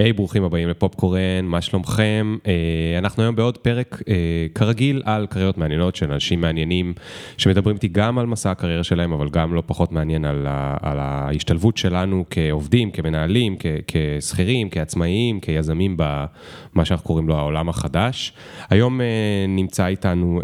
[0.00, 2.36] היי, ברוכים הבאים לפופקורן, מה שלומכם?
[2.46, 4.14] אה, אנחנו היום בעוד פרק, אה,
[4.54, 6.94] כרגיל, על קריירות מעניינות של אנשים מעניינים,
[7.36, 10.98] שמדברים איתי גם על מסע הקריירה שלהם, אבל גם לא פחות מעניין על, ה, על
[11.00, 18.32] ההשתלבות שלנו כעובדים, כמנהלים, כשכירים, כעצמאיים, כיזמים במה שאנחנו קוראים לו העולם החדש.
[18.70, 19.06] היום אה,
[19.48, 20.40] נמצא איתנו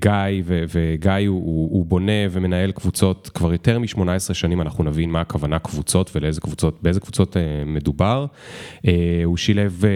[0.00, 5.10] גיא, ו, וגיא הוא, הוא, הוא בונה ומנהל קבוצות כבר יותר מ-18 שנים, אנחנו נבין
[5.10, 7.36] מה הכוונה קבוצות ולאיזה קבוצות, קבוצות
[7.66, 8.26] מדובר.
[8.86, 9.90] אה, הוא שילב, אה,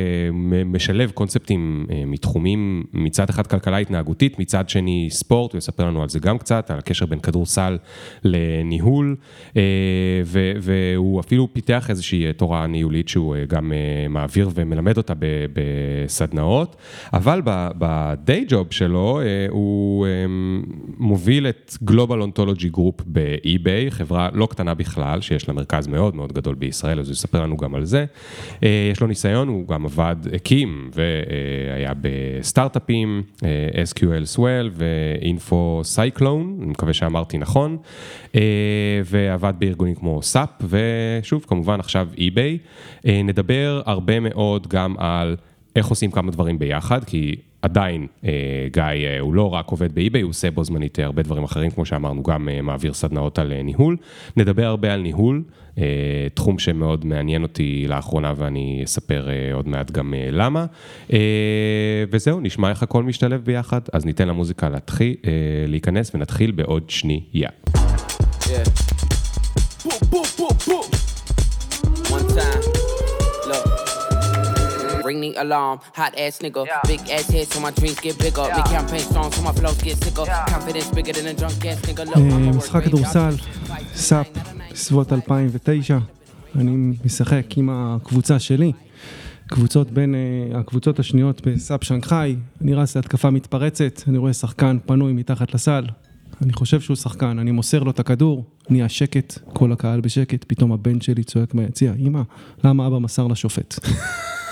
[0.64, 6.08] משלב קונספטים אה, מתחומים, מצד אחד כלכלה התנהגותית, מצד שני ספורט, הוא יספר לנו על
[6.08, 7.78] זה גם קצת, על הקשר בין כדורסל
[8.24, 9.16] לניהול,
[10.60, 13.72] והוא אפילו פיתח איזושהי תורה ניהולית שהוא גם
[14.08, 15.12] מעביר ומלמד אותה
[15.52, 16.76] בסדנאות,
[17.12, 17.42] אבל
[17.78, 20.06] ב-day job שלו הוא
[20.98, 26.32] מוביל את Global Ontology Group ב-eBay, חברה לא קטנה בכלל, שיש לה מרכז מאוד מאוד
[26.32, 28.04] גדול בישראל, אז הוא יספר לנו גם על זה.
[28.62, 35.54] אה, יש לו ניסיון, הוא גם עבד, הקים והיה בסטארט-אפים, אה, SQL Swell ו-Info
[35.96, 37.76] Cyclone, אני מקווה שאמרתי נכון,
[38.34, 38.40] אה,
[39.04, 42.58] ועבד בארגונים כמו SAP, ושוב, כמובן עכשיו eBay.
[43.24, 45.36] נדבר הרבה מאוד גם על
[45.76, 47.36] איך עושים כמה דברים ביחד, כי...
[47.64, 48.30] עדיין אה,
[48.72, 51.84] גיא אה, הוא לא רק עובד באי-ביי, הוא עושה בו זמנית הרבה דברים אחרים, כמו
[51.84, 53.96] שאמרנו, גם אה, מעביר סדנאות על ניהול.
[54.36, 55.42] נדבר הרבה על ניהול,
[56.34, 60.66] תחום שמאוד מעניין אותי לאחרונה ואני אספר עוד מעט גם למה.
[62.10, 65.14] וזהו, נשמע איך הכל משתלב ביחד, אז ניתן למוזיקה להתחיל,
[65.68, 67.48] להיכנס ונתחיל בעוד שנייה.
[68.40, 68.48] Yeah.
[69.84, 70.86] Boom, boom, boom, boom.
[72.14, 72.83] One time.
[75.04, 75.76] Ring the alarm.
[76.00, 76.80] Hot ass nigga, yeah.
[76.90, 78.46] big ass head so my dreams get bigger.
[78.48, 78.56] Yeah.
[78.56, 80.24] Me campaign strong so my flows get sicker.
[80.26, 80.46] Yeah.
[80.54, 82.04] Confidence bigger than a drunk ass nigga.
[82.56, 83.34] משחק כדורסל,
[83.94, 84.26] סאפ,
[84.72, 85.98] בסביבות 2009.
[86.54, 88.72] אני משחק עם הקבוצה שלי.
[89.46, 95.12] קבוצות בין uh, הקבוצות השניות בסאפ שנגחאי, אני רץ להתקפה מתפרצת, אני רואה שחקן פנוי
[95.12, 95.84] מתחת לסל,
[96.42, 100.72] אני חושב שהוא שחקן, אני מוסר לו את הכדור, נהיה שקט, כל הקהל בשקט, פתאום
[100.72, 102.22] הבן שלי צועק מהיציע, אמא,
[102.64, 103.74] למה אבא מסר לשופט?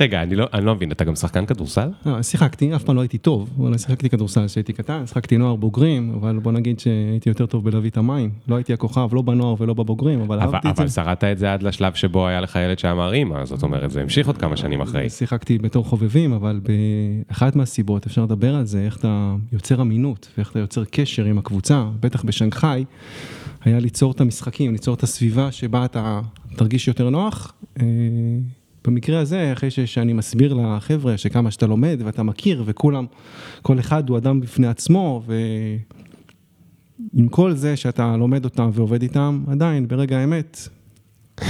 [0.00, 1.88] רגע, אני לא, אני לא מבין, אתה גם שחקן כדורסל?
[2.06, 6.14] לא, שיחקתי, אף פעם לא הייתי טוב, אבל שיחקתי כדורסל כשהייתי קטן, שיחקתי נוער בוגרים,
[6.20, 8.30] אבל בוא נגיד שהייתי יותר טוב בלהביא את המים.
[8.48, 10.82] לא הייתי הכוכב, לא בנוער ולא בבוגרים, אבל אהבתי את זה.
[10.82, 14.02] אבל שרדת את זה עד לשלב שבו היה לך ילד שאמר אימא, זאת אומרת, זה
[14.02, 15.10] המשיך עוד כמה שנים אחרי.
[15.10, 16.60] שיחקתי בתור חובבים, אבל
[17.28, 21.38] באחת מהסיבות, אפשר לדבר על זה, איך אתה יוצר אמינות, ואיך אתה יוצר קשר עם
[21.38, 22.84] הקבוצה, בטח בשנגחאי,
[23.64, 26.20] היה ליצור את המשחקים, ליצור את הסביבה שבה אתה
[26.56, 27.52] תרגיש יותר נוח.
[27.80, 27.84] אה,
[28.84, 33.06] במקרה הזה, אחרי שאני מסביר לחבר'ה שכמה שאתה לומד ואתה מכיר וכולם,
[33.62, 35.22] כל אחד הוא אדם בפני עצמו
[37.14, 40.68] ועם כל זה שאתה לומד אותם ועובד איתם, עדיין ברגע האמת.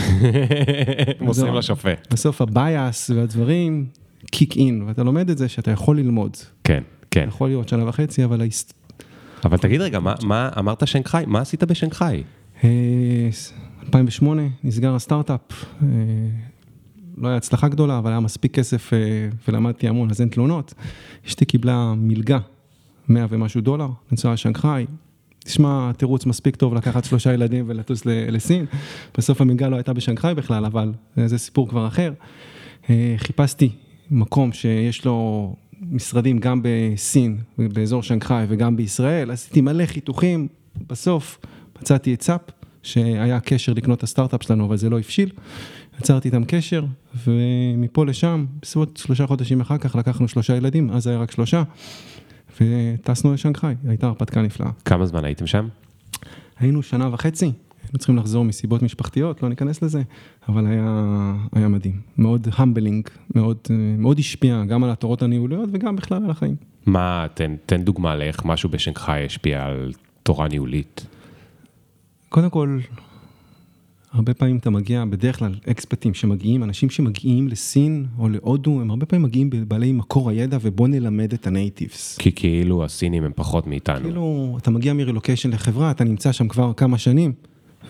[1.21, 2.13] מוסרים לשופט.
[2.13, 3.87] בסוף הבייס והדברים
[4.31, 6.37] קיק אין, ואתה לומד את זה שאתה יכול ללמוד.
[6.65, 7.25] כן, כן.
[7.29, 8.41] יכול להיות שנה וחצי, אבל...
[9.45, 11.25] אבל תגיד רגע, מה, מה אמרת שנגחאי?
[11.27, 12.23] מה עשית בשנגחאי?
[13.87, 15.41] 2008 אה, נסגר הסטארט-אפ.
[15.83, 15.89] אה,
[17.17, 18.99] לא היה הצלחה גדולה, אבל היה מספיק כסף אה,
[19.49, 20.75] ולמדתי המון, אז אין תלונות.
[21.27, 22.39] אשתי קיבלה מלגה,
[23.09, 24.87] 100 ומשהו דולר, לנסוע לשנגחאי.
[25.39, 28.67] תשמע, תירוץ מספיק טוב לקחת שלושה ילדים ולטוס לסין.
[29.19, 32.13] בסוף המלגה לא הייתה בשנגחאי בכלל, אבל זה סיפור כבר אחר.
[32.91, 33.71] אה, חיפשתי
[34.11, 40.49] מקום שיש לו משרדים גם בסין, באזור שנגחאי וגם בישראל, עשיתי מלא חיתוכים,
[40.89, 41.39] בסוף
[41.81, 42.41] מצאתי את SAP,
[42.85, 45.31] שהיה קשר לקנות את הסטארט-אפ שלנו, אבל זה לא הבשיל.
[45.99, 46.85] יצרתי איתם קשר,
[47.27, 51.63] ומפה לשם, בסביבות שלושה חודשים אחר כך לקחנו שלושה ילדים, אז היה רק שלושה,
[52.61, 54.71] וטסנו לשנגחאי, הייתה הרפתקה נפלאה.
[54.85, 55.69] כמה זמן הייתם שם?
[56.59, 57.53] היינו שנה וחצי,
[57.83, 60.03] היינו צריכים לחזור מסיבות משפחתיות, לא ניכנס לזה,
[60.49, 62.01] אבל היה, היה מדהים.
[62.19, 63.59] מאוד humbling, מאוד,
[63.99, 66.57] מאוד השפיע גם על התורות הניהוליות וגם בכלל על החיים.
[66.87, 69.93] מה, תן, תן דוגמה לאיך משהו בשנגחאי השפיע על
[70.23, 71.07] תורה ניהולית.
[72.35, 72.79] קודם כל,
[74.13, 79.07] הרבה פעמים אתה מגיע, בדרך כלל אקספטים שמגיעים, אנשים שמגיעים לסין או להודו, הם הרבה
[79.07, 82.19] פעמים מגיעים בבעלי מקור הידע ובוא נלמד את הנייטיבס.
[82.19, 84.05] כי כאילו הסינים הם פחות מאיתנו.
[84.05, 87.33] כאילו, אתה מגיע מרילוקיישן לחברה, אתה נמצא שם כבר כמה שנים,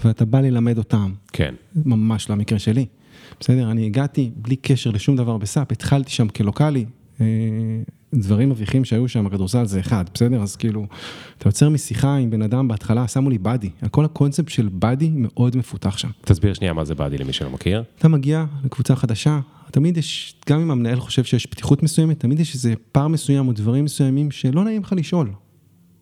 [0.04, 1.12] ואתה בא ללמד אותם.
[1.32, 1.54] כן.
[1.84, 2.86] ממש לא המקרה שלי.
[3.40, 6.84] בסדר, אני הגעתי בלי קשר לשום דבר בסאפ, התחלתי שם כלוקאלי.
[8.14, 10.42] דברים מביכים שהיו שם, הכדורסל זה אחד, בסדר?
[10.42, 10.86] אז כאילו,
[11.38, 13.70] אתה יוצר משיחה עם בן אדם בהתחלה, שמו לי באדי.
[13.90, 16.08] כל הקונספט של באדי מאוד מפותח שם.
[16.24, 17.82] תסביר שנייה מה זה באדי למי שלא מכיר.
[17.98, 19.40] אתה מגיע לקבוצה חדשה,
[19.70, 23.52] תמיד יש, גם אם המנהל חושב שיש פתיחות מסוימת, תמיד יש איזה פער מסוים או
[23.52, 25.30] דברים מסוימים שלא נעים לך לשאול.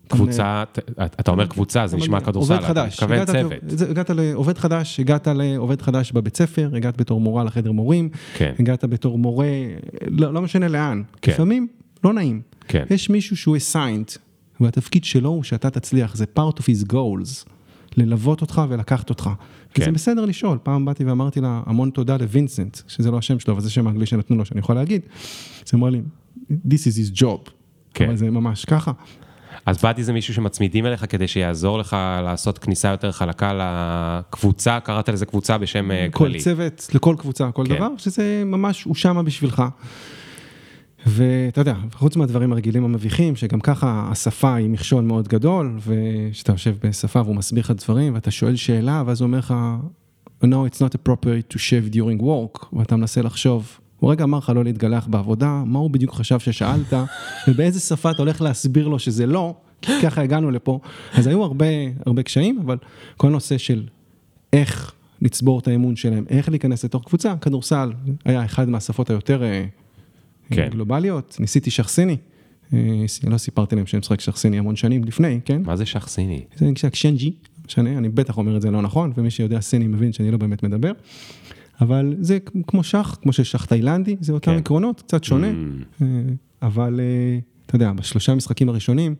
[0.07, 0.63] קבוצה,
[0.99, 3.53] אתה אומר קבוצה, זה נשמע כדורסל, אתה מתכוון צוות.
[3.89, 8.53] הגעת לעובד חדש, הגעת לעובד חדש בבית ספר, הגעת בתור מורה לחדר מורים, כן.
[8.59, 9.47] הגעת בתור מורה,
[10.07, 11.31] לא, לא משנה לאן, כן.
[11.31, 11.67] לפעמים
[12.03, 12.41] לא נעים.
[12.67, 12.85] כן.
[12.89, 14.17] יש מישהו שהוא assigned,
[14.59, 17.49] והתפקיד שלו הוא שאתה תצליח, זה part of his goals,
[17.97, 19.29] ללוות אותך ולקחת אותך.
[19.73, 19.81] כן.
[19.81, 23.61] וזה בסדר לשאול, פעם באתי ואמרתי לה המון תודה לווינסנט, שזה לא השם שלו, אבל
[23.61, 25.01] זה שם האנגלי שנתנו לו, שאני יכול להגיד.
[25.65, 26.01] אז היא אמרה לי,
[26.49, 27.49] this is his job.
[27.93, 28.05] כן.
[28.05, 28.91] אבל זה ממש ככה.
[29.65, 35.09] אז באדי זה מישהו שמצמידים אליך כדי שיעזור לך לעשות כניסה יותר חלקה לקבוצה, קראת
[35.09, 36.39] לזה קבוצה בשם אה, כל כללי.
[36.39, 37.75] צוות, לכל קבוצה, כל כן.
[37.75, 39.63] דבר, שזה ממש, הוא שמה בשבילך.
[41.05, 46.75] ואתה יודע, חוץ מהדברים הרגילים המביכים, שגם ככה השפה היא מכשול מאוד גדול, ושאתה יושב
[46.83, 49.53] בשפה והוא מסביר לך דברים, ואתה שואל שאלה, ואז הוא אומר לך,
[50.43, 54.51] no, it's not appropriate to shave during work, ואתה מנסה לחשוב, הוא רגע אמר לך
[54.55, 56.93] לא להתגלח בעבודה, מה הוא בדיוק חשב ששאלת,
[57.47, 60.79] ובאיזה שפה אתה הולך להסביר לו שזה לא, כי ככה הגענו לפה.
[61.13, 61.65] אז היו הרבה,
[62.05, 62.77] הרבה קשיים, אבל
[63.17, 63.83] כל נושא של
[64.53, 67.91] איך לצבור את האמון שלהם, איך להיכנס לתוך קבוצה, כדורסל
[68.25, 69.65] היה אחד מהשפות היותר אה,
[70.49, 70.69] כן.
[70.71, 72.17] גלובליות, ניסיתי שחסיני,
[72.73, 72.79] אה,
[73.27, 75.61] לא סיפרתי להם שאני משחק שחסיני המון שנים לפני, כן?
[75.65, 76.43] מה זה שח סיני?
[76.55, 77.33] זה נקרא קשנג'י,
[77.65, 80.63] משנה, אני בטח אומר את זה לא נכון, ומי שיודע סיני מבין שאני לא באמת
[80.63, 80.91] מדבר,
[81.81, 82.37] אבל זה
[82.67, 84.57] כמו שח, כמו ששח תאילנדי, זה אותם כן.
[84.57, 86.07] עקרונות, קצת שונה, Mm, אה,
[86.61, 89.15] אבל אה, אתה יודע, בשלושה משחקים הראשונים,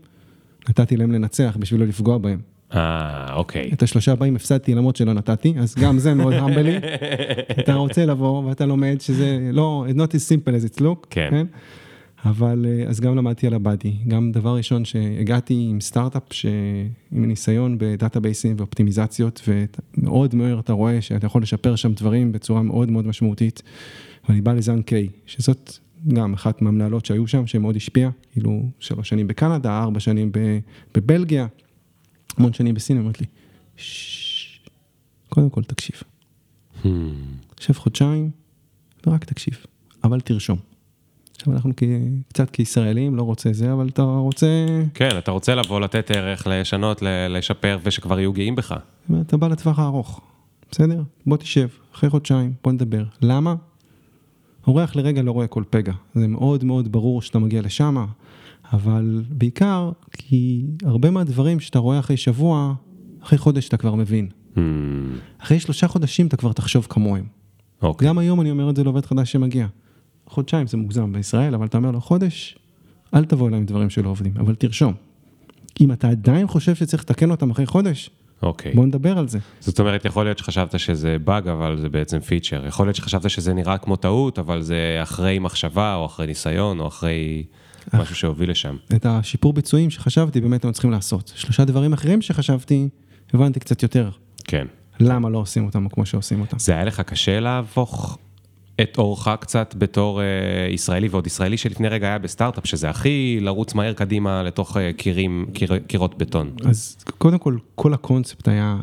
[0.70, 2.40] נתתי להם לנצח בשביל לא לפגוע בהם.
[2.76, 3.70] אה, אוקיי.
[3.74, 6.78] את השלושה הבאים הפסדתי למרות שלא נתתי, אז גם זה מאוד המבלי.
[7.60, 11.46] אתה רוצה לבוא ואתה לומד שזה לא, it's not as simple as it's look, כן.
[12.26, 16.46] אבל אה, אז גם למדתי על הבאדי, גם דבר ראשון שהגעתי עם סטארט-אפ ש...
[17.12, 22.92] עם ניסיון בדאטאבייסים ואופטימיזציות, ומאוד מהר אתה רואה שאתה יכול לשפר שם דברים בצורה מאוד
[22.92, 23.62] מאוד משמעותית.
[24.30, 25.78] ואני בא לזן קיי, שזאת
[26.08, 30.32] גם אחת מהמנהלות שהיו שם, שמאוד השפיעה, כאילו שלוש שנים בקנדה, ארבע שנים
[30.96, 31.48] בבלגיה,
[32.38, 33.28] המון שנים בסין, היא אומרת לי,
[33.78, 34.60] "ששש,
[35.30, 35.96] קודם כל תקשיב.
[36.84, 36.88] Hmm,
[37.60, 38.32] שב חודשיים
[39.08, 39.58] ורק תקשיב,
[40.04, 40.58] אבל תרשום.
[41.36, 41.84] עכשיו אנחנו כ-
[42.30, 44.48] קצת כישראלים, לא רוצה זה, אבל אתה רוצה,
[44.94, 48.76] כן, אתה רוצה לבוא, לתת ערך, לשנות, לשפר, ושכבר יהיו גאים בך.
[49.22, 50.22] אתה בא לטווח הארוך,
[50.72, 51.02] בסדר?
[51.26, 53.04] בוא תשב, אחרי חודשיים, בוא נדבר.
[53.22, 53.56] למה?
[54.68, 58.06] אורח לרגע לא רואה כל פגע, זה מאוד מאוד ברור שאתה מגיע לשם,
[58.74, 62.74] אבל בעיקר כי הרבה מהדברים שאתה רואה אחרי שבוע,
[63.24, 64.28] אחרי חודש אתה כבר מבין.
[64.56, 64.60] Hmm,
[65.38, 67.26] אחרי שלושה חודשים אתה כבר תחשוב כמוהם.
[67.82, 68.08] אוקיי.
[68.08, 69.68] גם היום אני אומר את זה לעובד חדש שמגיע.
[70.28, 72.58] חודשיים זה מוגזם בישראל, אבל אתה אומר לו, חודש,
[73.14, 74.94] אל תבוא אליי עם דברים שלא עובדים, אבל תרשום.
[75.82, 78.10] אם אתה עדיין חושב שצריך לתקן אותם אחרי חודש,
[78.44, 78.74] אוקיי.
[78.74, 79.40] בוא נדבר על זה.
[79.60, 82.66] זאת אומרת, יכול להיות שחשבת שזה באג, אבל זה בעצם פיצ'ר.
[82.68, 86.88] יכול להיות שחשבת שזה נראה כמו טעות, אבל זה אחרי מחשבה, או אחרי ניסיון, או
[86.88, 87.44] אחרי
[88.02, 88.76] משהו שהוביל לשם.
[88.96, 91.34] את השיפור ביצועים שחשבתי, באמת היינו צריכים לעשות.
[91.36, 92.90] שלושה דברים אחרים שחשבתי,
[93.34, 94.10] הבנתי קצת יותר
[94.44, 94.68] כן.
[95.00, 96.60] למה לא עושים אותם כמו שעושים אותם.
[96.60, 98.18] זה היה לך קשה להפוך
[98.82, 100.26] את אורך קצת בתור אה,
[100.72, 105.46] ישראלי, ועוד ישראלי שלפני רגע היה בסטארט-אפ, שזה הכי לרוץ מהר קדימה לתוך אה, קירים,
[105.54, 106.52] קיר, קירות בטון.
[106.66, 108.78] אז קודם כל, כל הקונספט היה,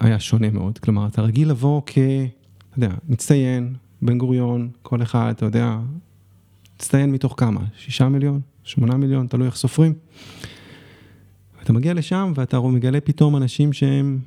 [0.00, 0.78] היה שונה מאוד.
[0.78, 1.98] כלומר, אתה רגיל לבוא כ...
[1.98, 5.76] אתה יודע, מצטיין, בן גוריון, כל אחד, אתה יודע,
[6.76, 7.60] מצטיין מתוך כמה?
[7.76, 8.40] שישה מיליון?
[8.64, 9.26] שמונה מיליון?
[9.26, 9.94] תלוי איך סופרים.
[11.62, 14.18] אתה מגיע לשם ואתה מגלה פתאום אנשים שהם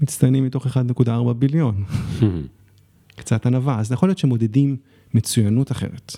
[0.00, 1.84] מצטיינים מתוך 1.4 ביליון.
[3.16, 4.76] קצת ענווה, אז יכול להיות שמודדים
[5.14, 6.16] מצוינות אחרת.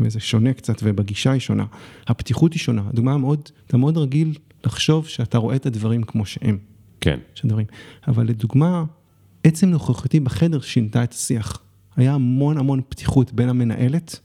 [0.00, 1.64] וזה שונה קצת, ובגישה היא שונה.
[2.06, 2.82] הפתיחות היא שונה.
[2.88, 6.58] הדוגמה מאוד, אתה מאוד רגיל לחשוב שאתה רואה את הדברים כמו שהם.
[7.00, 7.18] כן.
[7.34, 7.66] שדברים.
[8.08, 8.84] אבל לדוגמה,
[9.44, 11.62] עצם נוכחותי בחדר שינתה את השיח.
[11.96, 14.20] היה המון המון פתיחות בין המנהלת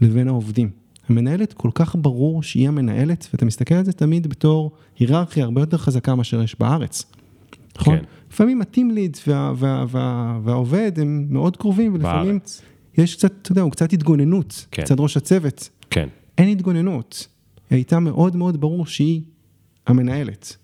[0.00, 0.70] לבין העובדים.
[1.08, 5.76] המנהלת כל כך ברור שהיא המנהלת, ואתה מסתכל על זה תמיד בתור היררכיה הרבה יותר
[5.76, 7.04] חזקה מאשר יש בארץ.
[7.78, 7.98] נכון?
[7.98, 8.04] כן.
[8.30, 12.62] לפעמים הטים ליד וה, וה, וה, והעובד הם מאוד קרובים, ולפעמים בארץ.
[12.98, 14.82] יש קצת, אתה יודע, הוא קצת התגוננות, כן.
[14.82, 15.68] קצת ראש הצוות.
[15.90, 16.08] כן.
[16.38, 17.28] אין התגוננות.
[17.70, 19.22] היא הייתה מאוד מאוד ברור שהיא
[19.86, 20.56] המנהלת,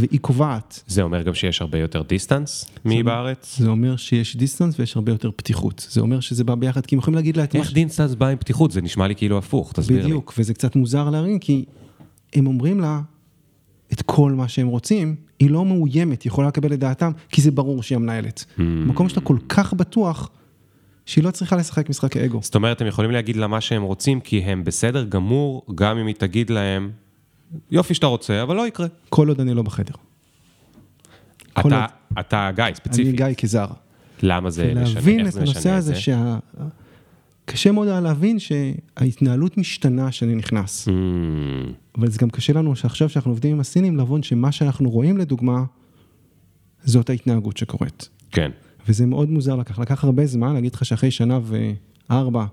[0.00, 0.82] והיא קובעת.
[0.86, 3.56] זה אומר גם שיש הרבה יותר distance מבארץ?
[3.58, 5.86] זה אומר שיש distance ויש הרבה יותר פתיחות.
[5.90, 8.26] זה אומר שזה בא ביחד, כי הם יכולים להגיד לה את מה איך distance בא
[8.26, 8.70] עם פתיחות?
[8.70, 10.04] זה נשמע לי כאילו הפוך, תסביר לי.
[10.04, 11.64] בדיוק, וזה קצת מוזר להרים, כי
[12.34, 13.00] הם אומרים לה
[13.92, 17.50] את כל מה שהם רוצים, היא לא מאוימת, היא יכולה לקבל את דעתם, כי זה
[17.50, 18.44] ברור שהיא המנהלת.
[18.56, 18.60] Hmm.
[18.60, 20.30] מקום שאתה כל כך בטוח,
[21.06, 22.40] שהיא לא צריכה לשחק משחק האגו.
[22.42, 26.06] זאת אומרת, הם יכולים להגיד לה מה שהם רוצים, כי הם בסדר גמור, גם אם
[26.06, 26.90] היא תגיד להם,
[27.70, 28.86] יופי שאתה רוצה, אבל לא יקרה.
[29.08, 29.94] כל עוד אני לא בחדר.
[31.60, 31.86] אתה,
[32.20, 33.14] אתה גיא, אני ספציפית.
[33.14, 33.66] גיא כזר.
[34.22, 34.94] למה זה משנה?
[34.94, 36.00] להבין את הנושא הזה זה?
[36.00, 36.38] שה...
[37.44, 40.88] קשה מאוד היה להבין שההתנהלות משתנה כשאני נכנס.
[40.88, 40.90] Mm,
[41.98, 45.64] אבל זה גם קשה לנו שעכשיו שאנחנו עובדים עם הסינים, להבין שמה שאנחנו רואים לדוגמה,
[46.84, 48.08] זאת ההתנהגות שקורית.
[48.30, 48.50] כן.
[48.88, 52.44] וזה מאוד מוזר לקח, לקח הרבה זמן, להגיד לך שאחרי שנה וארבע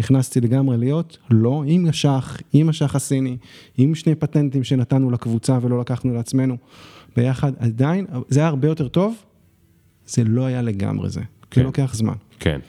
[0.00, 3.36] נכנסתי לגמרי להיות, לא, עם השח, עם השח הסיני,
[3.76, 6.56] עם שני פטנטים שנתנו לקבוצה ולא לקחנו לעצמנו
[7.16, 9.14] ביחד, עדיין, זה היה הרבה יותר טוב,
[10.06, 11.60] זה לא היה לגמרי זה, כן.
[11.60, 12.14] זה לוקח זמן.
[12.38, 12.60] כן.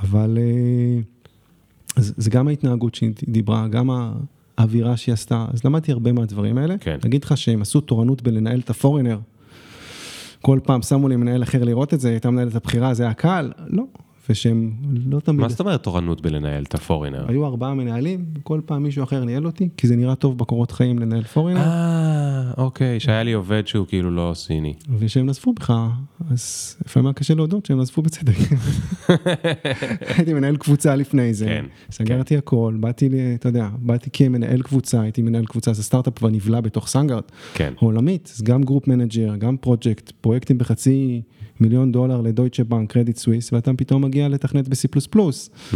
[0.00, 1.00] אבל אה,
[1.96, 3.90] אז, זה גם ההתנהגות שהיא דיברה, גם
[4.58, 6.78] האווירה שהיא עשתה, אז למדתי הרבה מהדברים האלה.
[6.78, 6.98] כן.
[7.04, 9.18] להגיד לך שהם עשו תורנות בלנהל את הפורינר,
[10.40, 13.52] כל פעם שמו לי מנהל אחר לראות את זה, הייתה מנהלת הבכירה, זה היה קל?
[13.66, 13.84] לא.
[14.28, 14.72] ושהם
[15.06, 15.40] לא תמיד...
[15.40, 17.24] מה זאת אומרת תורנות בלנהל את ה-foreigner?
[17.28, 20.98] היו ארבעה מנהלים, כל פעם מישהו אחר ניהל אותי, כי זה נראה טוב בקורות חיים
[20.98, 24.74] לנהל foreigner, אה, אוקיי, שהיה לי עובד שהוא כאילו לא סיני.
[24.98, 25.72] ושהם נזפו בך,
[26.30, 28.36] אז לפעמים היה קשה להודות שהם נזפו בצדק.
[30.16, 35.00] הייתי מנהל קבוצה לפני זה, כן, סגרתי הכל, באתי, ל- אתה יודע, באתי כמנהל קבוצה,
[35.00, 37.22] הייתי מנהל קבוצה, זה סטארט-אפ כבר נבלע בתוך SunGard,
[37.54, 37.72] כן.
[37.76, 41.22] עולמית, אז גם group manager, גם פרויקט, פרויקטים בחצי
[41.60, 45.16] מיליון דולר לדויטשה בנק, קרדיט סוויס, ואתה פתאום מגיע לתכנת ב-C++.
[45.16, 45.74] Hmm.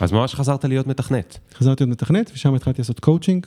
[0.00, 1.38] אז ממש חזרת להיות מתכנת.
[1.54, 3.46] חזרתי להיות מתכנת, ושם התחלתי לעשות קואוצ'ינג.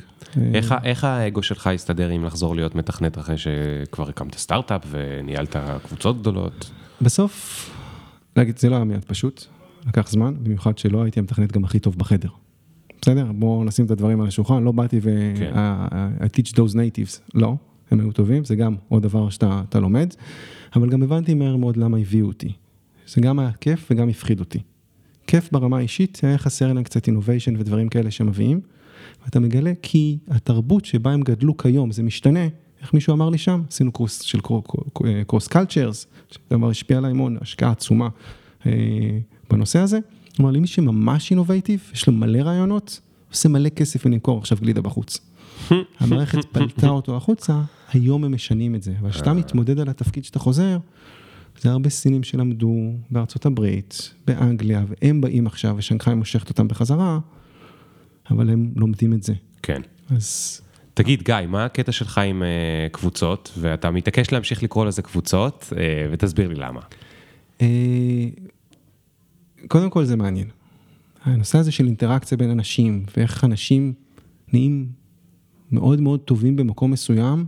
[0.83, 6.71] איך, האגו שלך הסתדר עם לחזור להיות מתכנת אחרי שכבר הקמת סטארט-אפ וניהלת קבוצות גדולות?
[7.01, 7.69] בסוף,
[8.35, 9.45] להגיד, זה לא היה מיד פשוט,
[9.87, 12.29] לקח זמן, במיוחד שלא הייתי המתכנת גם הכי טוב בחדר.
[13.01, 13.25] בסדר?
[13.31, 15.33] בואו נשים את הדברים על השולחן, לא באתי ו...
[15.37, 15.53] כן.
[16.19, 17.55] I, teach those natives, לא,
[17.91, 20.13] הם היו טובים, זה גם עוד דבר שאתה אתה לומד,
[20.75, 22.51] אבל גם הבנתי מהר מאוד למה הביאו אותי.
[23.07, 24.59] זה גם היה כיף וגם הפחיד אותי.
[25.27, 28.61] כיף ברמה האישית, היה חסר להם קצת innovation ודברים כאלה שמביאים,
[29.25, 32.47] ואתה מגלה כי התרבות שבה הם גדלו כיום, זה משתנה,
[32.81, 34.39] איך מישהו אמר לי שם, עשינו קורס של
[35.27, 38.09] קורס קלצ'רס, שדבר השפיע עליי המון, השקעה עצומה
[38.65, 38.71] אה,
[39.49, 39.99] בנושא הזה.
[40.41, 42.99] אמר לי, מי שממש אינובייטיב, יש לו מלא רעיונות,
[43.31, 45.19] עושה מלא כסף ונמכור עכשיו גלידה בחוץ.
[46.00, 47.62] המערכת פלטה אותו החוצה,
[47.94, 48.94] היום הם משנים את זה.
[49.00, 50.77] אבל כשאתה מתמודד על התפקיד שאתה חוזר,
[51.62, 57.20] זה הרבה סינים שלמדו בארצות הברית, באנגליה, והם באים עכשיו, ושנגחאי מושכת אותם בחזרה,
[58.32, 59.34] אבל הם לומדים את זה.
[59.63, 59.82] כן.
[60.10, 60.62] אז
[60.94, 65.74] תגיד, גיא, מה הקטע שלך עם uh, קבוצות, ואתה מתעקש להמשיך לקרוא לזה קבוצות, uh,
[66.12, 66.82] ותסביר לי למה.
[67.62, 67.68] אה,
[69.68, 70.48] קודם כל זה מעניין.
[71.24, 73.94] הנושא הזה של אינטראקציה בין אנשים, ואיך אנשים
[74.53, 74.88] נהיים
[75.71, 77.45] מאוד מאוד טובים במקום מסוים,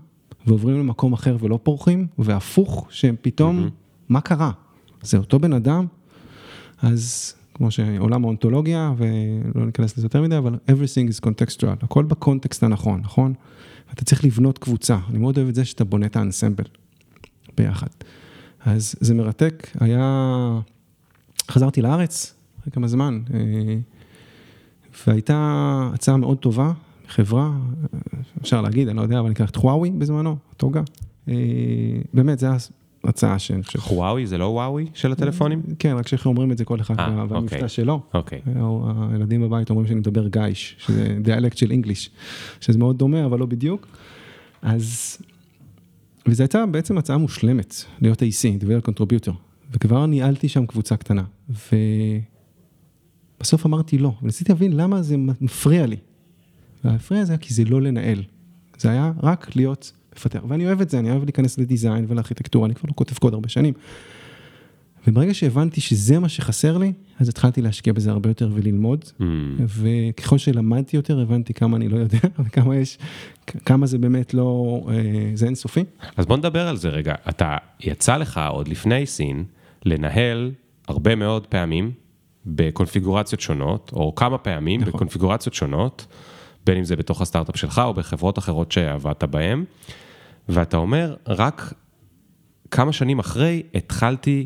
[0.48, 3.70] ועוברים למקום אחר ולא פורחים, והפוך, שהם פתאום,
[4.10, 4.52] מה קרה?
[5.02, 5.86] זה אותו בן אדם?
[6.82, 12.64] אז כמו שעולם האונתולוגיה, ולא ניכנס לזה יותר מדי, אבל everything is contextual, הכל בקונטקסט
[12.64, 13.34] הנכון, נכון?
[13.94, 16.64] אתה צריך לבנות קבוצה, אני מאוד אוהב את זה שאתה בונה את האנסמבל
[17.58, 17.88] ביחד.
[18.66, 20.60] אז זה מרתק, היה,
[21.52, 23.40] חזרתי לארץ אחרי כמה זמן, אה,
[25.08, 26.72] והייתה הצעה מאוד טובה,
[27.14, 27.52] חברה,
[28.42, 30.82] אפשר להגיד, אני לא יודע, אבל נקרא את חוואוי בזמנו, טוגה.
[31.30, 31.34] אה,
[32.14, 32.48] באמת, זו
[33.04, 33.80] הצעה שאני חושב.
[33.92, 35.62] וואוי זה לא וואוי של הטלפונים?
[35.80, 37.70] כן, רק שאיך אומרים את זה כל אחד אה, והמבטא אוקיי.
[37.70, 38.02] שלו.
[38.14, 38.42] אוקיי.
[39.12, 42.10] הילדים בבית אומרים שאני מדבר גייש, שזה דיאלקט של אינגליש,
[42.62, 43.88] שזה מאוד דומה, אבל לא בדיוק.
[44.62, 45.18] אז,
[46.28, 49.34] וזו הייתה בעצם הצעה מושלמת, להיות AC, Develop Contributor,
[49.72, 51.24] וכבר ניהלתי שם קבוצה קטנה,
[53.40, 55.98] ובסוף אמרתי לא, וניסיתי להבין למה זה מפריע לי.
[56.84, 58.24] והמפריע זה היה כי זה לא לנהל,
[58.78, 62.76] זה היה רק להיות מפתח, ואני אוהב את זה, אני אוהב להיכנס לדיזיין ולארכיטקטורה, אני
[62.76, 63.74] כבר לא כותב קוד הרבה שנים.
[65.08, 69.24] וברגע שהבנתי שזה מה שחסר לי, אז התחלתי להשקיע בזה הרבה יותר וללמוד, Hmm.
[69.60, 72.98] וככל שלמדתי יותר, הבנתי כמה אני לא יודע, וכמה יש,
[73.66, 75.84] כמה זה באמת לא, אה, זה אינסופי.
[76.18, 77.16] אז בוא נדבר על זה רגע.
[77.30, 79.44] אתה, יצא לך עוד לפני סין
[79.86, 80.52] לנהל
[80.88, 81.92] הרבה מאוד פעמים
[82.46, 84.94] בקונפיגורציות שונות, או כמה פעמים נכון.
[84.94, 86.06] בקונפיגורציות שונות,
[86.66, 89.64] בין אם זה בתוך הסטארט-אפ שלך או בחברות אחרות שעבדת בהן,
[90.50, 91.74] ואתה אומר, רק
[92.72, 94.46] כמה שנים אחרי התחלתי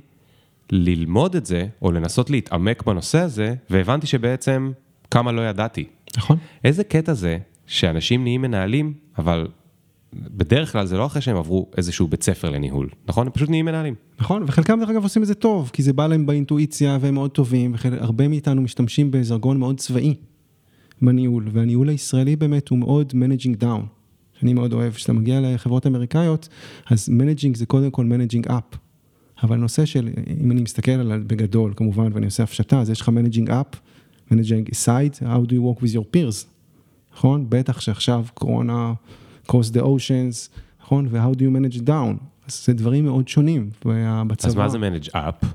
[0.72, 4.72] ללמוד את זה, או לנסות להתעמק בנושא הזה, והבנתי שבעצם
[5.12, 5.86] כמה לא ידעתי.
[6.18, 6.38] נכון.
[6.64, 9.48] איזה קטע זה שאנשים נהיים מנהלים, אבל
[10.14, 13.28] בדרך כלל זה לא אחרי שהם עברו איזשהו בית ספר לניהול, נכון?
[13.28, 13.96] הם פשוט נהיים מנהלים.
[14.20, 17.32] נכון, וחלקם דרך אגב עושים את זה טוב, כי זה בא להם באינטואיציה והם מאוד
[17.32, 20.16] טובים, והרבה מאיתנו משתמשים בזרגון מאוד צבאי
[21.01, 23.82] בניהול, והניהול הישראלי באמת הוא מאוד managing down,
[24.39, 26.50] שאני מאוד אוהב, כשאתה מגיע לחברות אמריקאיות,
[26.88, 28.77] אז managing זה קודם כל managing up,
[29.44, 30.10] אבל נושא של,
[30.42, 33.77] אם אני מסתכל על בגדול כמובן, ואני עושה הפשטה, אז יש לך managing up,
[34.32, 36.46] managing side, how do you work with your peers,
[37.13, 37.46] נכון?
[37.50, 38.94] בטח שעכשיו קורונה,
[39.48, 41.08] cross the oceans, נכון?
[41.12, 44.50] ו-how do you manage down, אז זה דברים מאוד שונים, ובצבא...
[44.50, 45.46] אז מה זה manage up?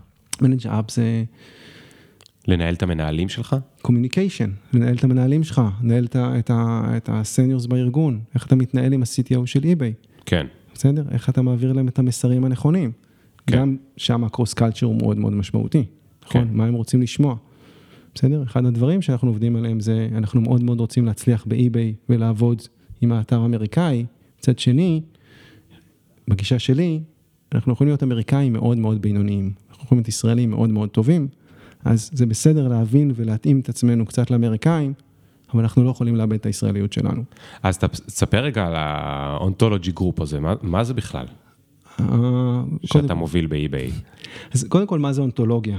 [0.41, 1.25] Manage up זה,
[2.49, 3.57] לנהל את המנהלים שלך?
[3.83, 8.57] communication, לנהל את המנהלים שלך, לנהל את ה- את ה- את ה-seniors בארגון, איך אתה
[8.57, 10.47] מתנהל עם ה-CTO של eBay, כן.
[10.75, 11.05] בסדר?
[11.11, 12.93] איך אתה מעביר להם את המסרים הנכונים.
[13.47, 13.57] כן.
[13.59, 15.85] גם שם הקרוס קלצ'ר הוא מאוד מאוד משמעותי,
[16.25, 16.45] נכון?
[16.45, 16.55] כן.
[16.57, 17.37] מה הם רוצים לשמוע.
[18.15, 18.43] בסדר?
[18.43, 22.63] אחד הדברים שאנחנו עובדים עליהם זה, אנחנו מאוד מאוד רוצים להצליח באי-ביי ולעבוד
[23.01, 24.05] עם האתר האמריקאי.
[24.39, 25.03] מצד שני,
[26.29, 27.01] בגישה שלי,
[27.55, 31.29] אנחנו יכולים להיות אמריקאים מאוד מאוד בינוניים, אנחנו יכולים להיות ישראלים מאוד מאוד טובים,
[31.85, 34.93] אז זה בסדר להבין ולהתאים את עצמנו קצת לאמריקאים,
[35.55, 37.23] אבל אנחנו לא יכולים לאבד את הישראליות שלנו.
[37.63, 41.27] אז תספר רגע על ה-ontology group הזה, מה, מה זה בכלל?
[41.97, 43.91] קודם- שאתה מוביל ב-eBay.
[44.53, 45.79] אז קודם כל, מה זה אונתולוגיה?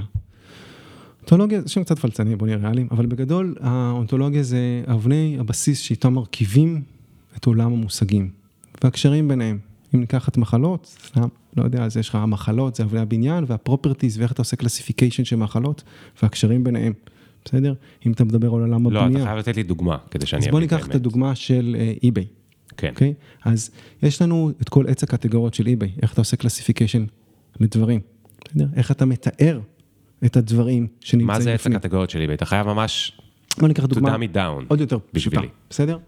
[1.20, 6.12] אונתולוגיה זה שם קצת פלצני, בוא נהיה ריאליים, אבל בגדול האונתולוגיה זה אבני הבסיס שאיתם
[6.14, 6.82] מרכיבים
[7.36, 8.30] את עולם המושגים
[8.84, 9.58] והקשרים ביניהם.
[9.94, 10.96] אם ניקח את מחלות,
[11.56, 15.36] לא יודע, אז יש לך המחלות, זה אבני הבניין וה-properties ואיך אתה עושה classification של
[15.36, 15.82] מחלות
[16.22, 16.92] והקשרים ביניהם,
[17.44, 17.74] בסדר?
[18.06, 19.18] אם אתה מדבר על עולם לא, הבנייה.
[19.18, 20.94] אתה חייב לתת לי דוגמה, כדי שאני אז אבין בוא את ניקח את.
[20.94, 22.26] הדוגמה של eBay.
[22.76, 23.14] כן, אוקיי?
[23.44, 23.70] אז
[24.02, 27.04] יש לנו את כל עץ הקטגוריות של eBay, איך אתה עושה classification
[27.60, 28.00] לדברים,
[28.44, 28.66] בסדר?
[28.76, 29.60] איך אתה מתאר
[30.24, 31.76] את הדברים שנמצאים מה זה עץ בפנים.
[31.76, 32.34] הקטגוריות של eBay?
[32.34, 33.18] אתה חייב ממש
[33.58, 34.64] בוא ניקח to דוגמה dumb it down.
[34.68, 35.40] עוד יותר פשוטה.
[35.70, 35.98] בסדר?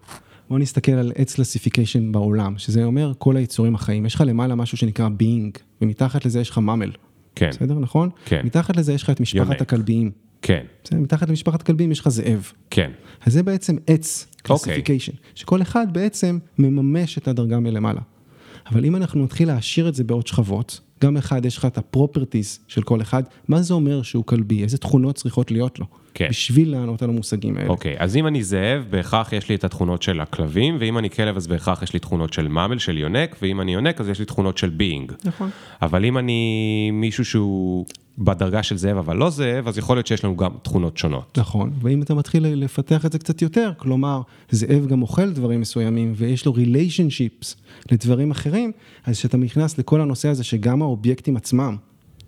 [0.49, 4.05] בוא נסתכל על עץ classification בעולם, שזה אומר כל היצורים החיים.
[4.05, 6.91] יש לך למעלה משהו שנקרא being, ומתחת לזה יש לך mammal,
[7.35, 7.79] כן, בסדר?
[7.79, 8.09] נכון?
[8.25, 8.41] כן.
[8.43, 9.61] מתחת לזה יש לך את משפחת יונק.
[9.61, 10.11] הכלביים.
[10.41, 10.99] כן, בסדר?
[10.99, 12.51] מתחת למשפחת כלבים יש לך זאב.
[12.69, 14.41] כן, אז זה בעצם עץ אוקיי.
[14.43, 18.01] classification, שכל אחד בעצם מממש את הדרגה מלמעלה.
[18.71, 21.84] אבל אם אנחנו נתחיל להעשיר את זה בעוד שכבות, גם אחד, יש לך את ה
[21.84, 26.27] properties של כל אחד, מה זה אומר שהוא כלבי, איזה תכונות צריכות להיות לו, כן.
[26.29, 27.69] בשביל לענות על המושגים האלה.
[27.69, 31.35] אוקיי, אז אם אני זאב, בהכרח יש לי את התכונות של הכלבים, ואם אני כלב,
[31.37, 34.25] אז בהכרח יש לי תכונות של mammal, של יונק, ואם אני יונק, אז יש לי
[34.25, 35.11] תכונות של being.
[35.25, 35.49] נכון.
[35.81, 37.85] אבל אם אני מישהו שהוא
[38.17, 41.37] בדרגה של זאב, אבל לא זאב, אז יכול להיות שיש לנו גם תכונות שונות.
[41.37, 46.13] נכון, ואם אתה מתחיל לפתח את זה קצת יותר, כלומר, זאב גם אוכל דברים מסוימים
[46.15, 47.55] ויש לו relationships
[47.91, 48.71] לדברים אחרים,
[49.05, 51.75] אז כשאתה נכנס לכל הנושא הזה שגם האובייקטים עצמם,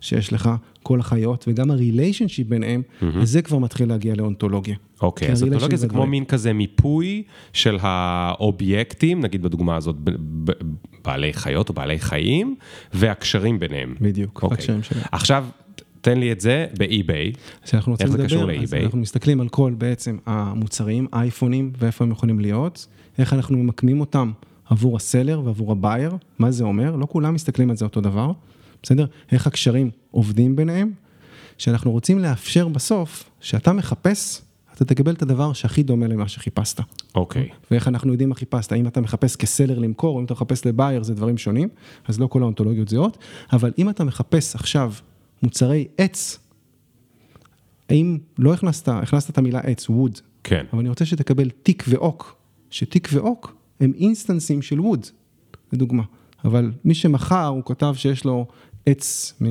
[0.01, 0.49] שיש לך,
[0.83, 2.81] כל החיות, וגם הריליישנשיפ ביניהם,
[3.21, 4.75] אז זה כבר מתחיל להגיע לאונתולוגיה.
[5.01, 6.05] אוקיי, כי אז אונתולוגיה זה כמו.
[6.05, 10.11] מין כזה מיפוי של האובייקטים, נגיד בדוגמה הזאת, ב-
[10.51, 10.53] ב-
[11.05, 12.55] בעלי חיות או בעלי חיים,
[12.93, 13.95] והקשרים ביניהם.
[14.01, 14.55] בדיוק, אוקיי.
[14.55, 15.03] הקשרים שלהם.
[15.11, 15.45] עכשיו,
[16.01, 17.31] תן לי את זה באי-ביי.
[17.63, 18.73] כשאנחנו רוצים איך זה קשור לדבר, אז?
[18.73, 24.31] אנחנו מסתכלים על כל בעצם המוצרים, אייפונים, ואיפה הם יכולים להיות, איך אנחנו ממקמים אותם
[24.69, 28.31] עבור הסלר ועבור הבייר, מה זה אומר, לא כולם מסתכלים על זה אותו דבר,
[28.83, 29.05] בסדר?
[29.31, 30.91] איך הקשרים עובדים ביניהם,
[31.57, 34.41] שאנחנו רוצים לאפשר בסוף, שאתה מחפש,
[34.75, 36.79] אתה תקבל את הדבר שהכי דומה למה שחיפשת.
[37.15, 37.49] אוקיי.
[37.71, 40.65] ואיך אנחנו יודעים מה חיפשת, האם אתה מחפש כ seller למכור, או אם אתה מחפש
[40.65, 41.69] ל buyer, זה דברים שונים,
[42.07, 43.17] אז לא כל האונתולוגיות זהות,
[43.53, 44.93] אבל אם אתה מחפש עכשיו
[45.43, 46.39] מוצרי עץ,
[47.89, 50.65] האם לא הכנסת, הכנסת את המילה עץ, wood, כן.
[50.73, 52.35] אבל אני רוצה שתקבל teak ו oak,
[52.69, 55.07] ש teak ו oak הם instanceים של wood,
[55.73, 56.03] לדוגמה.
[56.45, 58.47] אבל מי שמכר, הוא כתב שיש לו
[58.85, 59.45] עץ, מ...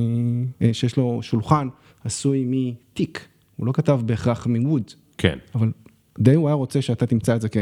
[0.61, 1.67] אה, שיש לו שולחן
[2.03, 5.37] עשוי מ teak, הוא לא כתב בהכרח מווד, כן.
[5.55, 5.71] אבל
[6.19, 7.57] די הוא היה רוצה שאתה תמצא את זה כ...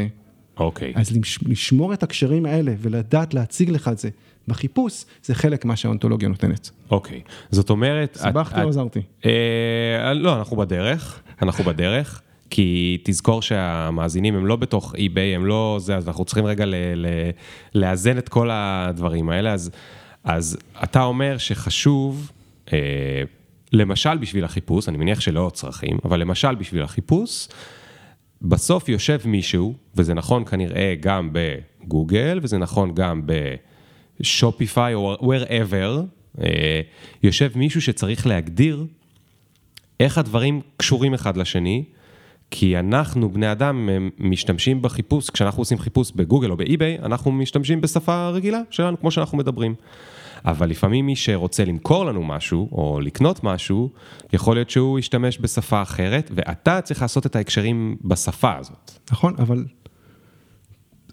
[0.56, 0.92] אוקיי.
[0.96, 4.08] אז לשמור את הקשרים האלה ולדעת להציג לך את זה
[4.48, 6.70] בחיפוש, זה חלק מה שהאונתולוגיה נותנת.
[6.90, 7.20] אוקיי.
[7.50, 8.18] זאת אומרת...
[8.20, 9.00] סבכתי או עזרתי?
[9.24, 15.76] אה, לא, אנחנו בדרך, אנחנו בדרך, כי תזכור שהמאזינים הם לא בתוך eBay, הם לא
[15.80, 17.30] זה, אז אנחנו צריכים רגע ל- ל-
[17.74, 19.70] לאזן את כל הדברים האלה, אז,
[20.24, 22.32] אז אתה אומר שחשוב,
[22.72, 23.22] אה,
[23.72, 27.48] למשל בשביל החיפוש, אני מניח שלא צרכים, אבל למשל בשביל החיפוש,
[28.42, 33.22] בסוף יושב מישהו, וזה נכון כנראה גם בגוגל, וזה נכון גם
[34.20, 36.00] בשופיפיי או wherever,
[36.42, 36.80] אה,
[37.22, 38.84] יושב מישהו שצריך להגדיר
[40.00, 41.84] איך הדברים קשורים אחד לשני,
[42.50, 48.28] כי אנחנו, בני אדם, משתמשים בחיפוש, כשאנחנו עושים חיפוש בגוגל או באי-ביי, אנחנו משתמשים בשפה
[48.28, 49.74] רגילה שלנו, כמו שאנחנו מדברים.
[50.44, 53.90] אבל לפעמים מי שרוצה למכור לנו משהו, או לקנות משהו,
[54.32, 58.90] יכול להיות שהוא ישתמש בשפה אחרת, ואתה צריך לעשות את ההקשרים בשפה הזאת.
[59.10, 59.64] נכון, אבל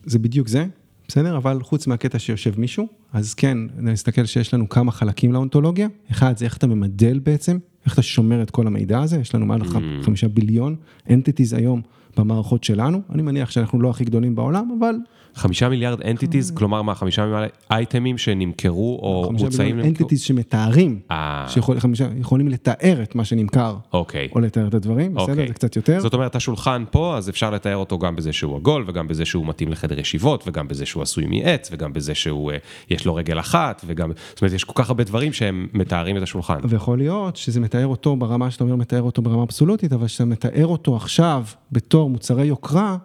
[0.04, 0.66] זה בדיוק זה,
[1.08, 1.38] בסדר?
[1.38, 5.88] אבל חוץ מהקטע שיושב מישהו, אז כן, נסתכל שיש לנו כמה חלקים לאונתולוגיה.
[6.12, 9.46] אחד, זה איך אתה ממדל בעצם, איך אתה שומר את כל המידע הזה, יש לנו
[9.46, 9.66] מעל mm.
[10.02, 10.76] חמישה ביליון
[11.10, 11.82] אנטיטיז היום
[12.18, 14.96] במערכות שלנו, אני מניח שאנחנו לא הכי גדולים בעולם, אבל
[15.36, 19.90] חמישה מיליארד entities, כלומר מה, חמישה מיליארד אייטמים שנמכרו או חמישה מוצאים מיליון למכירה?
[19.90, 21.46] entities שמתארים, אה.
[21.48, 24.28] שיכולים לתאר את מה שנמכר, אוקיי.
[24.36, 25.32] או לתאר את הדברים, בסדר?
[25.32, 25.48] אוקיי.
[25.48, 26.00] זה קצת יותר.
[26.00, 29.48] זאת אומרת, השולחן פה, אז אפשר לתאר אותו גם בזה שהוא עגול, וגם בזה שהוא
[29.48, 32.58] מתאים לחדר ישיבות, וגם בזה שהוא עשוי מעץ, וגם בזה שהוא, אה,
[32.90, 36.22] יש לו רגל אחת, וגם, זאת אומרת, יש כל כך הרבה דברים שהם מתארים את
[36.22, 36.60] השולחן.
[36.64, 40.68] ויכול להיות שזה מתאר אותו ברמה שאתה אומר, מתאר אותו ברמה אבסולוטית, אבל כשאתה מתאר
[40.68, 42.98] אותו עכשיו בתור מוצרי יוקרה,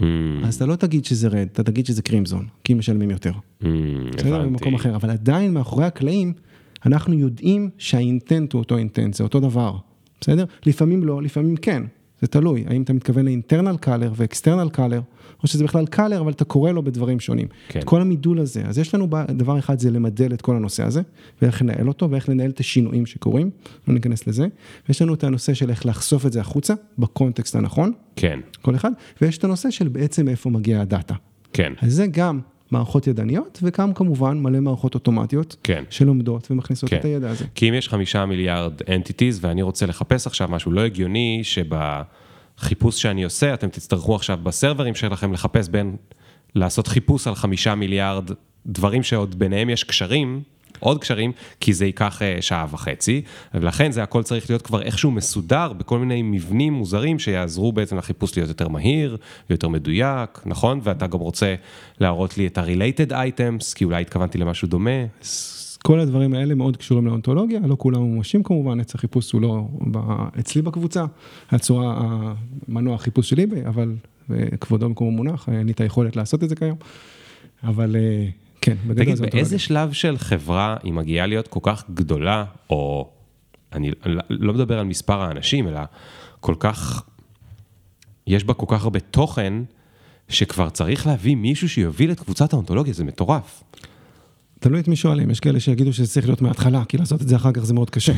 [0.00, 0.04] Mm,
[0.44, 3.32] אז אתה לא תגיד שזה רד, אתה תגיד שזה קרימזון, כי משלמים יותר.
[3.32, 3.66] mm,
[4.16, 4.34] בסדר?
[4.34, 4.50] הבנתי.
[4.50, 6.32] במקום אחר, אבל עדיין מאחורי הקלעים,
[6.86, 9.76] אנחנו יודעים שהאינטנט הוא אותו אינטנט, זה אותו דבר,
[10.20, 10.44] בסדר?
[10.66, 11.82] לפעמים לא, לפעמים כן,
[12.20, 15.00] זה תלוי, האם אתה מתכוון לאינטרנל קלר ואקסטרנל קלר,
[15.42, 17.46] או שזה בכלל קלר, אבל אתה קורא לו בדברים שונים.
[17.68, 17.80] כן.
[17.84, 21.02] כל המידול הזה, אז יש לנו דבר אחד, זה למדל את כל הנושא הזה,
[21.42, 23.50] ואיך לנהל אותו, ואיך לנהל את השינויים שקורים,
[23.88, 24.46] לא ניכנס לזה.
[24.88, 28.90] ויש לנו את הנושא של איך לחשוף את זה החוצה, בקונטקסט הנכון, כן, כל אחד,
[29.22, 31.14] ויש את הנושא של בעצם מאיפה מגיעה הדאטה.
[31.52, 35.84] כן, אז זה גם מערכות ידניות, וגם כמובן מלא מערכות אוטומטיות, כן.
[35.90, 36.96] שלומדות ומכניסות כן.
[36.96, 37.44] את הידע הזה.
[37.54, 41.40] כי אם יש חמישה מיליארד אנטיטיז ואני רוצה לחפש עכשיו משהו לא הגיוני
[42.56, 45.96] שבחיפוש שאני עושה אתם תצטרכו עכשיו בסרברים שלכם לחפש בין
[46.54, 48.30] לעשות חיפוש על חמישה מיליארד
[48.66, 50.42] דברים שעוד ביניהם יש קשרים.
[50.82, 53.22] עוד קשרים, כי זה ייקח אה, שעה וחצי,
[53.54, 58.36] ולכן זה הכל צריך להיות כבר איכשהו מסודר בכל מיני מבנים מוזרים שיעזרו בעצם לחיפוש
[58.36, 59.16] להיות יותר מהיר
[59.50, 60.80] ויותר מדויק, נכון?
[60.82, 61.54] ואתה גם רוצה
[62.00, 64.90] להראות לי את ה-related items, כי אולי התכוונתי למשהו דומה.
[65.82, 69.66] כל הדברים האלה מאוד קשורים לאונתולוגיה, לא כולם ממומשים כמובן, עץ החיפוש הוא לא
[70.40, 71.04] אצלי בקבוצה,
[71.50, 72.00] הצורה,
[72.68, 73.94] המנוע החיפוש של eBay, אבל
[74.30, 76.76] אה, כבודו במקומו מונח, אין לי את היכולת לעשות את זה כיום,
[77.64, 78.28] אבל אה,
[78.60, 83.10] כן, בגדול תגיד, זה באיזה שלב של חברה היא מגיעה להיות כל כך גדולה, או
[83.72, 83.90] אני
[84.30, 85.80] לא מדבר על מספר האנשים, אלא
[86.40, 87.02] כל כך,
[88.26, 89.54] יש בה כל כך הרבה תוכן,
[90.28, 93.62] שכבר צריך להביא מישהו שיוביל את קבוצת האונתולוגיה, זה מטורף.
[94.62, 97.36] תלוי את מי שואלים, יש כאלה שיגידו שזה צריך להיות מההתחלה, כי לעשות את זה
[97.36, 98.12] אחר כך זה מאוד קשה.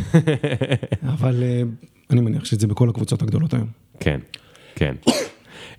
[1.14, 1.62] אבל אה,
[2.11, 3.66] אני מניח שזה בכל הקבוצות הגדולות היום.
[4.00, 4.20] כן,
[4.74, 4.94] כן.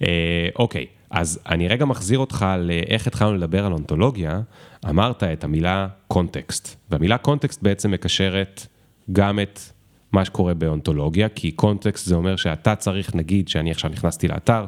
[0.01, 4.41] אה, אוקיי, אז אני רגע מחזיר אותך לאיך התחלנו לדבר על אונתולוגיה.
[4.89, 8.67] אמרת את המילה קונטקסט, והמילה קונטקסט בעצם מקשרת
[9.11, 9.59] גם את
[10.11, 14.65] מה שקורה באונתולוגיה, כי קונטקסט זה אומר שאתה צריך, נגיד שאני עכשיו נכנסתי לאתר,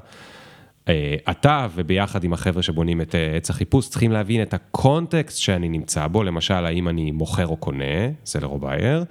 [1.30, 6.08] אתה וביחד עם החבר'ה שבונים את אה, עץ החיפוש צריכים להבין את הקונטקסט שאני נמצא
[6.08, 9.04] בו, למשל האם אני מוכר או קונה, סלר או בייר,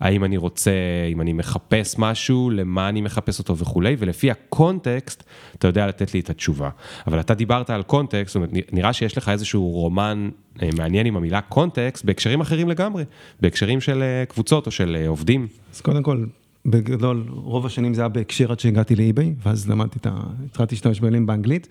[0.00, 0.70] האם אני רוצה,
[1.12, 5.24] אם אני מחפש משהו, למה אני מחפש אותו וכולי, ולפי הקונטקסט
[5.58, 6.70] אתה יודע לתת לי את התשובה.
[7.06, 10.28] אבל אתה דיברת על קונטקסט, זאת אומרת, נראה שיש לך איזשהו רומן
[10.62, 13.04] אה, מעניין עם המילה קונטקסט בהקשרים אחרים לגמרי,
[13.40, 15.46] בהקשרים של אה, קבוצות או של אה, עובדים.
[15.74, 16.24] אז קודם כל,
[16.70, 20.20] בגדול, רוב השנים זה היה בהקשר עד שהגעתי לאי-ביי, ואז למדתי את ה...
[20.44, 21.68] התחלתי להשתמש במילים באנגלית,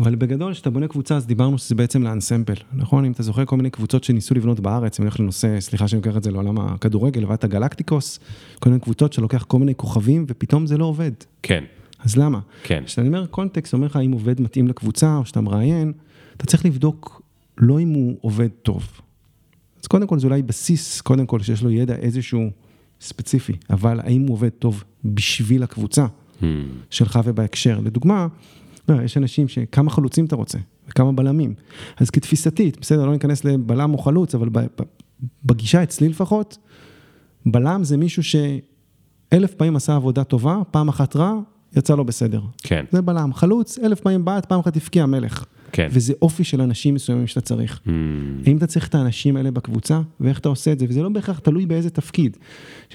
[0.00, 3.04] אבל בגדול, כשאתה בונה קבוצה, אז דיברנו שזה בעצם לאנסמפל, נכון?
[3.04, 6.02] אם אתה זוכר כל מיני קבוצות שניסו לבנות בארץ, אם אני הולך לנושא, סליחה שאני
[6.02, 8.20] לוקח את זה לעולם הכדורגל, לבד הגלקטיקוס,
[8.58, 11.12] כל מיני קבוצות שלוקח כל מיני כוכבים, ופתאום זה לא עובד.
[11.42, 11.64] כן,
[11.98, 12.40] אז למה?
[12.62, 12.82] כן.
[12.86, 15.92] כשאתה אומר קונטקסט, אומר לך האם עובד מתאים לקבוצה, או שאתה מראיין,
[16.36, 17.22] אתה צריך לבדוק
[17.58, 19.00] לא אם הוא עובד טוב.
[19.82, 22.50] אז קודם כל זה אולי בסיס, קודם כל שיש לו ידע איזשהו
[23.00, 26.06] ספציפי, אבל האם הוא עובד טוב בשביל הקבוצה
[26.40, 26.44] Hmm,
[26.90, 27.80] שלך ובהקשר.
[27.80, 28.26] לדוגמה,
[28.88, 30.58] לא, יש אנשים שכמה חלוצים אתה רוצה,
[30.88, 31.54] וכמה בלמים.
[31.96, 34.48] אז כתפיסתית, בסדר, לא ניכנס לבלם או חלוץ, אבל
[35.44, 36.58] בגישה אצלי לפחות,
[37.46, 41.34] בלם זה מישהו שאלף פעמים עשה עבודה טובה, פעם אחת רע,
[41.76, 42.40] יצא לו בסדר.
[42.62, 43.34] כן, זה בלם.
[43.34, 45.44] חלוץ, אלף פעמים בעט, פעם אחת הבקיע מלך.
[45.72, 45.88] כן.
[45.90, 47.80] וזה אופי של אנשים מסוימים שאתה צריך.
[47.86, 47.90] Hmm,
[48.46, 51.38] האם אתה צריך את האנשים האלה בקבוצה, ואיך אתה עושה את זה, וזה לא בהכרח
[51.38, 52.36] תלוי באיזה תפקיד.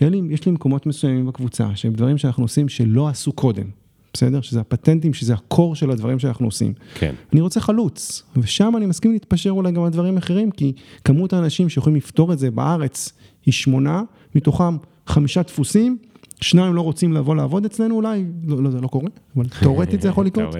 [0.02, 3.66] לי, יש לי מקומות מסוימים בקבוצה, שהם דברים שאנחנו עושים שלא עשו קודם,
[4.14, 4.42] בסדר?
[4.42, 6.74] שזה הפטנטים, שזה הקור של הדברים שאנחנו עושים.
[6.94, 11.34] כן, אני רוצה חלוץ, ושם אני מסכים להתפשר אולי גם על דברים אחרים, כי כמות
[11.34, 13.14] האנשים שיכולים לפתור את זה בארץ
[13.46, 14.02] היא שמונה,
[14.36, 15.98] מתוכם חמישה דפוסים,
[16.41, 20.08] שניים לא רוצים לבוא לעבוד אצלנו אולי, לא, לא, זה לא קורה, אבל תאורטית זה
[20.10, 20.56] יכול לקרות.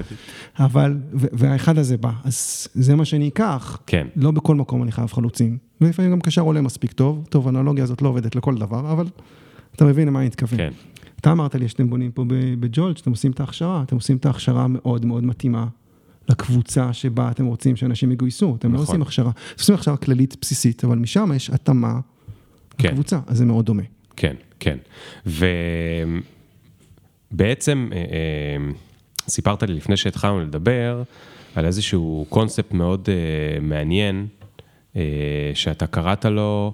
[0.60, 4.08] אבל, והאחד הזה בא, אז זה מה שאני אקח, כן.
[4.16, 8.02] לא בכל מקום אני חייב חלוצים, ולפעמים גם קשר עולה מספיק טוב, טוב, האנלוגיה הזאת
[8.02, 9.06] לא עובדת לכל דבר, אבל
[9.76, 10.58] אתה מבין למה אני מתכוון.
[10.58, 10.72] כן.
[11.20, 14.26] אתה אמרת לי שאתם בונים פה ב- בג'ולט, שאתם עושים את ההכשרה, אתם עושים את
[14.26, 15.68] ההכשרה מאוד מאוד מתאימה
[16.30, 18.86] לקבוצה שבה אתם רוצים שאנשים יגויסו, אתם לא נכון.
[18.86, 22.00] עושים הכשרה, אתם עושים הכשרה כללית בסיסית, אבל משם יש התאמה
[22.78, 22.90] כן.
[22.90, 23.84] לקבוצה, אז זה מאוד דומה.
[24.16, 24.36] כן,
[24.66, 24.78] כן.
[27.32, 28.04] ובעצם אה, אה,
[29.28, 31.04] סיפרת לי לפני שהתחלנו לדבר
[31.56, 34.28] על איזשהו קונספט מאוד אה, מעניין,
[35.54, 36.74] שאתה קראת לו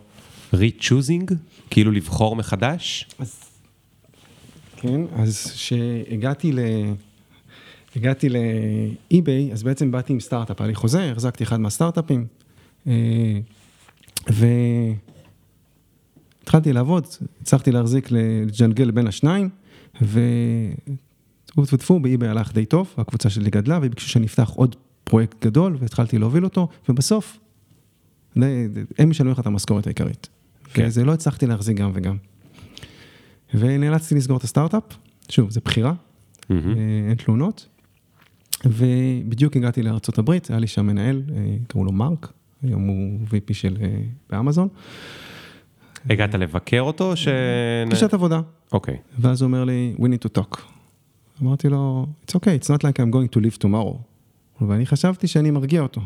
[0.54, 1.34] re-choosing,
[1.70, 3.08] כאילו לבחור מחדש.
[4.78, 6.60] כן, אז כשהגעתי ל...
[7.96, 12.26] הגעתי לאי-ביי, אז בעצם באתי עם סטארט-אפ, היה לי חוזה, החזקתי אחד מהסטארט-אפים,
[12.88, 13.40] אה,
[16.42, 17.08] והתחלתי לעבוד,
[17.42, 19.50] הצלחתי להחזיק, לג'נגל בין השניים,
[20.02, 25.46] וטפו טפו טפו, באי-ביי הלך די טוב, הקבוצה שלי גדלה, וביקשו שאני אפתח עוד פרויקט
[25.46, 27.40] גדול, והתחלתי להוביל אותו, ובסוף,
[28.36, 30.30] הם משלמים לך את המשכורת העיקרית.
[30.74, 30.86] כן.
[30.88, 32.18] וזה לא הצלחתי להחזיק גם וגם.
[33.54, 34.84] ונאלצתי לסגור את הסטארט-אפ,
[35.30, 35.94] שוב, זה בחירה.
[36.52, 36.56] אה,
[37.10, 37.68] אין תלונות.
[38.66, 43.78] ובדיוק הגעתי לארה"ב, היה לי שם מנהל, אה, קראו לו מרק, היום הוא VP של
[43.82, 44.68] אה, באמזון,
[46.10, 47.28] הגעת לבקר אותו, ש...
[47.88, 48.42] פגישת עבודה.
[48.72, 50.62] אוקיי, ואז הוא אומר לי, we need to talk.
[51.42, 53.98] אמרתי לו, it's okay, it's not like I'm going to live tomorrow.
[54.62, 56.02] ואני חשבתי שאני מרגיע אותו.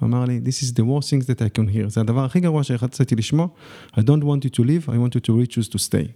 [0.00, 1.88] הוא אמר לי, this is the worst things that I can hear.
[1.88, 3.46] זה הדבר הכי גרוע שרציתי לשמוע.
[3.92, 6.10] I don't want you to live, I want you to reach you to stay.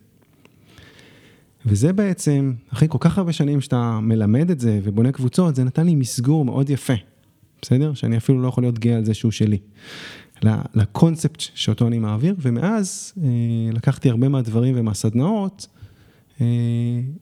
[1.66, 5.86] וזה בעצם, אחרי כל כך הרבה שנים שאתה מלמד את זה ובונה קבוצות, זה נתן
[5.86, 6.92] לי מסגור מאוד יפה,
[7.62, 7.94] בסדר?
[7.94, 9.58] שאני אפילו לא יכול להיות גאה על זה שהוא שלי.
[10.74, 13.28] לקונספט שאותו אני מעביר, ומאז אה,
[13.72, 15.66] לקחתי הרבה מהדברים ומהסדנאות,
[16.40, 16.46] אה,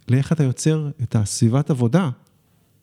[0.08, 2.10] לאיך אתה יוצר את הסביבת עבודה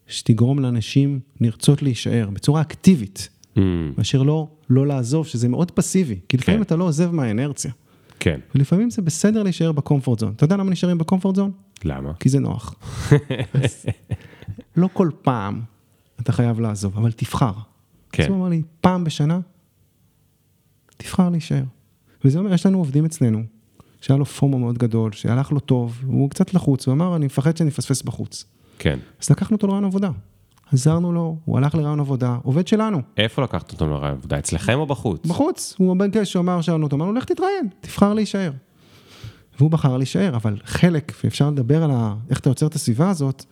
[0.08, 6.38] שתגרום לאנשים לרצות להישאר בצורה אקטיבית, אמ, מאשר לא, לא לעזוב, שזה מאוד פסיבי, כי
[6.38, 6.65] לפעמים כן.
[6.65, 7.71] אתה לא עוזב מהאנרציה,
[8.19, 10.34] כן, ולפעמים זה בסדר להישאר בקומפורט זון.
[10.36, 11.52] אתה יודע למה נשארים בקומפורט זון?
[11.84, 12.13] למה?
[12.19, 12.75] כי זה נוח.
[13.63, 13.86] אז
[14.75, 15.62] לא כל פעם
[16.19, 17.52] אתה חייב לעזוב, אבל תבחר.
[18.12, 18.23] כן.
[18.23, 19.39] אז הוא אמר לי, פעם בשנה,
[21.03, 21.63] תבחר להישאר.
[22.25, 23.43] וזה אומר, יש לנו עובדים אצלנו,
[24.01, 27.57] שהיה לו פומו מאוד גדול, שהלך לו טוב, הוא קצת לחוץ, הוא אמר, אני מפחד
[27.57, 28.45] שאני אפספס בחוץ.
[28.79, 28.99] כן.
[29.21, 30.09] אז לקחנו אותו לרעיון עבודה.
[30.71, 34.39] עזרנו לו, הוא הלך לרעיון עבודה, עובד שלנו, איפה לקחת אותו לרעיון עבודה?
[34.39, 35.25] אצלכם או בחוץ?
[35.25, 35.75] בחוץ.
[35.77, 38.51] הוא ביקש, הוא אמר, שאלנו אותו, אמרנו, לך תתראיין, תבחר להישאר.
[39.59, 43.45] והוא בחר להישאר, אבל חלק, ואפשר לדבר על ה, איך אתה יוצר את הסביבה הזאת,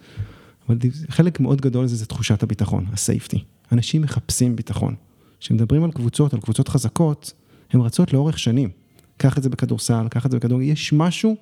[0.67, 0.77] אבל
[1.10, 3.43] חלק מאוד גדול לזה זה תחושת הביטחון, הסייפטי.
[3.71, 4.95] אנשים מחפשים ביטחון.
[5.39, 7.34] כשמדברים על קבוצות, על קבוצות חזקות,
[7.71, 8.69] הן רצות לאורך שנים.
[9.17, 11.36] קח את זה בכדורסל, קח את זה בכדורגל, יש משהו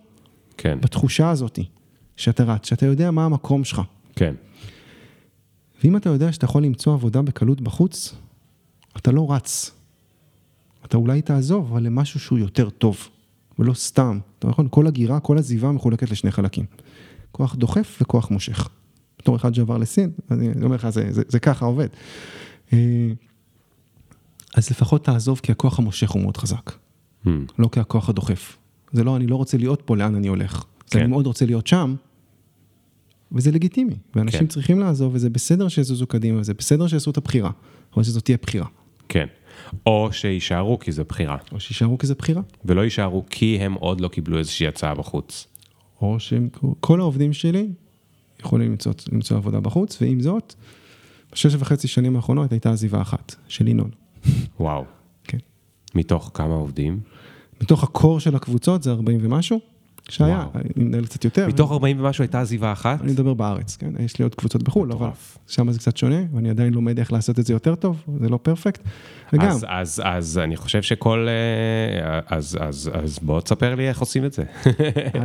[0.58, 1.60] כן, בתחושה הזאת,
[2.16, 3.82] שאתה רץ, שאתה יודע מה המקום שלך.
[4.16, 4.36] כן,
[5.84, 8.16] ואם אתה יודע שאתה יכול למצוא עבודה בקלות בחוץ,
[8.98, 9.72] אתה לא רץ.
[10.86, 13.10] אתה אולי תעזוב, אבל למשהו שהוא יותר טוב,
[13.60, 14.20] ולא סתם.
[14.40, 16.66] אתה נכון, כל הגירה, כל עזיבה מחולקת לשני חלקים.
[17.32, 18.70] כוח דוחף וכוח מושך.
[19.20, 21.88] בתור אחד שעבר לסין, אני אומר לך, זה, זה, זה ככה עובד.
[24.56, 26.72] אז לפחות תעזוב, כי הכוח המושך הוא מאוד חזק,
[27.28, 28.58] אמ, לא כהכוח הדוחף.
[28.92, 30.54] זה לא, אני לא רוצה להיות פה, לאן אני הולך.
[30.56, 31.00] אז כן.
[31.00, 31.96] אני מאוד רוצה להיות שם,
[33.32, 34.48] וזה לגיטימי, ואנשים כן.
[34.48, 37.52] צריכים לעזוב, וזה בסדר שיזוזו קדימה, וזה בסדר שיעשו את הבחירה,
[37.94, 38.68] אבל שזאת תהיה בחירה.
[39.10, 39.26] כן.
[39.86, 44.08] או שיישארו כי זה בחירה, או שיישארו כזה בחירה, ולא יישארו כי הם עוד לא
[44.08, 45.48] קיבלו איזושהי הצעה בחוץ.
[46.02, 47.68] או שכל העובדים שלי
[48.40, 50.54] יכולים למצוא, למצוא עבודה בחוץ, ועם זאת,
[51.32, 53.90] בשש וחצי שנים האחרונות הייתה עזיבה אחת, של ינון.
[54.60, 54.84] וואו.
[55.24, 55.38] כן.
[55.96, 57.00] מתוך כמה עובדים?
[57.62, 59.60] מתוך הקור של הקבוצות זה 40 ומשהו,
[60.10, 60.50] שהיה, וואו.
[60.56, 61.48] אני מנהל קצת יותר.
[61.48, 63.02] מתוך 40 ומשהו הייתה עזיבה אחת?
[63.02, 63.92] אני מדבר בארץ, כן?
[64.00, 65.10] יש לי עוד קבוצות בחו"ל, אבל.
[65.48, 68.40] שם זה קצת שונה, ואני עדיין לומד איך לעשות את זה יותר טוב, זה לא
[68.42, 68.82] פרפקט.
[69.34, 71.28] וגם, אז, אז, אז אני חושב שכל...
[71.28, 74.44] אה, אז, אז, אז בוא תספר לי איך עושים את זה.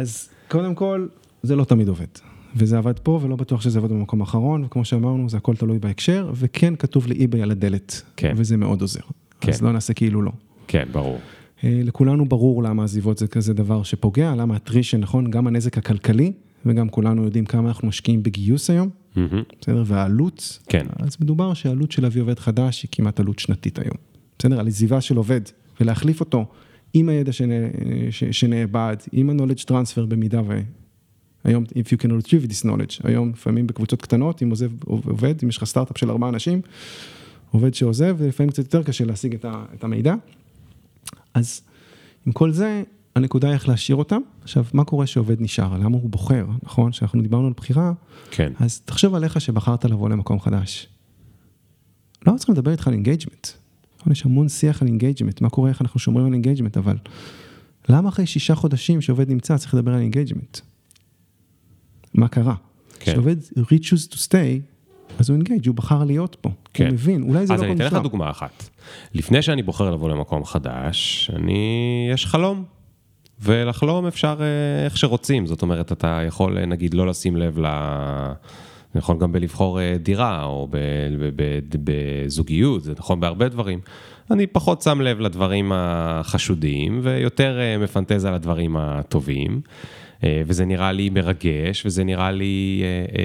[0.01, 1.07] אז קודם כל,
[1.43, 2.30] זה לא תמיד עובד.
[2.57, 6.31] וזה עבד פה, ולא בטוח שזה עבד במקום האחרון, וכמו שאמרנו, זה הכל תלוי בהקשר,
[6.35, 8.33] וכן כתוב לי eBay על הדלת, כן.
[8.37, 9.01] וזה מאוד עוזר.
[9.41, 9.53] כן.
[9.53, 10.33] אז לא נעשה כאילו לא.
[10.67, 11.19] כן, ברור.
[11.65, 16.33] אה, לכולנו ברור למה עזיבות זה כזה דבר שפוגע, למה הטרישן, נכון, גם הנזק הכלכלי,
[16.67, 19.43] וגם כולנו יודעים כמה אנחנו משקיעים בגיוס היום, מהמם.
[19.61, 19.83] בסדר?
[19.87, 20.87] והעלות, כן.
[20.99, 23.97] אז מדובר שהעלות של להביא עובד חדש היא כמעט עלות שנתית היום.
[24.39, 24.61] בסדר?
[24.61, 25.41] על עזיבה של עובד,
[25.81, 26.47] ולהחליף אותו
[26.95, 27.51] עם הידע שנ...
[28.11, 28.25] ש...
[28.25, 30.61] שנאבד, עם ה-knowledge transfer במידה ו...
[31.45, 35.49] היום, if you can retrieve this knowledge, היום לפעמים בקבוצות קטנות, אם עוזב עובד, אם
[35.49, 36.61] יש לך סטארט-אפ של ארבעה אנשים,
[37.51, 39.65] עובד שעוזב, ולפעמים קצת יותר קשה להשיג את, ה...
[39.75, 40.15] את המידע.
[41.35, 41.61] אז
[42.27, 42.83] עם כל זה,
[43.17, 44.21] הנקודה היא איך להשאיר אותם.
[44.43, 45.79] עכשיו, מה קורה שעובד נשאר?
[45.79, 46.91] למה הוא בוחר, נכון?
[46.91, 47.93] כשאנחנו דיברנו על בחירה,
[48.31, 48.53] כן.
[48.61, 50.89] אז תחשוב עליך שבחרת לבוא למקום חדש.
[52.27, 53.49] לא צריכים לדבר איתך על engagement.
[54.11, 56.97] יש המון שיח על engagement, מה קורה, איך אנחנו שומרים על engagement, אבל
[57.89, 60.59] למה אחרי שישה חודשים שעובד נמצא צריך לדבר על engagement?
[62.15, 62.55] מה קרה?
[63.01, 63.13] כן.
[63.13, 64.61] כשעובד reaches to stay,
[65.19, 66.51] אז הוא אינגייג', הוא בחר להיות פה.
[66.75, 66.85] כן.
[66.85, 68.03] הוא מבין, אולי זה אז לא אני כל אתן לך.
[68.03, 68.69] דוגמה אחת.
[69.15, 72.11] לפני שאני בוחר לבוא למקום חדש, אני...
[72.13, 72.65] יש חלום.
[73.43, 77.67] ולחלום אפשר אה, איך שרוצים, זאת אומרת, אתה יכול אה, נגיד לא לשים לב ל...
[78.93, 80.69] זה נכון גם בלבחור אה, דירה או
[81.85, 83.81] בזוגיות, זה נכון בהרבה דברים.
[84.31, 89.61] אני פחות שם לב לדברים החשודים ויותר מפנטז על הדברים הטובים.
[90.25, 93.23] אה, וזה נראה לי מרגש וזה נראה לי אה,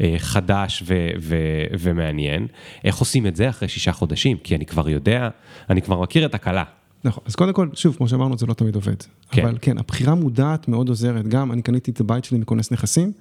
[0.00, 2.46] אה, חדש ו- ו- ומעניין.
[2.84, 4.36] איך עושים את זה אחרי שישה חודשים?
[4.44, 5.28] כי אני כבר יודע,
[5.70, 6.64] אני כבר מכיר את הכלה.
[7.04, 8.94] נכון, אז קודם כל, שוב, כמו שאמרנו, זה לא תמיד עובד.
[9.30, 9.42] כן.
[9.42, 11.28] אבל כן, הבחירה מודעת מאוד עוזרת.
[11.28, 13.12] גם אני קניתי את הבית שלי מכונס נכסים,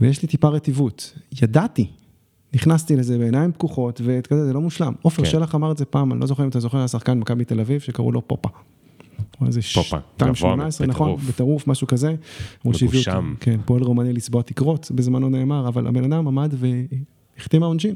[0.00, 1.18] ויש לי טיפה רטיבות.
[1.42, 1.86] ידעתי,
[2.54, 4.92] נכנסתי לזה בעיניים פקוחות, וכזה, זה לא מושלם.
[5.02, 5.30] עופר כן.
[5.30, 7.60] שלח אמר את זה פעם, אני לא זוכר אם אתה זוכר, היה שחקן במכבי תל
[7.60, 8.48] אביב, שקראו לו פופה.
[9.38, 11.66] הוא איזה פופה, 2, גבוה 18, נכון, בטירוף.
[11.66, 12.14] משהו כזה.
[12.64, 13.34] מגושם.
[13.40, 16.54] כן, פועל רומני לצבוע תקרות, בזמנו נאמר, אבל הבן אדם עמד
[17.36, 17.94] והחטיא מהעונשין.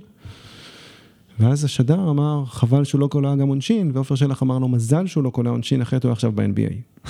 [1.41, 5.25] ואז השדר אמר, חבל שהוא לא קולע גם עונשין, ועופר שלח אמר לו, מזל שהוא
[5.25, 7.09] לא קולע עונשין, אחרת הוא היה עכשיו ב-NBA.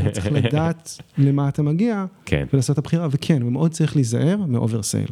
[0.00, 2.46] אתה צריך לדעת למה אתה מגיע, כן.
[2.52, 5.08] ולעשות את הבחירה, וכן, הוא מאוד צריך להיזהר מ oversell.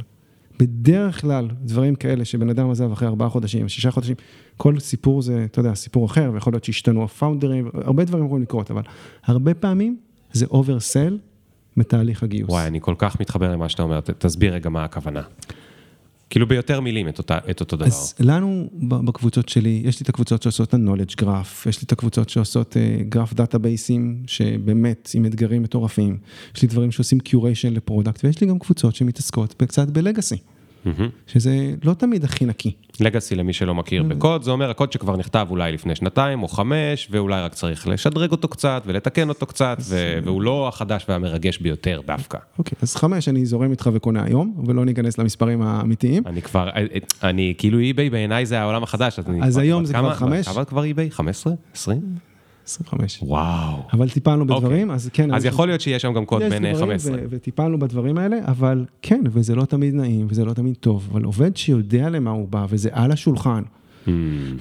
[0.59, 4.17] בדרך כלל, דברים כאלה שבן אדם עזב אחרי ארבעה חודשים, שישה חודשים,
[4.57, 8.43] כל סיפור זה, אתה יודע, סיפור אחר, ויכול להיות שהשתנו ה founderים, הרבה דברים יכולים
[8.43, 8.83] לקרות, אבל
[9.25, 9.97] הרבה פעמים
[10.33, 11.19] זה oversell
[11.77, 12.51] מתהליך הגיוס.
[12.51, 15.23] וואי, אני כל כך מתחבר למה שאתה אומר, תסביר רגע מה הכוונה.
[16.35, 17.87] כאילו ביותר מילים את, אותה, את אותו דבר.
[17.87, 21.93] אז לנו בקבוצות שלי, יש לי את הקבוצות שעושות את ה-knowledge graph, יש לי את
[21.93, 22.77] הקבוצות שעושות
[23.09, 26.19] graph databaseים, שבאמת עם אתגרים מטורפים,
[26.57, 30.37] יש לי דברים שעושים curation ל product, ויש לי גם קבוצות שמתעסקות קצת ב legacy.
[31.27, 31.51] שזה
[31.85, 32.73] לא תמיד הכי נקי.
[33.01, 34.07] לגאסי למי שלא מכיר Mm.
[34.07, 38.31] בקוד, זה אומר הקוד שכבר נכתב אולי לפני שנתיים או חמש, ואולי רק צריך לשדרג
[38.31, 42.39] אותו קצת ולתקן אותו קצת, ו- והוא לא החדש והמרגש ביותר דווקא.
[42.59, 46.23] אוקיי, אז חמש אני זורם איתך וקונה היום, ולא ניכנס למספרים האמיתיים.
[46.27, 46.69] אני כבר,
[47.23, 49.19] אני כאילו אי-ביי בעיניי זה העולם החדש.
[49.19, 50.49] אז, אני אז כבר- היום זה כבר חמש?
[50.49, 51.11] כמה כבר אי-ביי?
[51.11, 51.53] 15?
[51.75, 52.01] 20?
[52.65, 53.19] 25.
[53.23, 53.83] וואו.
[53.93, 55.35] אבל טיפלנו בדברים, אז כן.
[55.35, 57.17] אז יכול להיות שיש שם גם קוד בין אה, דברים, 15.
[57.17, 61.25] ו- וטיפלנו בדברים האלה, אבל כן, וזה לא תמיד נעים, וזה לא תמיד טוב, אבל
[61.25, 63.63] עובד שיודע למה הוא בא, וזה על השולחן,
[64.07, 64.11] Hmm,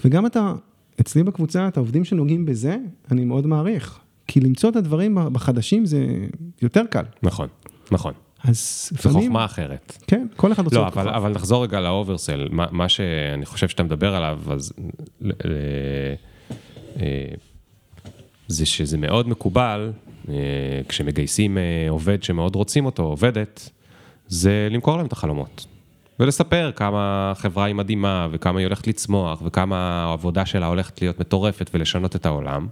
[0.06, 0.54] וגם אתה,
[1.02, 2.78] אצלי בקבוצה, את העובדים שנוגעים בזה,
[3.12, 4.00] אני מאוד מעריך.
[4.28, 6.06] כי למצוא את הדברים בחדשים זה
[6.62, 7.04] יותר קל.
[7.24, 7.48] נכון,
[7.92, 8.14] נכון.
[8.44, 9.98] אז זו לפעמים, חוכמה אחרת.
[10.08, 11.10] כן, כל אחד רוצה לא, אבל.
[11.10, 14.74] אבל נחזור רגע לאוברסל, מה, מה שאני חושב שאתה מדבר עליו, אז
[17.00, 17.06] אה,
[18.48, 19.92] זה שזה מאוד מקובל,
[20.30, 20.34] אה,
[20.88, 23.70] כשמגייסים אה, עובד שמאוד רוצים אותו, עובדת,
[24.28, 25.66] זה למכור להם את החלומות.
[26.20, 31.70] ולספר כמה החברה היא מדהימה, וכמה היא הולכת לצמוח, וכמה העבודה שלה הולכת להיות מטורפת
[31.74, 32.68] ולשנות את העולם.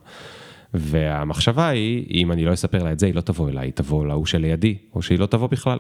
[0.74, 4.06] והמחשבה היא, אם אני לא אספר לה את זה, היא לא תבוא אליי, היא תבוא
[4.06, 5.78] להוא שלידי, או שהיא לא תבוא בכלל.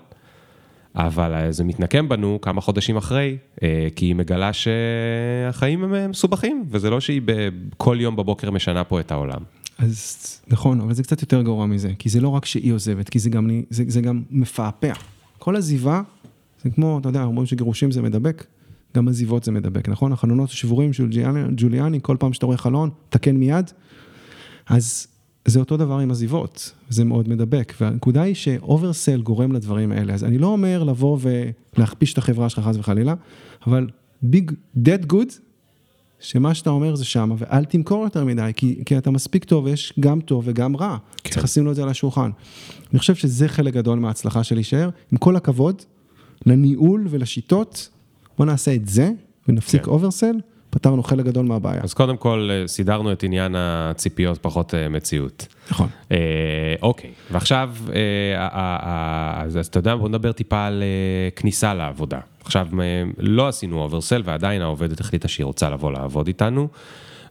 [0.95, 3.38] אבל אה, זה מתנקם בנו כמה חודשים אחרי,
[3.95, 7.21] כי היא מגלה שהחיים הם מסובכים, וזה לא שהיא
[7.77, 9.39] כל יום בבוקר משנה פה את העולם.
[9.82, 10.17] אז
[10.48, 13.30] נכון, אבל זה קצת יותר גרוע מזה, כי זה לא רק שהיא עוזבת, כי זה
[13.30, 14.94] גם, זה, זה גם מפעפע.
[15.39, 16.02] כל עזיבה,
[16.63, 18.46] זה כמו, אתה יודע, אומרים שגירושים זה מדבק,
[18.96, 20.12] גם עזיבות זה מדבק, נכון?
[20.12, 23.72] החלונות השבורים של ג'וליאני, ג'וליאני, כל פעם שאתה רואה חלון, תקן מיד.
[24.67, 25.08] אז
[25.46, 30.24] זה אותו דבר עם עזיבות, זה מאוד מדבק, והנקודה היא שאוברסל גורם לדברים האלה, אז
[30.24, 31.17] אני לא אומר לבוא
[31.78, 33.13] ולהכפיש את החברה שלך חס וחלילה,
[33.67, 33.88] אבל
[34.22, 35.34] ביג, dead good,
[36.21, 39.93] שמה שאתה אומר זה שמה, ואל תמכור יותר מדי, כי, כי אתה מספיק טוב, ויש
[39.99, 40.97] גם טוב וגם רע.
[41.23, 41.29] כן.
[41.29, 42.31] צריך לשים לו את זה על השולחן.
[42.91, 44.89] אני חושב שזה חלק גדול מההצלחה של להישאר.
[45.12, 45.81] עם כל הכבוד
[46.45, 47.89] לניהול ולשיטות,
[48.38, 49.12] בוא נעשה את זה,
[49.47, 49.91] ונפסיק כן.
[49.91, 50.36] אוברסל,
[50.69, 51.81] פתרנו חלק גדול מהבעיה.
[51.84, 55.47] אז קודם כל, אה, סידרנו את עניין הציפיות פחות אה, מציאות.
[55.71, 55.88] נכון.
[56.12, 56.17] אה,
[56.81, 57.95] אוקיי, ועכשיו, אה,
[58.38, 62.19] אה, אה, אז אתה יודע, בוא נדבר טיפה על אה, כניסה לעבודה.
[62.45, 66.67] עכשיו, אה, לא עשינו oversell, ועדיין העובדת החליטה שהיא רוצה לבוא לעבוד איתנו.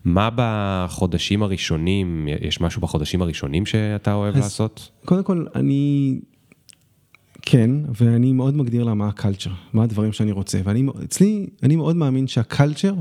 [0.04, 4.90] מה בחודשים הראשונים, יש משהו בחודשים הראשונים שאתה אוהב אז- לעשות?
[5.04, 6.18] קודם כל, אני...
[7.42, 7.70] כן,
[8.00, 11.96] ואני מאוד מגדיר לה מה ה culture, מה הדברים שאני רוצה, ואני, אצלי, אני מאוד
[11.96, 12.94] מאמין שה culture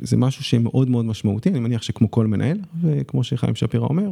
[0.00, 4.10] זה משהו שמאוד מאוד משמעותי, אני מניח שכמו כל מנהל, וכמו שחיים שפירא אומר,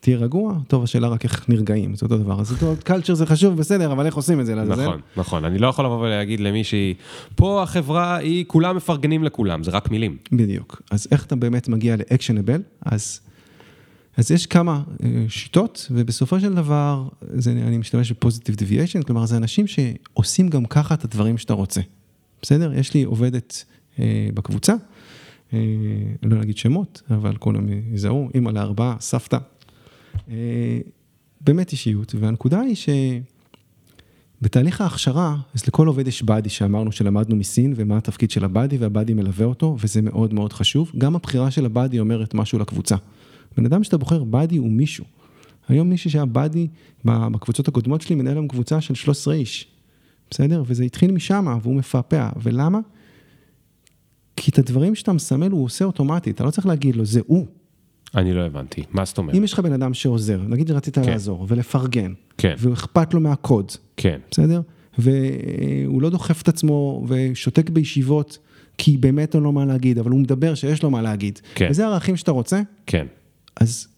[0.00, 3.56] תהיה רגוע, טוב, השאלה רק איך נרגעים, זה אותו דבר, אז טוב, culture זה חשוב,
[3.56, 4.82] בסדר, אבל איך עושים את זה לעזאזל?
[4.82, 5.44] נכון, נכון.
[5.44, 6.94] אני לא יכול לבוא ולהגיד למישהי,
[7.34, 10.16] פה החברה היא, כולם מפרגנים לכולם, זה רק מילים.
[10.32, 10.82] בדיוק.
[10.90, 12.62] אז איך אתה באמת מגיע לאקשנבל?
[12.82, 13.20] אז,
[14.16, 19.36] אז יש כמה אה, שיטות, ובסופו של דבר, זה, אני משתמש בפוזיטיב דוויאשן, כלומר, זה
[19.36, 21.80] אנשים שעושים גם ככה את הדברים שאתה רוצה.
[22.42, 22.72] בסדר?
[22.74, 23.64] יש לי עובדת
[23.98, 24.74] אה, בקבוצה,
[25.52, 25.58] אה,
[26.22, 29.38] לא נגיד שמות, אבל כולם יזהו, אימא לארבעה, סבתא.
[30.28, 30.78] אה,
[31.40, 32.88] באמת אישיות, והנקודה היא ש...
[34.42, 39.14] בתהליך ההכשרה, אז לכל עובד יש באדי שאמרנו שלמדנו מסין, ומה התפקיד של הבאדי, והבאדי
[39.14, 40.92] מלווה אותו, וזה מאוד מאוד חשוב.
[40.98, 42.96] גם הבחירה של הבאדי אומרת משהו לקבוצה.
[43.56, 45.04] בן אדם שאתה בוחר באדי הוא מישהו.
[45.68, 46.68] היום מישהו שהיה באדי
[47.04, 49.66] בקבוצות הקודמות שלי, מנהל היום קבוצה של 13 איש.
[50.30, 50.62] בסדר?
[50.66, 52.28] וזה התחיל משם, והוא מפעפע.
[52.42, 52.80] ולמה?
[54.36, 57.46] כי את הדברים שאתה מסמל הוא עושה אוטומטית, אתה לא צריך להגיד לו, זה הוא.
[58.16, 59.36] אני לא הבנתי, מה זאת אומרת?
[59.36, 61.04] אם יש לך בן אדם שעוזר, נגיד רצית כן.
[61.10, 62.54] לעזור ולפרגן, כן.
[62.58, 64.60] ואכפת לו מהקוד, כן, בסדר?
[64.98, 68.38] והוא לא דוחף את עצמו ושותק בישיבות,
[68.78, 71.40] כי באמת אין לו מה להגיד, אבל הוא מדבר שיש לו מה להגיד.
[71.54, 71.66] כן.
[71.70, 73.06] וזה הערכים שאתה רוצה, כן.
[73.60, 73.88] אז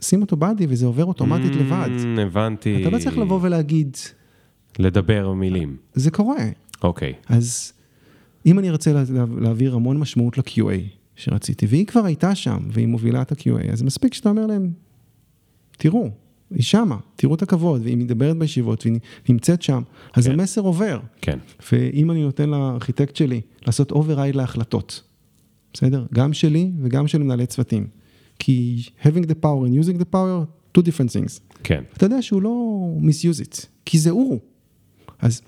[0.00, 1.88] שים אותו באדי וזה עובר אוטומטית לבד.
[2.16, 2.82] Mm, הבנתי.
[2.82, 3.96] אתה לא צריך לבוא ולהגיד,
[4.78, 5.76] לדבר מילים.
[5.94, 6.36] זה קורה.
[6.82, 7.12] אוקיי.
[7.28, 7.72] אז
[8.46, 10.78] אם אני ארצה לה- לה- להעביר המון משמעות ל-QA
[11.16, 14.72] שרציתי, והיא כבר הייתה שם, והיא מובילה את ה-QA, אז מספיק שאתה אומר להם,
[15.78, 16.10] תראו,
[16.50, 18.98] היא שמה, תראו את הכבוד, והיא מדברת בישיבות, והיא
[19.28, 19.82] נמצאת שם,
[20.14, 20.32] אז כן.
[20.32, 21.00] המסר עובר.
[21.20, 21.38] כן.
[21.72, 25.02] ואם אני נותן לארכיטקט שלי לעשות override להחלטות,
[25.72, 26.06] בסדר?
[26.14, 27.86] גם שלי וגם של מנהלי צוותים.
[28.38, 30.46] כי having the power and using the power,
[30.78, 31.40] two different things.
[31.62, 31.82] כן.
[31.96, 34.40] אתה יודע שהוא לא misuse it, כי זה הוא.
[35.18, 35.42] אז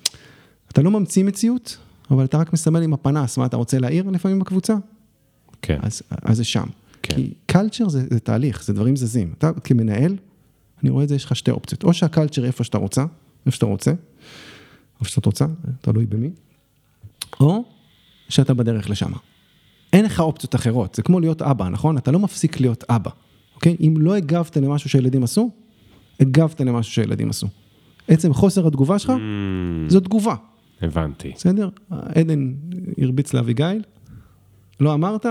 [0.73, 1.79] אתה לא ממציא מציאות,
[2.11, 4.77] אבל אתה רק מסמל עם הפנס, מה אתה רוצה להעיר לפעמים בקבוצה?
[5.65, 5.79] כן.
[5.83, 6.65] אז, אז זה שם.
[7.03, 7.15] כן.
[7.15, 9.33] כי culture זה, זה תהליך, זה דברים זזים.
[9.39, 10.17] אתה כמנהל,
[10.83, 11.85] אני רואה את זה, יש לך שתי אופציות.
[11.85, 13.05] או שהקלצ'ר איפה שאתה רוצה,
[13.47, 13.91] איפה שאתה רוצה,
[15.01, 15.47] איפה שאתה רוצה,
[15.81, 16.31] תלוי במי,
[17.41, 17.65] או
[18.29, 19.11] שאתה בדרך לשם.
[19.93, 21.99] אין לך אופציות אחרות, זה כמו להיות אבא, נכון?
[21.99, 23.11] אתה לא מפסיק להיות אבא,
[23.55, 23.77] אוקיי?
[23.81, 25.51] אם לא הגבת למשהו שילדים עשו,
[26.21, 27.47] הגבת למשהו שילדים עשו.
[28.09, 30.35] עצם חוסר התגובה שלך, Mm, זו תגובה,
[30.83, 31.33] הבנתי.
[31.37, 31.69] בסדר?
[31.91, 32.53] עדן
[32.99, 33.83] הרביץ לאביגיל,
[34.81, 35.27] לא אמרת,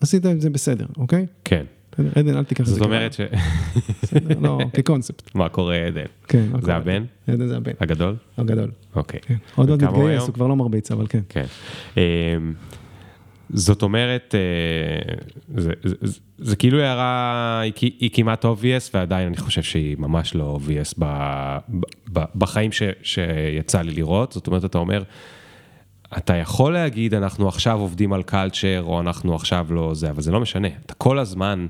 [0.00, 1.26] עשית עם זה בסדר, אוקיי?
[1.44, 1.64] כן.
[2.14, 3.20] עדן, אל תיקח את זה זאת אומרת ש...
[4.42, 5.34] לא, כקונספט.
[5.34, 6.04] מה קורה עדן?
[6.28, 6.76] כן, מה זה קורה?
[6.76, 7.04] הבן?
[7.26, 8.16] עדן זה הבן, הגדול?
[8.38, 8.70] הגדול.
[8.96, 9.20] אוקיי.
[9.20, 9.36] כן.
[9.54, 10.22] עוד עוד מתגייס?
[10.22, 11.20] הוא כבר לא מרביץ, אבל כן.
[11.28, 11.44] כן.
[11.96, 12.02] אמ,
[13.50, 15.14] זאת אומרת, אה,
[15.56, 20.58] זה, זה, זה, זה כאילו הערה, היא, כמעט obvious, ועדיין אני חושב שהיא ממש לא
[20.60, 21.04] obvious
[22.12, 22.70] בחיים
[23.02, 24.32] שיצא לי לראות.
[24.32, 25.02] זאת אומרת, אתה אומר,
[26.16, 30.32] אתה יכול להגיד, אנחנו עכשיו עובדים על קלצ'ר, או אנחנו עכשיו לא זה, אבל זה
[30.32, 30.68] לא משנה.
[30.86, 31.66] אתה כל הזמן,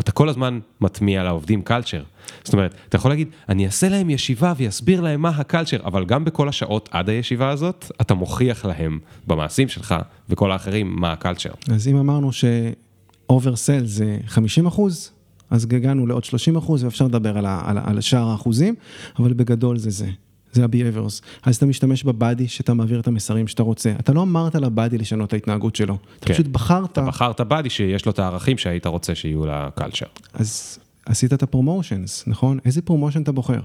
[0.00, 2.02] אתה כל הזמן מטמיע לעובדים קלצ'ר.
[2.44, 6.24] זאת אומרת, אתה יכול להגיד, אני אעשה להם ישיבה ואסביר להם מה הקלצ'ר, אבל גם
[6.24, 9.94] בכל השעות עד הישיבה הזאת, אתה מוכיח להם במעשים שלך
[10.28, 11.50] וכל האחרים מה ה culture.
[11.70, 15.10] אז אם אמרנו ש-oversell זה 50 אחוז,
[15.50, 18.74] אז הגענו לעוד 30 אחוז, ואפשר לדבר על, על, על שאר האחוזים,
[19.18, 20.08] אבל בגדול זה זה.
[20.52, 21.22] זה ה-behaviors.
[21.42, 23.92] אז אתה משתמש ב buddy שאתה מעביר את המסרים שאתה רוצה.
[24.00, 25.98] אתה לא אמרת ל buddy לשנות את ההתנהגות שלו.
[26.18, 26.34] אתה כן.
[26.34, 30.06] פשוט בחרת, אתה בחרת buddy שיש לו את הערכים שהיית רוצה שיהיו ל culture.
[30.34, 32.58] אז עשית את ה promotions, נכון?
[32.64, 33.60] איזה promotion אתה בוחר?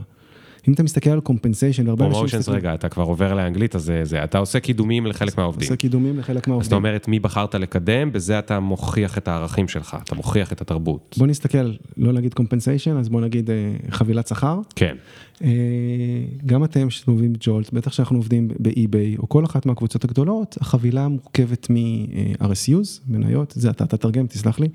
[0.68, 2.14] אם אתה מסתכל על compensation, הרבה אנשים...
[2.16, 5.66] promotions, רגע, אתה כבר עובר לאנגלית, אז זה- זה, אתה עושה קידומים לחלק מהעובדים.
[5.68, 6.78] עושה קידומים לחלק אז אתה מהעובדים.
[6.78, 11.16] אומר את מי בחרת לקדם, בזה אתה מוכיח את הערכים שלך, אתה מוכיח את התרבות.
[11.18, 13.56] בוא נסתכל, לא נגיד compensation, אז בוא נגיד אה,
[13.90, 14.60] חבילת שכר.
[14.76, 14.96] כן,
[15.44, 15.48] אה,
[16.46, 20.58] גם אתם שאתם עובדים בג'ולט, בטח שאנחנו עובדים ב eBay, או כל אחת מהקבוצות הגדולות,
[20.62, 24.68] החבילה מורכבת מ-RSUs, מניות, זה אתה תתרגם, תסלח לי,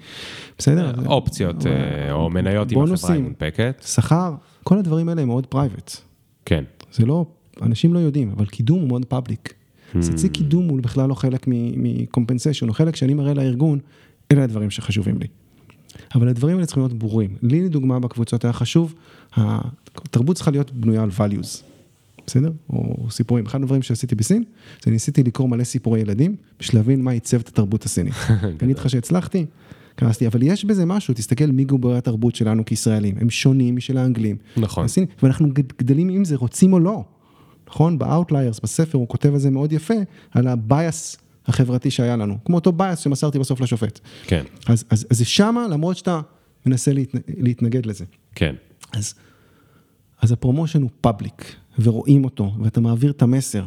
[0.58, 0.92] בסדר?
[1.02, 3.14] זה- אופציות אה, או מניות עם החברה בונוסים.
[3.16, 3.82] המונפקת.
[3.86, 4.34] שכר,
[4.64, 5.96] כל הדברים האלה הם מאוד private.
[6.44, 7.26] כן, זה לא,
[7.62, 9.54] אנשים לא יודעים, אבל קידום הוא מאוד public.
[9.94, 9.98] Hmm.
[9.98, 13.78] אז אצלי קידום הוא בכלל לא חלק מ compensation, הוא חלק שאני מראה לארגון,
[14.32, 15.26] אלה הדברים שחשובים לי.
[16.14, 17.36] אבל הדברים האלה צריכים להיות ברורים.
[17.42, 18.94] לי לדוגמה בקבוצות היה חשוב,
[19.36, 21.62] התרבות צריכה להיות בנויה על values,
[22.26, 22.52] בסדר?
[22.70, 23.46] או סיפורים.
[23.46, 24.44] אחד הדברים שעשיתי בסין,
[24.84, 28.14] זה ניסיתי לקרוא מלא סיפורי ילדים, בשביל להבין מה עיצב את התרבות הסינית.
[28.28, 29.46] אני אגיד לך שהצלחתי,
[29.96, 34.36] כנסתי, אבל יש בזה משהו, תסתכל מי גוברי התרבות שלנו כישראלים, הם שונים משל האנגלים.
[34.56, 34.84] נכון.
[34.84, 37.04] הסינים, ואנחנו גד- גדלים עם זה, רוצים או לא.
[37.68, 37.98] נכון?
[37.98, 39.94] ב-Outliers, בספר, הוא כותב על זה מאוד יפה,
[40.30, 41.16] על ה base
[41.46, 44.00] החברתי שהיה לנו, כמו אותו base שמסרתי בסוף לשופט.
[44.26, 46.20] כן, אז, אז, אז זה שמה, למרות שאתה
[46.66, 48.04] מנסה להת, להתנגד לזה.
[48.34, 48.54] כן,
[48.92, 49.14] אז,
[50.20, 53.64] אז ה promotion הוא public, ורואים אותו, ואתה מעביר את המסר,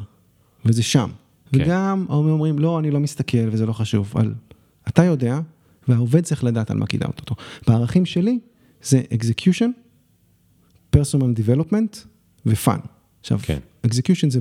[0.66, 1.10] וזה שם.
[1.52, 1.62] כן.
[1.62, 4.14] וגם ההורים אומרים, לא, אני לא מסתכל, וזה לא חשוב.
[4.16, 4.34] על,
[4.88, 5.40] אתה יודע,
[5.88, 7.36] והעובד צריך לדעת על מה קידמת אותו.
[7.68, 8.40] בערכים שלי,
[8.84, 9.70] זה execution,
[10.96, 11.98] personal development
[12.46, 12.80] ו-fun.
[13.20, 13.60] עכשיו, כן.
[13.88, 14.40] execution זה,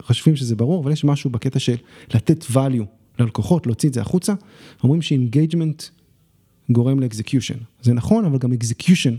[0.00, 1.76] חושבים שזה ברור, אבל יש משהו בקטע של
[2.14, 2.84] לתת value
[3.18, 4.34] ללקוחות, להוציא את זה החוצה.
[4.82, 5.82] אומרים ש-engagement
[6.70, 7.58] גורם ל-execution.
[7.82, 9.14] זה נכון, אבל גם execution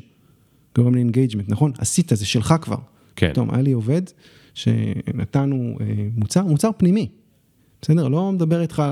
[0.76, 1.72] גורם ל-engagement, נכון?
[1.78, 2.78] עשית, זה שלך כבר.
[3.16, 3.32] כן.
[3.32, 4.01] פתאום, היה לי עובד
[4.54, 5.86] שנתנו אה,
[6.16, 7.10] מוצר, מוצר פנימי,
[7.82, 8.08] בסדר?
[8.08, 8.91] לא מדבר איתך על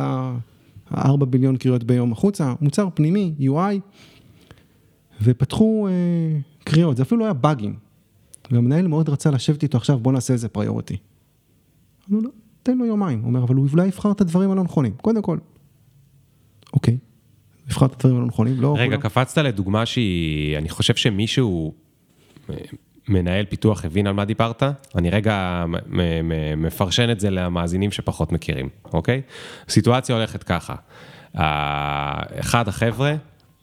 [0.92, 3.80] ה-4 ביליון קריאות ביום החוצה, מוצר פנימי, UI,
[5.22, 7.76] ופתחו אה, קריאות, זה אפילו לא היה באגים.
[8.52, 10.98] והמנהל מאוד רצה לשבת איתו עכשיו, בוא נעשה איזה פריוריטי.
[12.10, 12.30] אמרנו לו,
[12.64, 13.20] תן לו יומיים.
[13.20, 14.94] הוא אומר, אבל הוא אולי יבחר את הדברים הלא נכונים.
[15.02, 15.38] קודם כל,
[16.74, 16.98] אוקיי,
[17.68, 18.76] יבחר את הדברים הלא נכונים, לא...
[18.78, 21.74] רגע, לא- קפצת לדוגמה שהיא, אני חושב שמישהו,
[22.50, 22.56] אה,
[23.08, 24.64] מנהל פיתוח הבין על מה דיברת,
[24.96, 25.66] אני רגע
[26.58, 29.22] מפרשן את זה למאזינים שפחות מכירים, אוקיי?
[29.68, 30.76] הסיטואציה הולכת ככה,
[32.40, 33.16] אחד החבר'ה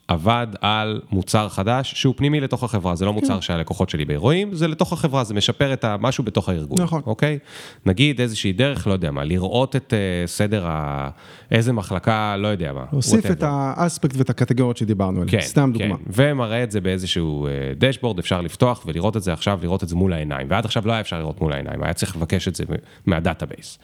[0.09, 4.69] עבד על מוצר חדש שהוא פנימי לתוך החברה, זה לא מוצר שהלקוחות שלי רואים, זה
[4.69, 7.03] לתוך החברה, זה משפר את המשהו בתוך הארגון, נכון.
[7.07, 7.39] אוקיי?
[7.87, 11.09] נגיד איזושהי דרך, לא יודע מה, לראות את אה, סדר ה...
[11.51, 12.85] איזה מחלקה, לא יודע מה.
[12.93, 13.31] להוסיף.
[13.31, 15.97] את האספקט ואת הקטגוריות שדיברנו עליהן, כן, סתם כן, דוגמה.
[16.07, 19.97] ומראה את זה באיזשהו אה, dashboard, אפשר לפתוח ולראות את זה עכשיו, לראות את זה
[19.97, 20.47] מול העיניים.
[20.51, 22.65] ועד עכשיו לא היה אפשר לראות מול העיניים, היה צריך לבקש את זה
[23.07, 23.79] מה database.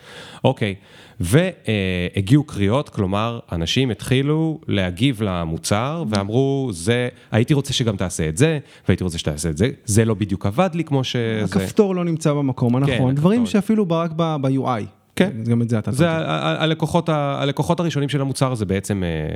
[0.44, 0.74] אוקיי,
[1.20, 8.58] והגיעו קריאות, כלומר, אנשים התחילו להגיב למוצר ואמרו, זה, הייתי רוצה שגם תעשה את זה,
[8.88, 11.44] והייתי רוצה שתעשה את זה, זה לא בדיוק עבד לי כמו שזה...
[11.44, 13.12] הכפתור לא נמצא במקום הנכון, הכפתור.
[13.12, 14.84] דברים שאפילו רק ב-UI.
[15.16, 15.30] כן.
[15.44, 19.04] גם את זה אתה זה הלקוחות, הלקוחות הראשונים של המוצר זה בעצם...
[19.04, 19.34] אה,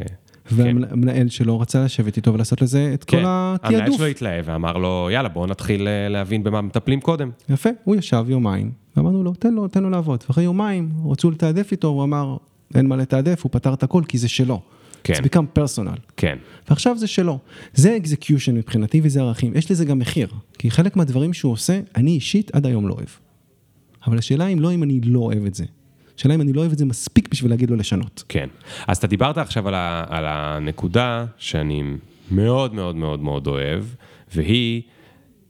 [0.48, 0.56] כן.
[0.56, 3.96] והמנהל שלו רצה לשבת איתו ולעשות לזה את כל כן, המנהל התעדוף.
[3.96, 7.30] שלו התלהב ואמר לו, יאללה, בואו נתחיל אה, להבין במה מטפלים קודם.
[7.48, 10.24] יפה, הוא ישב יומיים, ואמרנו לו, תן לו, תן לו לעבוד.
[10.28, 12.36] ואחרי יומיים רצו לתעדף איתו, הוא אמר,
[12.74, 14.60] אין מה לתעדף, הוא פתר את הכל כי זה שלו.
[15.04, 15.14] כן.
[15.14, 16.00] זה become personal.
[16.16, 16.38] כן,
[16.68, 17.38] ועכשיו זה שלו.
[17.74, 19.56] זה execution מבחינתי וזה ערכים.
[19.56, 20.28] יש לזה גם מחיר,
[20.58, 23.08] כי חלק מהדברים שהוא עושה, אני אישית עד היום לא אוהב.
[24.06, 25.64] אבל השאלה אם לא אם אני לא אוהב את זה.
[26.18, 28.24] השאלה אם אני לא אוהב את זה מספיק בשביל להגיד לו לשנות.
[28.28, 28.48] כן.
[28.86, 31.82] אז אתה דיברת עכשיו על, ה, על הנקודה שאני
[32.30, 33.84] מאוד מאוד מאוד מאוד אוהב,
[34.34, 34.82] והיא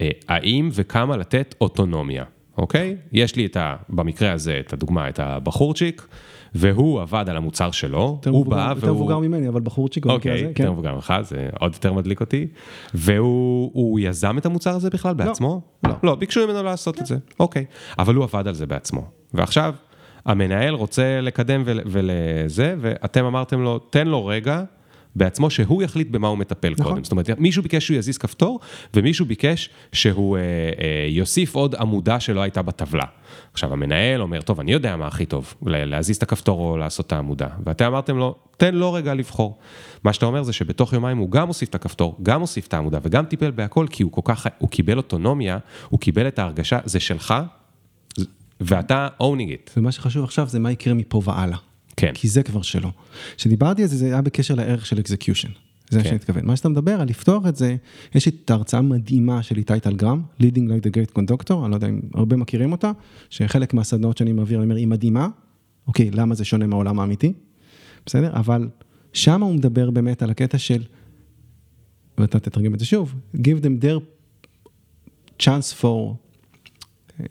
[0.00, 2.24] אה, האם וכמה לתת אוטונומיה,
[2.58, 2.96] אוקיי?
[3.12, 6.06] יש לי את ה, במקרה הזה, את הדוגמה, את הבחורצ'יק,
[6.54, 8.96] והוא עבד על המוצר שלו, יותר הוא מבוגר- בא יותר והוא...
[8.96, 10.62] מבוגר ממני, אבל בחורצ'יק במקרה אוקיי, הזה, כן.
[10.62, 12.46] יותר מבוגר ממך, זה עוד יותר מדליק אותי.
[12.94, 15.60] והוא הוא יזם את המוצר הזה בכלל בעצמו?
[15.86, 15.92] לא.
[16.02, 17.64] לא, ביקשו ממנו לעשות את זה, אוקיי.
[17.98, 19.04] אבל הוא עבד על זה בעצמו.
[19.34, 19.74] ועכשיו,
[20.26, 24.62] המנהל רוצה לקדם ול- ולזה, ואתם אמרתם לו, תן לו רגע.
[25.16, 26.92] בעצמו שהוא יחליט במה הוא מטפל נכון.
[26.92, 27.04] קודם.
[27.04, 28.60] זאת אומרת, מישהו ביקש שהוא יזיז כפתור,
[28.94, 30.46] ומישהו ביקש שהוא אה, אה,
[31.08, 33.04] יוסיף עוד עמודה שלא הייתה בטבלה.
[33.52, 37.06] עכשיו, המנהל אומר, טוב, אני יודע מה הכי טוב, לה- להזיז את הכפתור או לעשות
[37.06, 37.48] את העמודה.
[37.66, 39.58] ואתם אמרתם לו, תן לו רגע לבחור.
[40.04, 42.98] מה שאתה אומר זה שבתוך יומיים הוא גם הוסיף את הכפתור, גם הוסיף את העמודה
[43.02, 47.00] וגם טיפל בהכל, כי הוא כל כך, הוא קיבל אוטונומיה, הוא קיבל את ההרגשה, זה
[47.00, 47.34] שלך,
[48.60, 49.24] ואתה owning
[49.66, 49.70] it.
[49.76, 51.58] ומה שחשוב עכשיו זה מה יקרה מפה והלאה.
[51.98, 52.12] כן.
[52.14, 52.90] כי זה כבר שלו.
[53.36, 55.48] כשדיברתי על זה, זה היה בקשר לערך של אקזקיושן.
[55.90, 56.08] זה מה כן.
[56.08, 56.46] שאני מתכוון.
[56.46, 57.76] מה שאתה מדבר על לפתוח את זה,
[58.14, 61.88] יש את ההרצאה המדהימה של איתי טלגרם, Leading like the Great Conductor, אני לא יודע
[61.88, 62.92] אם הרבה מכירים אותה,
[63.30, 65.28] שחלק מהסדנאות שאני מעביר, אני אומר, היא מדהימה,
[65.86, 67.32] אוקיי, למה זה שונה מהעולם האמיתי?
[68.06, 68.32] בסדר?
[68.32, 68.68] אבל
[69.12, 70.82] שם הוא מדבר באמת על הקטע של,
[72.18, 74.00] ואתה תתרגם את זה שוב, give them their
[75.42, 77.24] chance for, אה,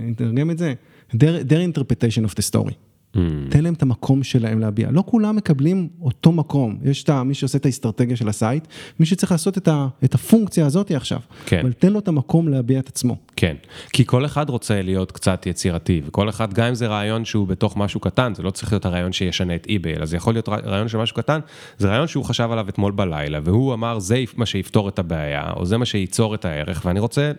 [0.00, 0.74] אני אתרגם את זה,
[1.12, 2.89] their, their interpretation of the story.
[3.16, 3.18] Mm.
[3.50, 4.90] תן להם את המקום שלהם להביע.
[4.90, 6.78] לא כולם מקבלים אותו מקום.
[6.84, 8.66] יש את מי שעושה את האסטרטגיה של ה site,
[9.00, 11.20] מי שצריך לעשות את, ה, את הפונקציה הזאת עכשיו.
[11.46, 11.60] כן.
[11.60, 13.16] אבל תן לו את המקום להביע את עצמו.
[13.40, 13.56] כן,
[13.92, 17.76] כי כל אחד רוצה להיות קצת יצירתי, וכל אחד, גם אם זה רעיון שהוא בתוך
[17.76, 20.88] משהו קטן, זה לא צריך להיות הרעיון שישנה את eBay, אלא זה יכול להיות רעיון
[20.88, 21.40] של משהו קטן,
[21.78, 25.66] זה רעיון שהוא חשב עליו אתמול בלילה, והוא אמר, זה מה שיפתור את הבעיה, או
[25.66, 27.32] זה מה שייצור את הערך, ואני רוצה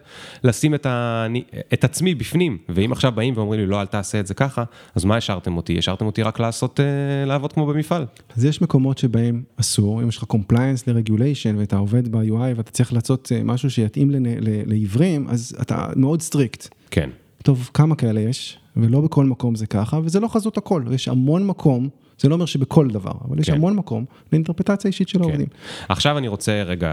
[0.44, 1.26] לשים את, ה...
[1.74, 4.64] את עצמי בפנים, ואם עכשיו באים ואומרים לי, לא, אל תעשה את זה ככה,
[4.96, 5.78] אז מה השארתם אותי?
[5.78, 6.86] השארתם אותי רק לעשות, אה,
[7.26, 8.06] לעבוד כמו במפעל.
[8.38, 12.94] אז יש מקומות שבהם אסור, אם יש לך compliance ל-regulation ואתה עובד ב-UI ואתה צריך
[12.94, 16.68] לעשות אה, משהו שיתאים לנ- ל- לעיוורים, אז אתה מאוד strict.
[16.92, 17.10] כן,
[17.44, 21.48] טוב, כמה כאלה יש, ולא בכל מקום זה ככה, וזה לא חזות הכל, יש המון
[21.48, 21.90] מקום,
[22.20, 23.56] זה לא אומר שבכל דבר, אבל יש כן.
[23.56, 25.24] המון מקום לאינטרפטציה אישית של כן.
[25.24, 25.48] העובדים.
[25.90, 26.92] עכשיו אני רוצה רגע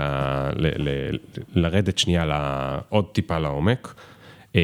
[0.57, 1.17] ל- ל-
[1.55, 3.95] לרדת שנייה ל- עוד טיפה לעומק.
[4.57, 4.61] אה,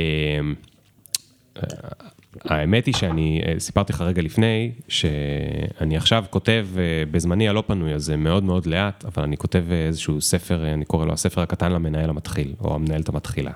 [2.45, 7.93] האמת היא שאני אה, סיפרתי לך רגע לפני, שאני עכשיו כותב אה, בזמני הלא פנוי
[7.93, 12.11] הזה מאוד מאוד לאט, אבל אני כותב איזשהו ספר, אני קורא לו הספר הקטן למנהל
[12.11, 13.53] המתחיל, או המנהלת המתחילה,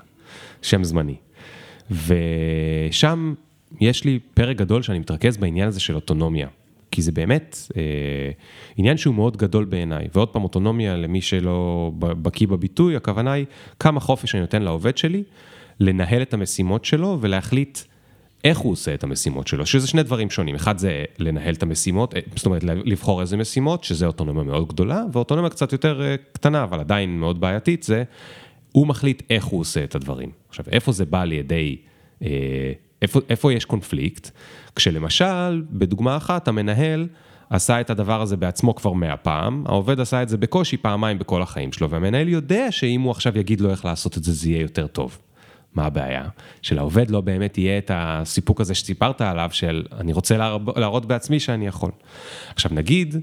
[0.61, 1.15] שם זמני.
[1.91, 3.33] ושם
[3.81, 6.47] יש לי פרק גדול שאני מתרכז בעניין הזה של אוטונומיה.
[6.91, 7.81] כי זה באמת אה,
[8.77, 10.07] עניין שהוא מאוד גדול בעיניי.
[10.15, 13.45] ועוד פעם, אוטונומיה, למי שלא בקיא בביטוי, הכוונה היא
[13.79, 15.23] כמה חופש אני נותן לעובד שלי,
[15.79, 17.79] לנהל את המשימות שלו ולהחליט
[18.43, 20.55] איך הוא עושה את המשימות שלו, שזה שני דברים שונים.
[20.55, 25.03] אחד זה לנהל את המשימות, אה, זאת אומרת, לבחור איזה משימות, שזה אוטונומיה מאוד גדולה,
[25.13, 28.03] ואוטונומיה קצת יותר אה, קטנה, אבל עדיין מאוד בעייתית, זה
[28.71, 30.31] הוא מחליט איך הוא עושה את הדברים.
[30.49, 31.77] עכשיו, איפה זה בא לידי,
[32.23, 34.29] אה, איפה, איפה יש קונפליקט?
[34.75, 37.07] כשלמשל, בדוגמה אחת, המנהל
[37.49, 41.41] עשה את הדבר הזה בעצמו כבר מאה פעם, העובד עשה את זה בקושי פעמיים בכל
[41.41, 44.61] החיים שלו, והמנהל יודע שאם הוא עכשיו יגיד לו איך לעשות את זה, זה יהיה
[44.61, 45.17] יותר טוב.
[45.73, 46.27] מה הבעיה?
[46.61, 50.37] שלעובד לא באמת יהיה את הסיפוק הזה שסיפרת עליו, של אני רוצה
[50.75, 51.91] להראות בעצמי שאני יכול.
[52.55, 53.15] עכשיו נגיד,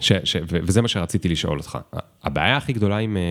[0.00, 1.78] ש, ש, ו- וזה מה שרציתי לשאול אותך.
[2.22, 3.22] הבעיה הכי גדולה עם, אה,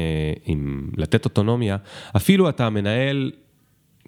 [0.45, 1.77] עם לתת אוטונומיה,
[2.15, 3.31] אפילו אתה מנהל,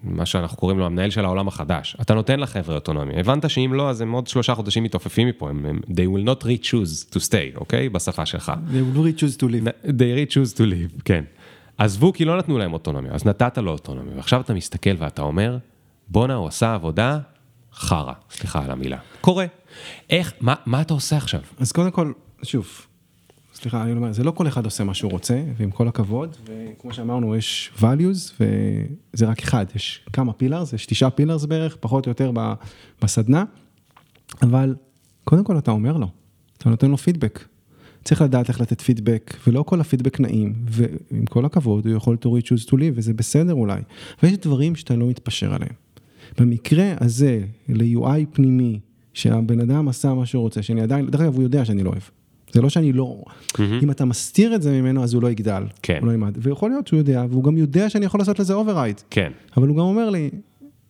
[0.02, 3.20] מה שאנחנו קוראים לו המנהל של העולם החדש, אתה נותן לחבר'ה אוטונומיה.
[3.20, 6.44] הבנת שאם לא, אז הם עוד שלושה חודשים מתעופפים מפה, הם, הם, they will not
[6.44, 7.88] re choose to stay, אוקיי?
[7.88, 8.52] בשפה שלך.
[8.70, 9.86] They will choose to live.
[9.86, 11.24] they re choose to live, כן.
[11.78, 15.58] עזבו כי לא נתנו להם אוטונומיה, אז נתת לו אוטונומיה, ועכשיו אתה מסתכל ואתה אומר,
[16.08, 17.18] בואנה, הוא עשה עבודה
[17.72, 18.98] חרא, סליחה על המילה.
[19.20, 19.46] קורה.
[20.10, 21.40] איך, מה, מה אתה עושה עכשיו?
[21.58, 22.12] אז קודם כל,
[22.46, 22.86] שוב,
[23.54, 26.92] סליחה, אני אומר, זה לא כל אחד עושה מה שהוא רוצה, ועם כל הכבוד, וכמו
[26.92, 28.42] שאמרנו, יש values,
[29.14, 32.32] וזה רק אחד, יש כמה פילרס, יש תשעה פילרס בערך, פחות או יותר
[33.02, 33.44] בסדנה,
[34.42, 34.74] אבל
[35.24, 36.08] קודם כל אתה אומר לו,
[36.58, 37.44] אתה נותן לו פידבק.
[38.04, 42.26] צריך לדעת איך לתת פידבק, ולא כל הפידבק נעים, ועם כל הכבוד, הוא יכול to
[42.26, 43.80] reach choose to live, וזה בסדר אולי,
[44.22, 45.72] ויש דברים שאתה לא מתפשר עליהם.
[46.38, 48.80] במקרה הזה, ל-UI פנימי,
[49.14, 52.02] שהבן אדם עשה מה שהוא רוצה, שאני עדיין, דרך אגב, הוא יודע שאני לא אוהב.
[52.52, 53.22] זה לא שאני לא,
[53.82, 55.62] אם אתה מסתיר את זה ממנו, אז הוא לא יגדל.
[55.82, 55.98] כן.
[56.00, 56.38] הוא לא ילמד.
[56.42, 59.00] ויכול להיות שהוא יודע, והוא גם יודע שאני יכול לעשות לזה override.
[59.10, 60.30] כן, אבל הוא גם אומר לי,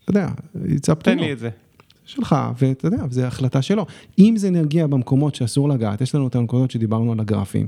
[0.04, 1.50] אתה יודע, it's up תן לי את זה.
[2.04, 3.86] שלך, ואתה יודע, זו החלטה שלו.
[4.18, 7.66] אם זה נגיע במקומות שאסור לגעת, יש לנו את הנקודות שדיברנו על הגרפים,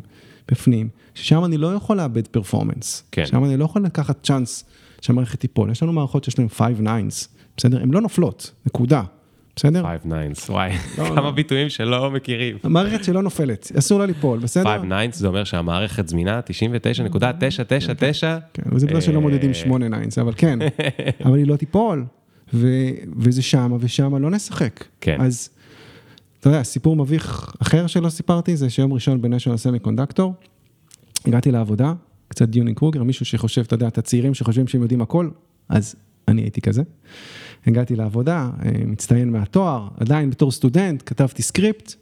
[0.51, 3.03] בפנים, ששם אני לא יכול לאבד performance.
[3.13, 3.27] כן.
[3.27, 4.65] שם אני לא יכול לקחת chance
[5.01, 5.71] שהמערכת תיפול.
[5.71, 7.83] יש לנו מערכות שיש להן 5 nines, בסדר?
[7.83, 9.03] הן לא נופלות, נקודה.
[9.59, 9.85] בסדר?
[9.85, 11.31] Five nines, וואי, לא, כמה לא.
[11.31, 12.57] ביטויים שלא מכירים.
[12.63, 14.77] המערכת שלא נופלת, אסור לה ליפול, בסדר?
[14.77, 16.43] Five nines זה אומר שהמערכת זמינה 99.999.
[18.55, 20.59] כן, וזה בגלל שלא מודדים אה, 8 nines, אבל כן,
[21.25, 22.05] אבל היא לא תיפול,
[22.55, 24.85] וזה שמה, ושמה לא נשחק.
[25.01, 25.21] כן.
[25.21, 25.51] אז,
[26.41, 30.35] אתה יודע, סיפור מביך אחר שלא סיפרתי, זה שיום ראשון ב National Semiconductor,
[31.27, 31.93] הגעתי לעבודה,
[32.29, 35.29] קצת Dunning Kruger, מישהו שחושב, אתה יודע, את הצעירים שחושבים שהם יודעים הכל,
[35.69, 35.97] אז
[36.29, 36.83] אני הייתי כזה.
[37.67, 41.95] הגעתי לעבודה, אה, מצטיין מהתואר, עדיין בתור סטודנט, כתבתי סקריפט,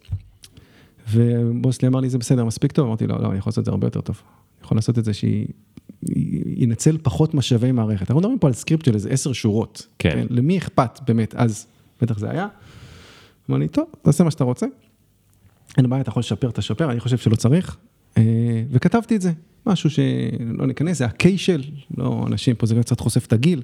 [1.10, 2.86] והבוס שלי אמר לי, זה בסדר, מספיק טוב?
[2.86, 4.22] אמרתי לו, לא, אני יכול לעשות את זה הרבה יותר טוב.
[4.26, 8.00] אני יכול לעשות את זה שינצל פחות משאבי מערכת.
[8.02, 9.86] אנחנו מדברים פה על סקריפט של איזה עשר שורות.
[9.98, 10.26] כן.
[10.30, 11.66] למי אכפת באמת, אז
[12.02, 12.48] בטח זה היה.
[13.50, 14.66] אמר לי, טוב, תעשה מה שאתה רוצה.
[15.76, 17.76] אין בעיה, אתה יכול לשפר, תשפר, אני חושב שלא צריך.
[18.16, 18.22] אה,
[18.70, 19.32] וכתבתי את זה,
[19.66, 21.62] משהו שלא ניכנס, זה הקיישל,
[21.98, 23.62] לא אנשים פה, זה קצת חושף את הגיל.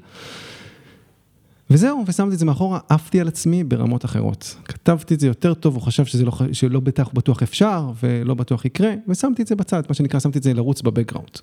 [1.72, 4.56] וזהו, ושמתי את זה מאחורה, עפתי על עצמי ברמות אחרות.
[4.64, 8.64] כתבתי את זה יותר טוב, הוא חשב שזה לא, שלא בטח, בטוח אפשר, ולא בטוח
[8.64, 11.38] יקרה, ושמתי את זה בצד, מה שנקרא, שמתי את זה לרוץ בבקגראונד.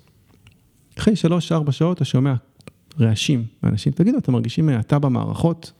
[0.98, 2.34] אחרי שלוש-ארבע שעות אתה שומע
[3.00, 5.72] רעשים מאנשים, תגידו, אתם מרגישים האטה במערכות?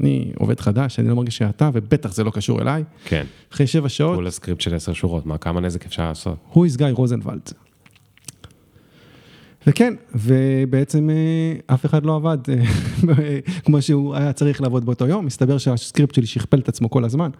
[0.00, 2.84] אני עובד חדש, אני לא מרגיש האטה, ובטח זה לא קשור אליי.
[3.04, 6.36] כן, אחרי שבע שעות, כולה סקריפט של עשר שורות, מה, כמה נזק אפשר לעשות?
[6.52, 7.50] הוא, is גיא רוזנוולד.
[9.66, 12.62] וכן, ובעצם אה, אף אחד לא עבד אה,
[13.64, 17.30] כמו שהוא היה צריך לעבוד באותו יום, מסתבר שהסקריפט שלי שכפל את עצמו כל הזמן,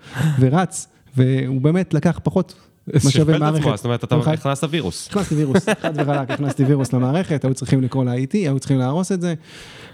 [0.40, 2.54] ורץ, והוא באמת לקח פחות
[2.98, 3.60] שכפל את מערכת.
[3.60, 5.08] עצמו, זאת אומרת, אתה חי- הכנסת וירוס.
[5.08, 9.20] הכנסתי וירוס, חד וחלק, הכנסתי וירוס למערכת, היו צריכים לקרוא ל-IT, היו צריכים להרוס את
[9.20, 9.34] זה.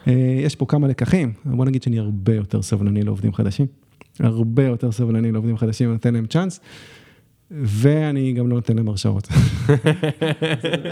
[0.09, 0.13] אה,
[0.45, 3.67] יש פה כמה לקחים, בוא נגיד שאני הרבה יותר סבלני לעובדים חדשים.
[4.21, 6.61] הרבה יותר סבלני לעובדים חדשים, נותן להם צ'אנס,
[7.51, 9.29] ואני גם לא נותן להם הרשאות.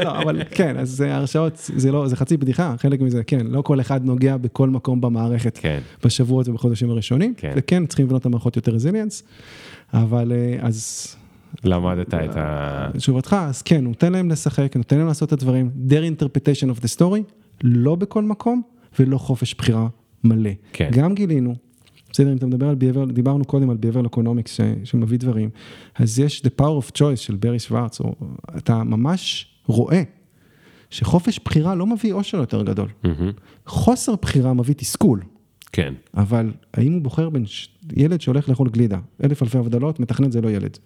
[0.05, 3.80] לא, אבל כן, אז הרשאות, זה לא, זה חצי בדיחה, חלק מזה, כן, לא כל
[3.80, 5.59] אחד נוגע בכל מקום במערכת.
[5.59, 7.52] כן, בשבועות ובחודשים הראשונים, כן.
[7.57, 9.22] וכן, צריכים לבנות את המערכות יותר רזיליאנס,
[9.92, 11.09] אבל אה, אז
[11.64, 12.88] למדת את ה...
[12.96, 16.98] תשובתך, אז כן, נותן להם לשחק, נותן להם לעשות את הדברים, their interpretation of the
[16.98, 17.22] story,
[17.62, 18.62] לא בכל מקום
[18.98, 19.86] ולא חופש בחירה
[20.24, 20.50] מלא.
[20.72, 20.90] כן.
[20.92, 21.55] גם גילינו,
[22.15, 25.51] בסדר, אם אתה מדבר על behavior, דיברנו קודם על behavior economics ש, שמביא דברים,
[25.95, 28.15] אז יש the power of choice של ברי שוורץ, או
[28.57, 30.03] אתה ממש רואה
[30.91, 32.89] שחופש בחירה לא מביא אושר יותר גדול.
[33.05, 33.33] מהמם.
[33.67, 35.23] חוסר בחירה מביא תסכול.
[35.73, 37.69] כן, אבל האם הוא בוחר בין ש...
[37.97, 40.79] ילד שהולך לאכול גלידה, אלף אלפי הבדלות, מתכנת זה לא ילד.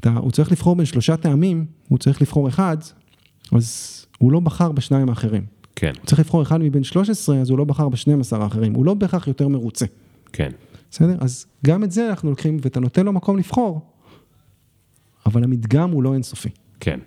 [0.00, 2.76] אתה, הוא צריך לבחור בין שלושה טעמים, הוא צריך לבחור אחד,
[3.52, 5.42] אז הוא לא בחר בשניים האחרים.
[5.76, 8.94] כן, הוא צריך לבחור אחד מבין 13, אז הוא לא בחר ב-12 האחרים, הוא לא
[8.94, 9.86] בהכרח יותר מרוצה.
[10.34, 10.50] כן,
[10.90, 11.16] בסדר?
[11.20, 13.80] אז גם את זה אנחנו לוקחים, ואתה נותן לו מקום לבחור,
[15.26, 16.48] אבל המדגם הוא לא אינסופי.
[16.80, 17.00] כן.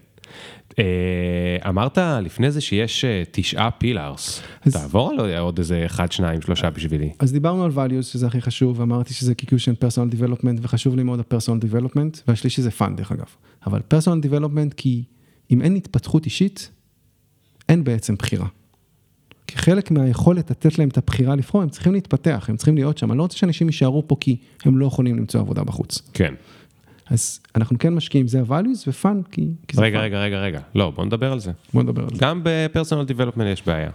[0.80, 4.42] אה, אמרת לפני זה שיש אה, תשעה pillars.
[4.72, 7.14] תעבור על עוד איזה אחד, שניים, שלושה בשבילי.
[7.20, 11.20] אז דיברנו על values, שזה הכי חשוב, ואמרתי שזה execution, personal development, וחשוב לי מאוד
[11.20, 13.28] ה personal development, והשלישי זה fun דרך אגב.
[13.68, 15.04] אבל פרסונל דיבלופמנט, כי
[15.52, 16.72] אם אין התפתחות אישית,
[17.70, 18.48] אין בעצם בחירה.
[19.48, 23.12] כי חלק מהיכולת לתת להם את הבחירה לבחור, הם צריכים להתפתח, הם צריכים להיות שם.
[23.12, 26.02] אני לא רוצה שאנשים יישארו פה כי הם לא יכולים למצוא עבודה בחוץ.
[26.14, 26.34] כן.
[27.10, 30.02] אז אנחנו כן משקיעים, זה ה-values ופאן, כי, כי זה רגע, fun.
[30.02, 30.60] רגע, רגע, רגע.
[30.76, 31.52] לא, בוא נדבר על זה.
[31.74, 32.16] בוא נדבר על זה.
[32.20, 33.90] גם בפרסונל דיבלופמנט יש בעיה.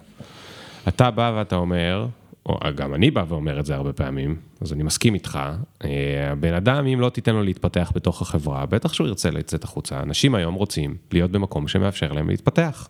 [0.89, 2.07] אתה בא ואתה אומר,
[2.47, 5.39] או גם אני בא ואומר את זה הרבה פעמים, אז אני מסכים איתך,
[5.85, 10.01] אה, הבן אדם, אם לא תיתן לו להתפתח בתוך החברה, בטח שהוא ירצה לצאת החוצה.
[10.01, 12.89] אנשים היום רוצים להיות במקום שמאפשר להם להתפתח.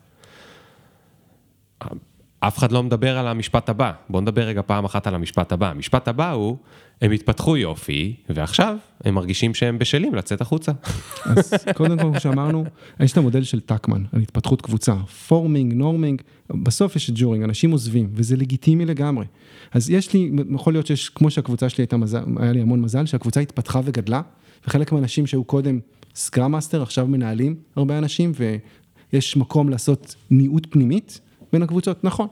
[2.47, 5.69] אף אחד לא מדבר על המשפט הבא, בואו נדבר רגע פעם אחת על המשפט הבא.
[5.69, 6.57] המשפט הבא הוא,
[7.01, 10.71] הם התפתחו יופי, ועכשיו הם מרגישים שהם בשלים לצאת החוצה.
[11.25, 12.65] אז קודם כל, כמו שאמרנו,
[12.99, 14.95] יש את המודל של טקמן, על התפתחות קבוצה,
[15.27, 19.25] פורמינג, נורמינג, בסוף יש את ג'ורינג, אנשים עוזבים, וזה לגיטימי לגמרי.
[19.71, 23.05] אז יש לי, יכול להיות שיש, כמו שהקבוצה שלי הייתה מזל, היה לי המון מזל,
[23.05, 24.21] שהקבוצה התפתחה וגדלה,
[24.67, 25.79] וחלק מהאנשים שהיו קודם
[26.15, 28.31] Scrum Master, עכשיו מנהלים הרבה אנשים,
[29.13, 31.19] ויש מקום לעשות ניידות פנימית
[31.53, 32.27] בין הקבוצות, נכון.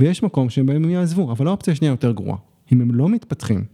[0.00, 2.38] ויש מקום שהם הם יעזבו, אבל האופציה השנייה יותר גרועה.
[2.72, 3.64] אם הם לא מתפתחים,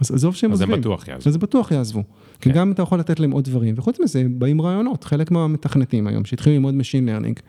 [0.00, 0.80] אז עזוב שהם אז הם עוזבים.
[0.80, 1.30] בטוח יעזבו.
[1.30, 2.02] אז בטוח יעזבו.
[2.40, 2.56] כי כן.
[2.56, 6.54] גם אתה יכול לתת להם עוד דברים, וחוץ מזה, באים רעיונות, חלק מהמתכנתים היום, שהתחילו
[6.54, 7.40] ללמוד Machine Learning,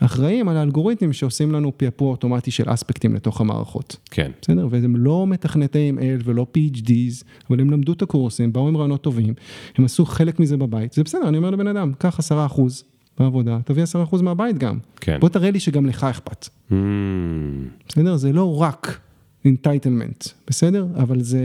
[0.00, 3.96] אחראים על האלגוריתמים שעושים לנו פעפוע אוטומטי של אספקטים לתוך המערכות.
[4.10, 4.66] כן, בסדר?
[4.70, 9.34] והם לא מתכנתי ML ולא PhDs, אבל הם למדו את הקורסים, באו עם רעיונות טובים,
[9.76, 12.84] הם עשו חלק מזה בבית, זה בסדר, אני אומר לבן אדם, קח עשרה אחוז
[13.18, 14.78] בעבודה, תביא עשרה אחוז מהבית גם.
[15.00, 15.20] כן.
[15.20, 16.48] בוא תראה לי שגם לך אכפת.
[16.70, 16.74] Mm,
[17.88, 18.16] בסדר?
[18.16, 19.00] זה לא רק
[19.46, 20.86] entitlement, בסדר?
[20.96, 21.38] אבל זה...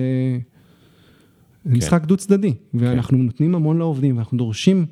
[1.63, 1.69] כן.
[1.69, 4.85] זה משחק דו צדדי, ואנחנו נותנים המון לעובדים, ואנחנו דורשים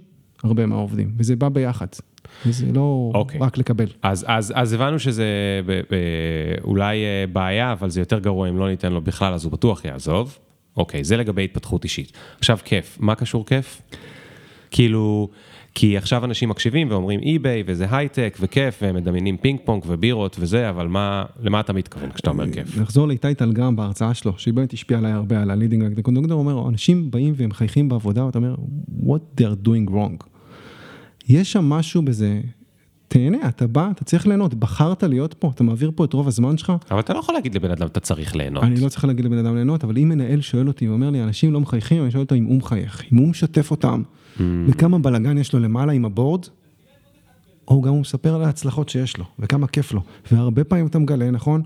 [0.44, 1.88] הרבה מהעובדים, וזה בא ביחד.
[2.46, 3.40] וזה לא אוקיי.
[3.40, 3.86] רק לקבל.
[4.02, 5.26] אז, אז, אז הבנו שזה
[5.66, 5.96] ב, ב,
[6.64, 9.86] אולי אה, בעיה, אבל זה יותר גרוע אם לא ניתן לו בכלל, אז הוא בטוח
[9.86, 10.38] יעזוב.
[10.78, 12.12] אוקיי, זה לגבי התפתחות אישית.
[12.40, 13.82] עכשיו כיף, מה קשור כיף?
[14.72, 15.30] כאילו,
[15.76, 20.70] כי עכשיו אנשים מקשיבים ואומרים eBay וזה הייטק וכיף, והם מדמיינים פינג פונג ובירות וזה,
[20.70, 22.78] אבל מה, למה אתה מתכוון כשאתה אומר כיף?
[22.78, 26.40] נחזור לאיתי טלגרם בהרצאה שלו, שהיא באמת השפיעה עליי הרבה, על ה leading conductor, הוא
[26.40, 28.56] אומר, אנשים באים והם מחייכים בעבודה, ואתה אומר,
[29.04, 30.26] what they're doing wrong.
[31.30, 32.42] יש שם משהו בזה,
[33.08, 36.58] תהנה, אתה בא, אתה צריך ליהנות, בחרת להיות פה, אתה מעביר פה את רוב הזמן
[36.58, 38.64] שלך, אבל אתה לא יכול להגיד לבן אדם, אתה צריך ליהנות.
[38.64, 41.54] אני לא צריך להגיד לבן אדם ליהנות, אבל אם מנהל שואל אותי ואומר לי, אנשים
[41.54, 44.04] לא מחייכים, אני שואל אותו אם הוא מחייך, אם הוא משתף אותם,
[44.40, 46.46] וכמה בלאגן יש לו למעלה עם הבורד,
[47.68, 50.02] או גם הוא מספר על ההצלחות שיש לו, וכמה כיף לו.
[50.32, 51.62] והרבה פעמים אתה מגלה, נכון?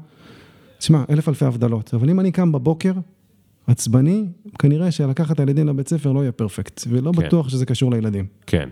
[0.77, 2.93] תשמע, אלף אלפי הבדלות, אבל אם אני קם בבוקר,
[3.67, 4.25] עצבני,
[4.59, 7.27] כנראה שלקחת את הילדים לבית ספר לא יהיה פרפקט, ולא כן.
[7.27, 8.25] בטוח שזה קשור לילדים.
[8.47, 8.69] כן,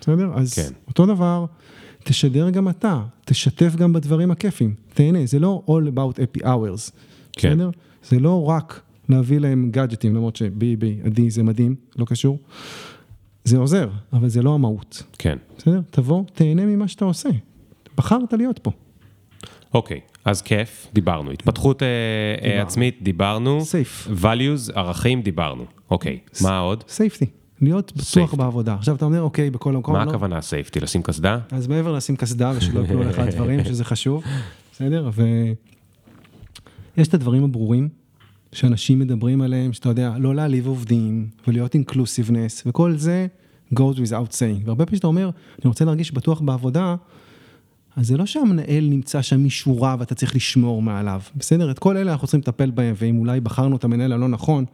[0.00, 0.30] בסדר?
[0.34, 0.68] אז כן.
[0.88, 1.46] אותו דבר,
[2.04, 6.90] תשדר גם אתה, תשתף גם בדברים הכיפים, תהנה, זה לא all about happy hours,
[7.32, 7.50] כן.
[7.50, 7.70] בסדר?
[8.08, 12.38] זה לא רק להביא להם גאדג'טים, למרות שבי, בי, עדי זה מדהים, לא קשור.
[13.44, 15.38] זה עוזר, אבל זה לא המהות, כן.
[15.58, 15.80] בסדר?
[15.90, 17.28] תבוא, תהנה ממה שאתה עושה.
[17.96, 18.70] בחרת להיות פה.
[19.74, 21.30] אוקיי, אז כיף, דיברנו.
[21.30, 22.62] התפתחות אה, אה, דיברנו.
[22.62, 23.60] עצמית, דיברנו.
[23.60, 24.10] Safe.
[24.22, 25.64] values, ערכים, דיברנו.
[25.90, 26.84] אוקיי, מה עוד?
[26.88, 27.26] Safety,
[27.60, 28.36] להיות בטוח Safety.
[28.36, 28.74] בעבודה.
[28.74, 30.80] עכשיו אתה אומר, אוקיי, בכל מקום, מה לא- הכוונה safety?
[30.80, 31.38] לשים קסדה?
[31.50, 34.24] אז מעבר לשים קסדה ושלא יפלו לך דברים, שזה חשוב,
[34.72, 35.10] בסדר?
[36.96, 37.88] ויש את הדברים הברורים
[38.54, 43.26] שאנשים מדברים עליהם, שאתה יודע, לא להעליב עובדים ולהיות inclusiveness, וכל זה
[43.74, 44.64] goes without saying.
[44.64, 45.30] והרבה פעמים שאתה אומר,
[45.62, 46.96] אני רוצה להרגיש בטוח בעבודה,
[47.96, 51.70] אז זה לא שהמנהל נמצא שם משורה ואתה צריך לשמור מעליו, בסדר?
[51.70, 54.64] את כל אלה אנחנו צריכים לטפל בהם, ואם אולי בחרנו את המנהל הלא נכון,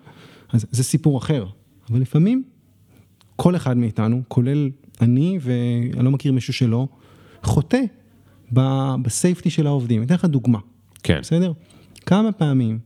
[0.52, 1.46] אז זה סיפור אחר.
[1.90, 2.42] אבל לפעמים
[3.36, 4.70] כל אחד מאיתנו, כולל
[5.00, 6.88] אני, ואני לא מכיר מישהו שלא,
[7.42, 7.80] חוטא
[9.02, 9.98] בסייפטי של העובדים.
[9.98, 10.58] אני אתן לך דוגמה,
[11.02, 11.18] כן.
[11.20, 11.52] בסדר?
[12.06, 12.78] כמה פעמים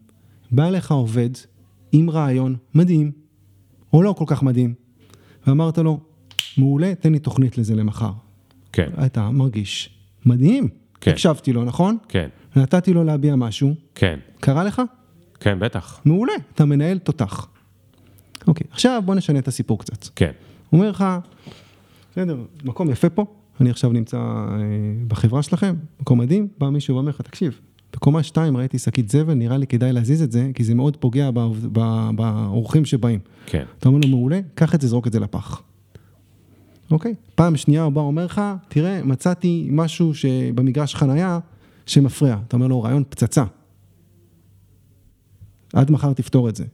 [0.55, 1.31] בא לך עובד
[1.93, 3.13] עם רעיון מדהים,
[3.93, 4.75] או לא כל כך מדהים,
[5.47, 6.01] ואמרת לו,
[6.59, 8.13] מעולה, תן לי תוכנית לזה למחר.
[8.73, 9.91] כן, אתה מרגיש
[10.27, 10.69] מדהים.
[11.01, 11.11] כן.
[11.11, 11.97] הקשבתי לו, נכון?
[12.09, 14.83] כן, נתתי לו להביע משהו, כן, קרה לך?
[15.41, 16.01] כן, בטח.
[16.05, 17.49] מעולה, אתה מנהל תותח.
[18.47, 20.09] אוקיי, עכשיו בוא נשנה את הסיפור קצת.
[20.17, 20.31] כן,
[20.73, 21.05] אומר לך,
[22.13, 23.25] בסדר, מקום יפה פה,
[23.61, 24.55] אני עכשיו נמצא אה,
[25.09, 27.61] בחברה שלכם, מקום מדהים, בא מישהו ואומר לך, תקשיב,
[27.95, 31.30] בקומה 2 ראיתי שקית זבל, נראה לי כדאי להזיז את זה, כי זה מאוד פוגע
[32.16, 33.20] באורחים שבאים.
[33.47, 35.62] כן, אתה אומר לו, מעולה, קח את זה, זרוק את זה לפח.
[36.90, 37.14] אוקיי?
[37.34, 41.38] פעם שנייה הוא בא, אומר לך, תראה, מצאתי משהו שבמגרש חנייה
[41.86, 42.36] שמפריע.
[42.49, 43.45] אתה אומר לו, רעיון פצצה.
[45.72, 46.64] עד מחר תפתור את זה.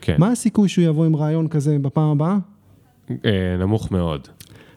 [0.00, 0.16] כן.
[0.18, 2.38] מה הסיכוי שהוא יבוא עם רעיון כזה בפעם הבאה?
[3.10, 4.28] אה, נמוך מאוד,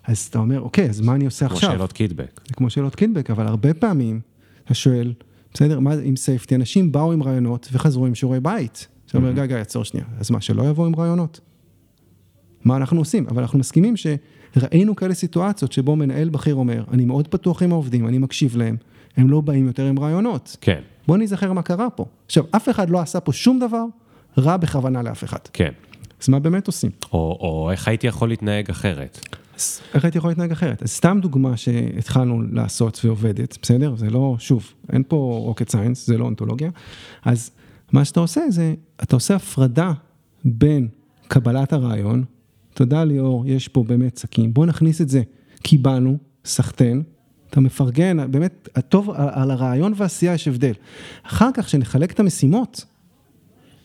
[0.03, 1.71] אז אתה אומר, אוקיי, אז מה אני עושה כמו עכשיו?
[1.71, 2.41] שאלות קידבק.
[2.47, 4.21] זה כמו שאלות קידבק, אבל הרבה פעמים
[4.65, 5.13] אתה שואל,
[5.54, 6.56] בסדר, מה עם סייפטי?
[6.56, 8.88] אנשים באו עם רעיונות וחזרו עם שיעורי בית.
[9.06, 10.06] אתה אומר, גיא, גיא, עצור שנייה.
[10.20, 11.39] אז מה, שלא יבואו עם רעיונות?
[12.64, 13.26] מה אנחנו עושים?
[13.30, 18.08] אבל אנחנו מסכימים שראינו כאלה סיטואציות שבו מנהל בכיר אומר, אני מאוד פתוח עם העובדים,
[18.08, 18.78] אני מקשיב להם,
[19.18, 20.58] הם לא באים יותר עם רעיונות.
[20.62, 22.06] כן, בוא נזכר מה קרה פה.
[22.26, 23.84] עכשיו, אף אחד לא עשה פה שום דבר
[24.38, 25.39] רע בכוונה לאף אחד.
[25.54, 25.72] כן.
[26.22, 26.91] אז מה באמת עושים?
[27.14, 29.20] או, או איך הייתי יכול להתנהג אחרת.
[29.58, 30.84] אז איך הייתי יכול להתנהג אחרת?
[30.84, 33.95] אז סתם דוגמה שהתחלנו לעשות ועובדת, בסדר?
[33.95, 36.70] זה לא, שוב, אין פה rocket science, זה לא אונתולוגיה.
[37.26, 37.51] אז
[37.91, 38.74] מה שאתה עושה זה,
[39.04, 39.93] אתה עושה הפרדה
[40.45, 40.88] בין
[41.28, 42.24] קבלת הרעיון,
[42.74, 45.22] תודה ליאור, יש פה באמת שקים, בוא נכניס את זה,
[45.62, 47.04] קיבלנו, סחטיין,
[47.49, 50.74] אתה מפרגן, באמת, הטוב, על הרעיון והעשייה יש הבדל.
[51.24, 52.86] אחר כך, כשנחלק את המשימות,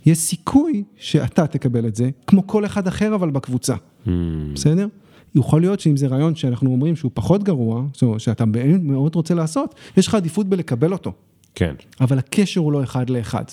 [0.06, 3.74] יש סיכוי שאתה תקבל את זה, כמו כל אחד אחר אבל בקבוצה,
[4.06, 4.10] Hmm.
[4.54, 4.86] בסדר?
[5.34, 7.84] יכול להיות שאם זה רעיון שאנחנו אומרים שהוא פחות גרוע,
[8.18, 8.44] שאתה
[8.80, 11.12] מאוד רוצה לעשות, יש לך עדיפות בלקבל אותו,
[11.54, 13.44] כן, אבל הקשר הוא לא אחד לאחד.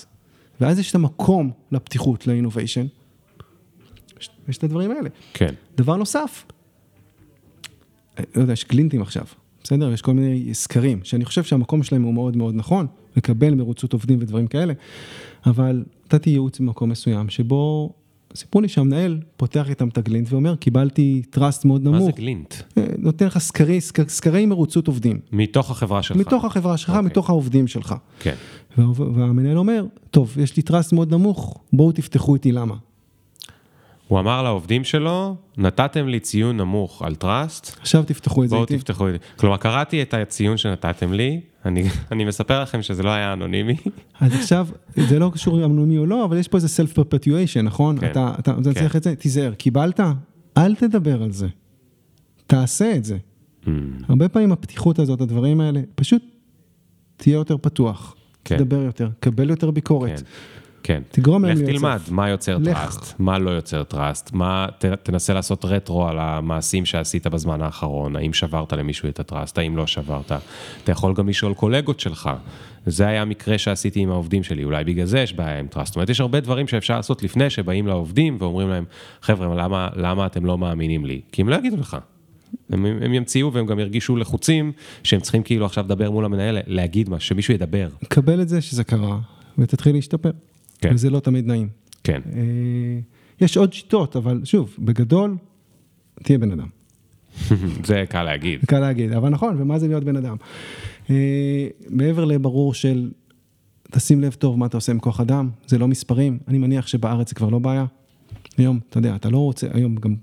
[0.60, 2.86] ואז יש את המקום לפתיחות, ל innovation,
[4.20, 5.08] יש, יש את הדברים האלה.
[5.34, 5.54] כן.
[5.76, 6.44] דבר נוסף,
[8.18, 9.24] לא יודע, יש Glintים עכשיו,
[9.62, 9.92] בסדר?
[9.92, 14.18] יש כל מיני סקרים, שאני חושב שהמקום שלהם הוא מאוד מאוד נכון, לקבל מרוצות עובדים
[14.20, 14.72] ודברים כאלה,
[15.46, 17.92] אבל נתתי ייעוץ במקום מסוים, שבו
[18.36, 22.16] סיפרו לי שהמנהל פותח איתם את ה Glint ואומר, קיבלתי trust מאוד מה זה נמוך,
[22.16, 22.54] Glint?
[22.78, 26.16] אה, נותן לך סקרי, סק- סקרי מרוצות עובדים, מתוך החברה שלך.
[26.16, 27.02] מתוך החברה שלך, אוקיי.
[27.06, 27.94] מתוך העובדים שלך.
[28.20, 28.34] כן.
[28.78, 28.84] וה-
[29.14, 32.74] והמנהל אומר, טוב, יש לי trust מאוד נמוך, בואו תפתחו איתי למה.
[34.08, 38.64] הוא אמר לעובדים שלו, נתתם לי ציון נמוך על trust, עכשיו תפתחו את זה בואו
[38.64, 38.78] איתי.
[38.78, 39.18] תפתחו את זה.
[39.36, 43.76] כלומר, קראתי את הציון שנתתם לי, אני, אני מספר לכם שזה לא היה אנונימי.
[44.20, 48.00] אז עכשיו, זה לא קשור אנונימי או לא, אבל יש פה איזה self perpetuation, נכון?
[48.00, 48.10] כן.
[48.10, 48.80] אתה, אתה, אתה כן.
[48.80, 50.00] צריך את זה, תיזהר, קיבלת?
[50.58, 51.46] אל תדבר על זה.
[52.46, 53.16] תעשה את זה.
[53.64, 53.68] Hmm.
[54.08, 56.22] הרבה פעמים הפתיחות הזאת, הדברים האלה, פשוט
[57.16, 58.16] תהיה יותר פתוח.
[58.44, 58.58] כן.
[58.58, 60.10] תדבר יותר, קבל יותר ביקורת.
[60.20, 60.24] כן,
[60.86, 61.02] כן.
[61.10, 62.10] תגרום להם לך להיות תלמד סוף.
[62.10, 62.78] מה יוצר לך.
[62.78, 68.16] trust, מה לא יוצר trust, מה, ת, תנסה לעשות רטרו על המעשים שעשית בזמן האחרון,
[68.16, 70.32] האם שברת למישהו את ה trust, האם לא שברת.
[70.84, 72.30] אתה יכול גם לשאול קולגות שלך.
[72.86, 75.86] זה היה המקרה שעשיתי עם העובדים שלי, אולי בגלל זה יש בעיה עם trust.
[75.86, 78.84] זאת אומרת, יש הרבה דברים שאפשר לעשות לפני שבאים לעובדים ואומרים להם,
[79.22, 81.20] חבר'ה, למה, למה אתם לא מאמינים לי?
[81.32, 81.96] כי הם לא יגידו לך.
[82.70, 84.72] הם, הם ימציאו והם גם ירגישו לחוצים
[85.02, 87.88] שהם צריכים כאילו עכשיו לדבר מול המנהל, להגיד מה, שמישהו ידבר.
[88.08, 89.18] קבל את זה שזה קרה,
[89.58, 90.30] ותתחיל להשתפר.
[90.78, 90.90] כן.
[90.94, 91.68] וזה לא תמיד נעים.
[92.04, 92.40] כן, אה,
[93.40, 95.36] יש עוד שיטות, אבל שוב, בגדול,
[96.22, 96.68] תהיה בן אדם.
[97.86, 98.60] זה קל להגיד.
[98.66, 100.36] קל להגיד, אבל נכון, ומה זה להיות בן אדם?
[101.10, 103.10] אה, מעבר לברור של,
[103.90, 107.28] תשים לב טוב מה אתה עושה עם כוח אדם, זה לא מספרים, אני מניח שבארץ
[107.28, 107.84] זה כבר לא בעיה.
[108.58, 110.14] היום, אתה יודע, אתה לא רוצה, היום גם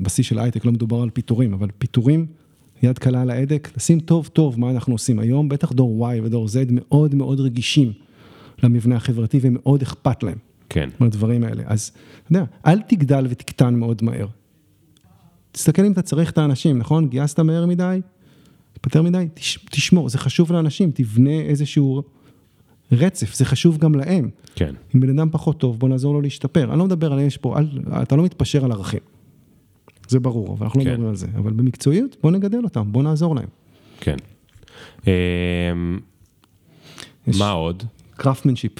[0.00, 2.26] בשיא של הייטק לא מדובר על פיטורים, אבל פיטורים,
[2.82, 6.46] יד קלה על ההדק, תשים טוב טוב מה אנחנו עושים היום, בטח דור Y ודור
[6.46, 7.92] Z מאוד מאוד רגישים
[8.64, 10.38] למבנה החברתי ומאוד אכפת להם
[10.68, 10.88] כן.
[11.00, 11.62] מהדברים האלה.
[11.66, 11.92] אז,
[12.22, 14.26] אתה יודע, אל תגדל ותקטן מאוד מהר.
[15.52, 17.08] תסתכל אם אתה צריך את האנשים, נכון?
[17.08, 18.00] גייסת מהר מדי,
[18.76, 22.02] התפטר מדי, תש, תשמור, זה חשוב לאנשים, תבנה איזשהו
[22.92, 24.30] רצף, זה חשוב גם להם.
[24.54, 24.74] כן.
[24.94, 26.70] אם בן אדם פחות טוב, בוא נעזור לו להשתפר.
[26.70, 27.68] אני לא מדבר על יש פה, אל,
[28.02, 29.00] אתה לא מתפשר על ערכים.
[30.08, 30.90] זה ברור, אבל אנחנו לא כן.
[30.90, 31.26] מדברים על זה.
[31.36, 33.48] אבל במקצועיות, בוא נגדל אותם, בוא נעזור להם.
[34.00, 34.16] כן.
[35.06, 35.10] אמ,
[37.26, 37.82] יש מה עוד?
[38.16, 38.72] craftsmanship.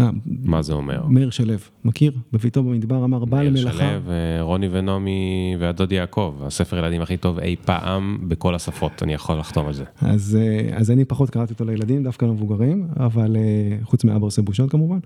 [0.00, 1.06] אה, מה זה אומר?
[1.06, 1.54] מאיר שלו,
[1.84, 2.12] מכיר?
[2.32, 3.78] בביתו במדבר אמר, בא מאיר למלאכה.
[3.78, 9.38] שלו, רוני ונעמי והדוד יעקב, הספר ילדים הכי טוב אי פעם בכל השפות, אני יכול
[9.38, 9.84] לחתום על זה.
[10.00, 14.42] אז, אה, אז אני פחות קראתי אותו לילדים, דווקא למבוגרים, אבל אה, חוץ מאבא עושה
[14.42, 14.98] בושות כמובן.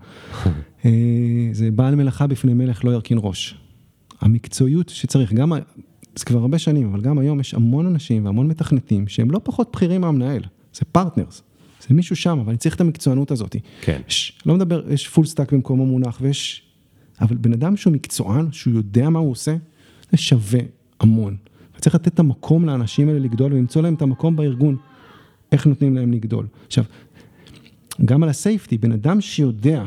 [1.53, 3.59] זה בעל מלאכה בפני מלך לא ירכין ראש.
[4.21, 5.53] המקצועיות שצריך, גם,
[6.17, 9.71] זה כבר הרבה שנים, אבל גם היום יש המון אנשים והמון מתכנתים שהם לא פחות
[9.73, 10.43] בכירים מהמנהל,
[10.75, 11.43] זה partners,
[11.89, 13.57] זה מישהו שם, אבל אני צריך את המקצוענות הזאת.
[13.81, 14.01] כן.
[14.09, 16.63] יש, לא מדבר, יש full stack במקומו מונח ויש,
[17.21, 19.57] אבל בן אדם שהוא מקצוען, שהוא יודע מה הוא עושה,
[20.11, 20.61] זה שווה
[21.01, 21.37] המון.
[21.79, 24.77] וצריך לתת את המקום לאנשים האלה לגדול ולמצוא להם את המקום בארגון,
[25.53, 26.47] איך נותנים להם לגדול.
[26.67, 26.85] עכשיו,
[28.05, 29.85] גם על ה safety, בן אדם שיודע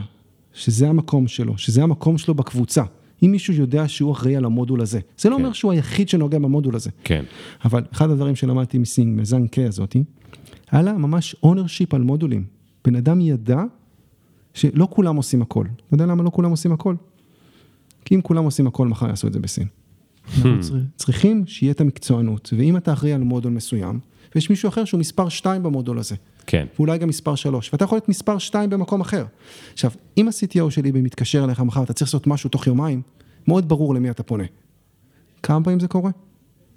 [0.53, 2.83] שזה המקום שלו, שזה המקום שלו בקבוצה,
[3.23, 5.41] אם מישהו יודע שהוא אחראי על המודול הזה, זה לא כן.
[5.41, 6.89] אומר שהוא היחיד שנוגע במודול הזה.
[7.03, 7.23] כן.
[7.65, 10.03] אבל אחד הדברים שלמדתי מסינג, מזן K הזאתי,
[10.71, 12.43] היה לה ממש ownership על מודולים.
[12.85, 13.63] בן אדם ידע
[14.53, 15.65] שלא כולם עושים הכל.
[15.87, 16.95] אתה יודע למה לא כולם עושים הכל?
[18.05, 19.67] כי אם כולם עושים הכל, מחר יעשו את זה בסין.
[20.37, 23.99] אנחנו צר- צריכים שיהיה את המקצוענות, ואם אתה אחראי על מודול מסוים,
[24.35, 26.15] ויש מישהו אחר שהוא מספר 2 במודול הזה,
[26.49, 26.65] כן.
[26.79, 29.25] ואולי גם מספר 3, ואתה יכול להיות מספר 2 במקום אחר.
[29.73, 33.01] עכשיו, אם ה-CTO שלי מתקשר אליך מחר, אתה צריך לעשות משהו תוך יומיים,
[33.47, 34.43] מאוד ברור למי אתה פונה.
[35.43, 36.11] כמה פעמים זה קורה?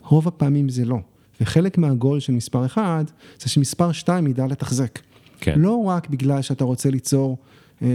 [0.03, 0.99] רוב הפעמים זה לא.
[1.41, 4.99] וחלק מהגול של מספר 1, זה שמספר 2 ידע לתחזק.
[5.41, 5.59] כן.
[5.61, 7.39] לא רק בגלל שאתה רוצה ליצור
[7.83, 7.89] אה,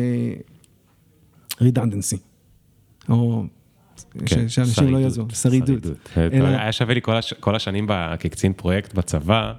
[1.61, 2.17] redundancy,
[3.09, 3.43] או
[3.97, 5.85] ש- כן, שאנשים לא שרידות, יעזור, שרידות.
[6.17, 6.27] אלא...
[6.33, 7.33] אלא- היה שווה לי כל, הש...
[7.33, 8.15] כל השנים ב...
[8.19, 9.53] כקצין פרויקט בצבא, אה,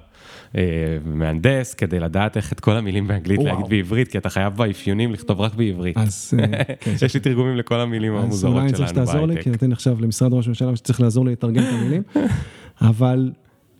[1.05, 3.49] מהנדס, כדי לדעת איך את כל המילים באנגלית וואו.
[3.49, 5.97] להגיד בעברית, כי אתה חייב באפיונים לכתוב רק בעברית.
[5.97, 9.21] אז אה, כן, יש לי תרגומים לכל המילים אז המוזרות אולי אני שלנו צריך שתעזור
[9.21, 9.43] לי, בהייטק.
[9.43, 12.03] כי נותן עכשיו למשרד ראש הממשלה שצריך לעזור לי לתרגם את המילים.
[12.81, 13.31] אבל,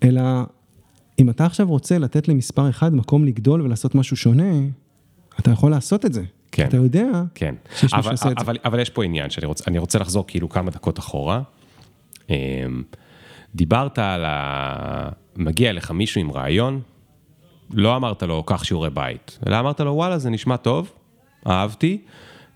[0.03, 0.21] אלא,
[1.19, 4.53] אם אתה עכשיו רוצה לתת למספר אחד מקום לגדול ולעשות משהו שונה,
[5.39, 6.23] אתה יכול לעשות את זה.
[6.51, 6.67] כן.
[6.67, 8.45] אתה יודע כן, שיש אבל, שעושה את זה.
[8.45, 11.41] אבל, אבל יש פה עניין שאני רוצה, רוצה לחזור כאילו כמה דקות אחורה.
[12.29, 12.35] אמ,
[13.55, 15.09] דיברת על ה...
[15.39, 16.81] מגיע אליך מישהו עם רעיון,
[17.73, 20.91] לא אמרת לו, קח שיעורי בית, אלא אמרת לו, וואלה, זה נשמע טוב,
[21.47, 22.01] אהבתי,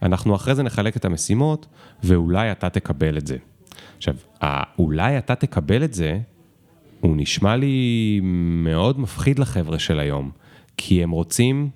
[0.02, 1.66] אנחנו אחרי זה נחלק את המשימות,
[2.04, 3.38] ואולי אתה תקבל את זה.
[3.98, 4.16] עכשיו,
[4.80, 6.20] אולי אתה תקבל את זה,
[7.00, 10.32] הוא נשמע לי מאוד מפחיד לחבר'ה של היום,
[10.78, 11.70] כי הם רוצים,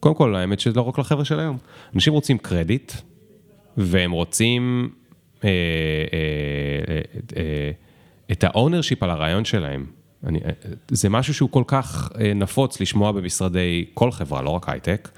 [0.00, 1.58] קודם כל, האמת שלא רק לחבר'ה של היום,
[1.94, 2.92] אנשים רוצים קרדיט,
[3.76, 4.90] והם רוצים
[5.44, 7.00] אה, אה, אה,
[7.36, 7.70] אה,
[8.32, 9.99] את ה ownership על הרעיון שלהם.
[10.26, 10.50] אני, אה,
[10.88, 15.08] זה משהו שהוא כל כך אה, נפוץ לשמוע במשרדי כל חברה, לא רק הייטק.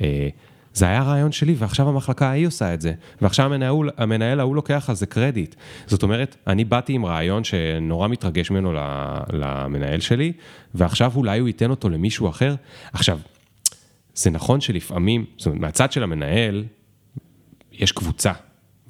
[0.00, 0.28] אה,
[0.74, 2.92] זה היה רעיון שלי, ועכשיו המחלקה ההיא עושה את זה,
[3.22, 5.54] ועכשיו המנהל, המנהל ההוא לוקח על זה קרדיט.
[5.86, 8.72] זאת אומרת, אני באתי עם רעיון שנורא מתרגש ממנו
[9.32, 10.32] למנהל שלי,
[10.74, 12.54] ועכשיו אולי הוא ייתן אותו למישהו אחר.
[12.92, 13.18] עכשיו,
[14.14, 16.64] זה נכון שלפעמים, זאת אומרת, מהצד של המנהל,
[17.72, 18.32] יש קבוצה,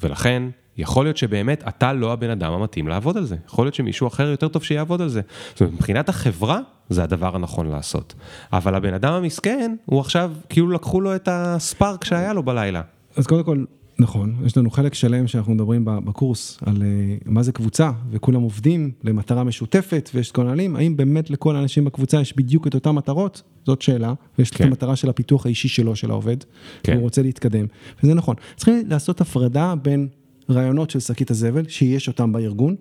[0.02, 0.42] ולכן
[0.78, 3.36] יכול להיות שבאמת אתה לא הבן אדם המתאים לעבוד על זה.
[3.46, 5.20] יכול להיות שמישהו אחר יותר טוב שיעבוד על זה.
[5.50, 8.14] זאת אומרת, מבחינת החברה, זה הדבר הנכון לעשות.
[8.52, 12.82] אבל הבן אדם המסכן, הוא עכשיו, כאילו לקחו לו את הספארק שהיה לו בלילה.
[13.16, 13.64] אז קודם כל,
[13.98, 18.90] נכון, יש לנו חלק שלם שאנחנו מדברים בקורס על אה, מה זה קבוצה, וכולם עובדים
[19.04, 22.90] למטרה משותפת, ויש את כל הנהלים, האם באמת לכל האנשים בקבוצה יש בדיוק את אותן
[22.90, 23.42] מטרות?
[23.66, 24.64] זאת שאלה, ויש כן.
[24.64, 26.36] את המטרה של הפיתוח האישי שלו, של העובד,
[26.82, 26.92] כן.
[26.92, 27.66] והוא רוצה להתקדם,
[28.02, 28.36] וזה נכון.
[28.56, 30.08] צריכים לעשות הפרדה בין
[30.50, 32.76] רעיונות של שקית הזבל, שיש אותם בארגון,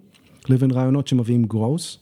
[0.49, 1.97] לבין רעיונות שמביאים growth,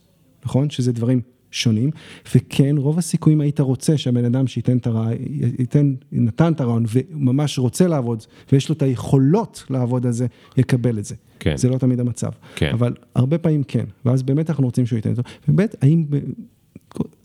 [0.46, 0.70] נכון?
[0.70, 1.92] שזה דברים שונים,
[2.36, 5.20] וכן, רוב הסיכויים היית רוצה שהבן אדם שייתן את הרעיון,
[5.60, 11.00] ייתן, נתן את הרעיון וממש רוצה לעבוד, ויש לו את היכולות לעבוד על זה, יקבל
[11.00, 11.16] את זה.
[11.40, 11.58] כן.
[11.58, 12.32] זה לא תמיד המצב.
[12.56, 12.72] כן.
[12.74, 15.22] אבל הרבה פעמים כן, ואז באמת אנחנו רוצים שהוא ייתן את זה.
[15.48, 16.06] ובאמת, האם.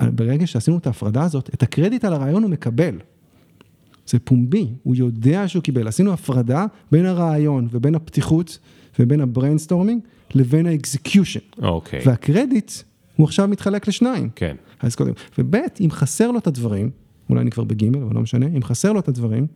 [0.00, 2.98] ברגע שעשינו את ההפרדה הזאת, את הקרדיט על הרעיון הוא מקבל.
[4.08, 5.88] זה פומבי, הוא יודע שהוא קיבל.
[5.88, 8.58] עשינו הפרדה בין הרעיון ובין הפתיחות
[8.98, 10.02] ובין ה brainstorming
[10.34, 11.40] לבין ה execution.
[11.62, 12.00] אוקיי.
[12.06, 12.72] והקרדיט
[13.16, 14.28] הוא עכשיו מתחלק לשניים.
[14.34, 14.56] כן.
[14.80, 16.90] אז קודם, וב' אם חסר לו את הדברים,
[17.30, 19.46] אולי אני כבר בגימל, אבל לא משנה, אם חסר לו את הדברים,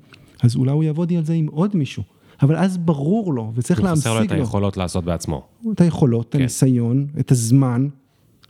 [0.43, 2.03] אז אולי הוא יעבוד על זה עם עוד מישהו.
[2.43, 4.13] אבל אז ברור לו, וצריך להמשיג לו.
[4.13, 5.43] חסר לו את היכולות לעשות בעצמו.
[5.73, 6.39] את היכולות, את כן.
[6.39, 7.89] הניסיון, את הזמן,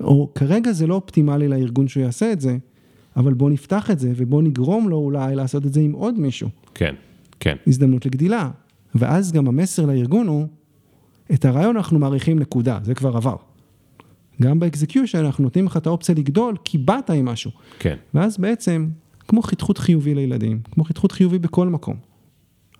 [0.00, 2.56] או כרגע זה לא אופטימלי לארגון שהוא יעשה את זה,
[3.16, 6.48] אבל בוא נפתח את זה ובוא נגרום לו אולי לעשות את זה עם עוד מישהו.
[6.74, 6.94] כן,
[7.40, 7.56] כן.
[7.66, 8.50] הזדמנות לגדילה.
[8.94, 10.46] ואז גם המסר לארגון הוא,
[11.34, 13.36] את הרעיון אנחנו מעריכים נקודה, זה כבר עבר.
[14.42, 17.50] גם באקזקיושן אנחנו נותנים לך את האופציה לגדול, כי באת עם משהו.
[17.78, 17.96] כן.
[18.14, 18.88] ואז בעצם,
[19.28, 21.96] כמו חתכות חיובי לילדים, כמו חתכות חיובי בכל מקום.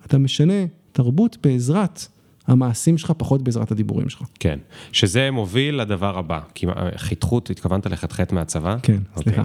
[0.05, 2.07] אתה משנה תרבות בעזרת
[2.47, 4.21] המעשים שלך, פחות בעזרת הדיבורים שלך.
[4.39, 4.59] כן,
[4.91, 6.67] שזה מוביל לדבר הבא, כי
[6.97, 8.75] חתכות, התכוונת לחתכת מהצבא?
[8.83, 9.43] כן, סליחה.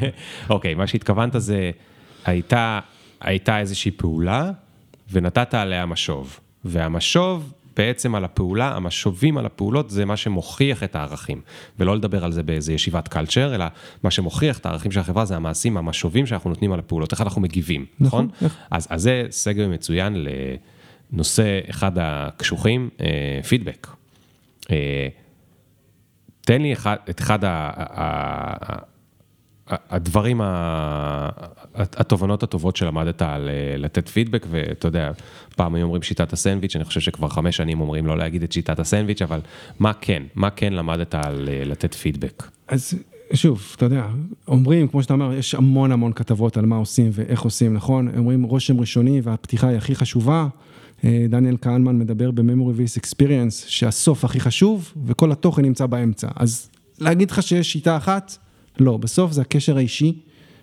[0.50, 1.70] אוקיי, מה שהתכוונת זה,
[2.24, 2.80] הייתה,
[3.20, 4.50] הייתה איזושהי פעולה,
[5.12, 6.38] ונתת עליה משוב.
[6.64, 11.40] והמשוב בעצם על הפעולה, המשובים על הפעולות זה מה שמוכיח את הערכים.
[11.78, 13.64] ולא לדבר על זה באיזה ישיבת קלצ'ר, אלא
[14.02, 17.40] מה שמוכיח את הערכים של החברה זה המעשים, המשובים שאנחנו נותנים על הפעולות, איך אנחנו
[17.40, 18.28] מגיבים, נכון?
[18.36, 18.48] נכון.
[18.70, 20.26] אז, אז זה סגל מצוין
[21.12, 23.86] לנושא אחד הקשוחים, אה, פידבק.
[24.70, 25.08] אה,
[26.40, 28.76] תן לי אחד, את אחד ה, ה, ה,
[29.66, 30.40] הדברים,
[31.74, 35.10] התובנות הטובות שלמדת על אה, לתת פידבק, ואתה יודע,
[35.56, 38.78] פעם היו אומרים שיטת הסנדוויץ', אני חושב שכבר חמש שנים אומרים לא להגיד את שיטת
[38.78, 39.40] הסנדוויץ', אבל
[39.78, 42.42] מה כן, מה כן למדת על אה, לתת פידבק?
[42.68, 42.94] אז
[43.34, 44.06] שוב, אתה יודע,
[44.48, 48.08] אומרים, כמו שאתה אומר, יש המון המון כתבות על מה עושים ואיך עושים, נכון?
[48.18, 50.46] אומרים רושם ראשוני והפתיחה היא הכי חשובה.
[51.04, 56.28] אה, דניאל כהנמן מדבר ב-Memory vs Experience, שהסוף הכי חשוב וכל התוכן נמצא באמצע.
[56.36, 58.36] אז להגיד לך שיש שיטה אחת?
[58.80, 60.18] לא, בסוף זה הקשר האישי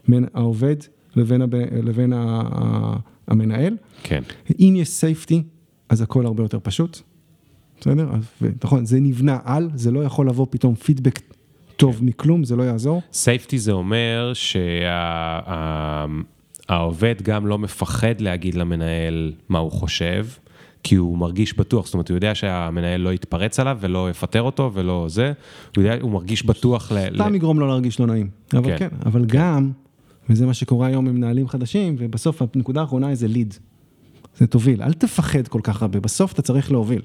[0.07, 0.75] בין העובד
[1.15, 1.55] לבין, הב...
[1.55, 2.41] לבין ה...
[3.29, 3.77] המנהל.
[4.03, 4.23] כן.
[4.59, 5.43] אם יש safety,
[5.89, 6.99] אז הכל הרבה יותר פשוט.
[7.81, 8.09] בסדר?
[8.63, 11.19] נכון, זה נבנה על, זה לא יכול לבוא פתאום פידבק
[11.75, 12.05] טוב כן.
[12.05, 13.01] מכלום, זה לא יעזור.
[13.13, 16.23] safety זה אומר שהעובד
[16.69, 17.13] שה...
[17.23, 20.25] גם לא מפחד להגיד למנהל מה הוא חושב.
[20.83, 24.71] כי הוא מרגיש בטוח, זאת אומרת, הוא יודע שהמנהל לא יתפרץ עליו ולא יפטר אותו
[24.73, 25.33] ולא זה,
[25.75, 26.97] הוא, יודע, הוא מרגיש בטוח ל...
[27.15, 29.37] סתם יגרום לו להרגיש לא נעים, אבל כן, כן אבל כן.
[29.37, 29.71] גם,
[30.29, 33.53] וזה מה שקורה היום עם מנהלים חדשים, ובסוף הנקודה האחרונה היא זה ליד,
[34.37, 37.01] זה תוביל, אל תפחד כל כך הרבה, בסוף אתה צריך להוביל,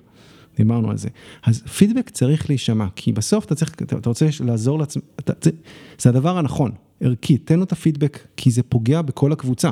[0.56, 1.08] דיברנו על זה.
[1.42, 5.02] אז פידבק צריך להישמע, כי בסוף אתה צריך, אתה, אתה רוצה לעזור לעצמך,
[5.42, 5.50] זה,
[5.98, 6.70] זה הדבר הנכון,
[7.00, 9.70] ערכי, תן לו את הפידבק, כי זה פוגע בכל הקבוצה.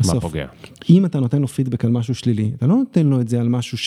[0.00, 0.46] בסוף, מה פוגע?
[0.90, 3.48] אם אתה נותן לו פידבק על משהו שלילי, אתה לא נותן לו את זה על
[3.48, 3.78] משהו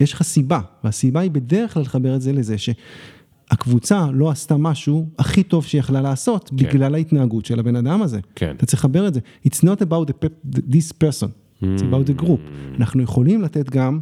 [0.00, 5.08] יש לך סיבה, והסיבה היא בדרך כלל לחבר את זה לזה שהקבוצה לא עשתה משהו
[5.18, 6.56] הכי טוב שהיא יכלה לעשות, כן.
[6.56, 8.20] בגלל ההתנהגות של הבן אדם הזה.
[8.34, 8.54] כן.
[8.56, 9.20] אתה צריך לחבר את זה.
[9.46, 11.28] It's not about the, pep- this person,
[11.62, 12.40] it's about the group.
[12.78, 14.00] אנחנו יכולים לתת גם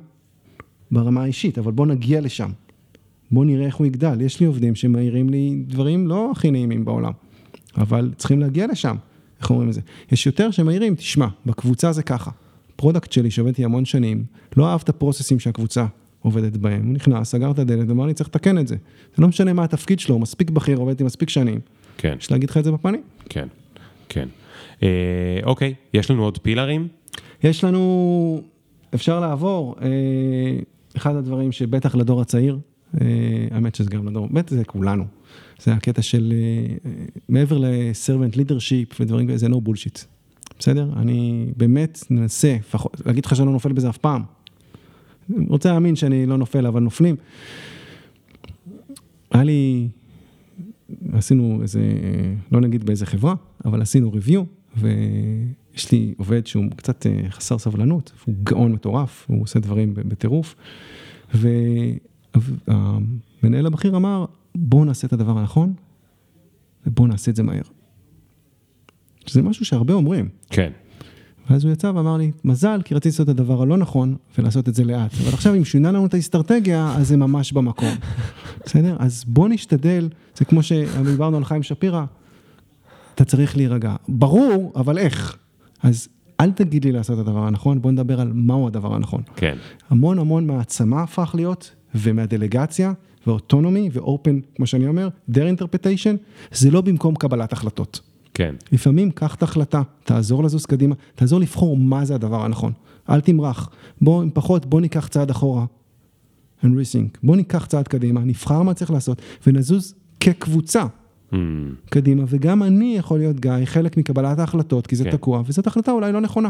[0.91, 2.51] ברמה האישית, אבל בוא נגיע לשם.
[3.31, 4.21] בוא נראה איך הוא יגדל.
[4.21, 7.13] יש לי עובדים שמעירים לי דברים לא הכי נעימים בעולם,
[7.77, 8.97] אבל צריכים להגיע לשם.
[9.41, 9.81] איך אומרים את זה?
[10.13, 12.31] יש יותר שמעירים, תשמע, בקבוצה זה ככה.
[12.77, 14.25] product שלי שעובד איתי המון שנים,
[14.57, 15.87] לא אהב את ה processים שהקבוצה
[16.21, 16.87] עובדת בהם.
[16.87, 18.77] הוא נכנס, סגר את הדלת, אמר לי, צריך לתקן את זה.
[19.17, 21.61] זה לא משנה מה התפקיד שלו, הוא מספיק בכיר, עובד איתי מספיק שנים.
[21.99, 23.03] כן, יש להגיד לך את זה בפנים.
[23.29, 23.49] כן,
[24.09, 24.29] כן.
[24.83, 26.89] אה, אוקיי, יש לנו עוד pillarים?
[27.43, 28.43] יש לנו,
[28.95, 29.89] אפשר לעבור, אה,
[30.97, 32.59] אחד הדברים שבטח לדור הצעיר,
[33.51, 35.05] האמת שזה גם לדור, בטח זה כולנו,
[35.63, 40.05] זה הקטע של אה, אה, מעבר ל-servant leadership ודברים כאלה, זה no bullshit,
[40.59, 40.91] בסדר?
[40.97, 42.57] אני באמת מנסה,
[43.07, 44.23] להגיד לך שאני לא נופל בזה אף פעם.
[45.49, 47.17] רוצה להאמין שאני לא נופל, אבל נופלים.
[49.31, 49.89] היה לי,
[51.13, 51.81] עשינו איזה,
[52.53, 53.35] לא נגיד באיזה חברה,
[53.65, 54.41] אבל עשינו review,
[54.77, 60.55] ויש לי עובד שהוא קצת אה, חסר סבלנות, הוא גאון מטורף, הוא עושה דברים בטירוף,
[62.35, 64.25] והמנהל הבכיר אמר,
[64.55, 65.73] בואו נעשה את הדבר הנכון,
[66.87, 67.63] ובואו נעשה את זה מהר.
[69.27, 70.29] שזה משהו שהרבה אומרים.
[70.51, 70.73] כן.
[71.51, 74.75] ואז הוא יצא ואמר לי, מזל, כי רציתי לעשות את הדבר הלא נכון ולעשות את
[74.75, 75.15] זה לאט.
[75.23, 77.95] אבל עכשיו, אם שינה לנו את האסטרטגיה, אז זה ממש במקום.
[78.67, 78.97] בסדר?
[78.99, 82.05] אז בוא נשתדל, זה כמו שדיברנו על חיים שפירא,
[83.15, 83.97] אתה צריך להירגע.
[84.09, 85.37] ברור, אבל איך?
[85.83, 86.09] אז
[86.41, 89.23] אל תגיד לי לעשות את הדבר הנכון, בוא נדבר על מהו הדבר הנכון.
[89.37, 89.57] כן.
[89.91, 92.93] המון המון מהעצמה הפך להיות, ומהדלגציה,
[93.27, 96.17] ואוטונומי, ואופן, כמו שאני אומר, their interpretation,
[96.53, 98.01] זה לא במקום קבלת החלטות.
[98.35, 98.55] כן.
[98.73, 102.73] לפעמים קח את ההחלטה, תעזור לזוז קדימה, תעזור לבחור מה זה הדבר הנכון.
[103.11, 103.71] אל תמרח.
[104.01, 105.65] בוא, אם פחות, בוא ניקח צעד אחורה.
[106.63, 107.19] and rethink.
[107.23, 110.85] בוא ניקח צעד קדימה, נבחר מה צריך לעשות, ונזוז כקבוצה
[111.33, 111.37] Mm,
[111.91, 115.11] קדימה, וגם אני יכול להיות גיא, חלק מקבלת ההחלטות, כי זה כן.
[115.11, 116.49] תקוע, וזאת החלטה אולי לא נכונה.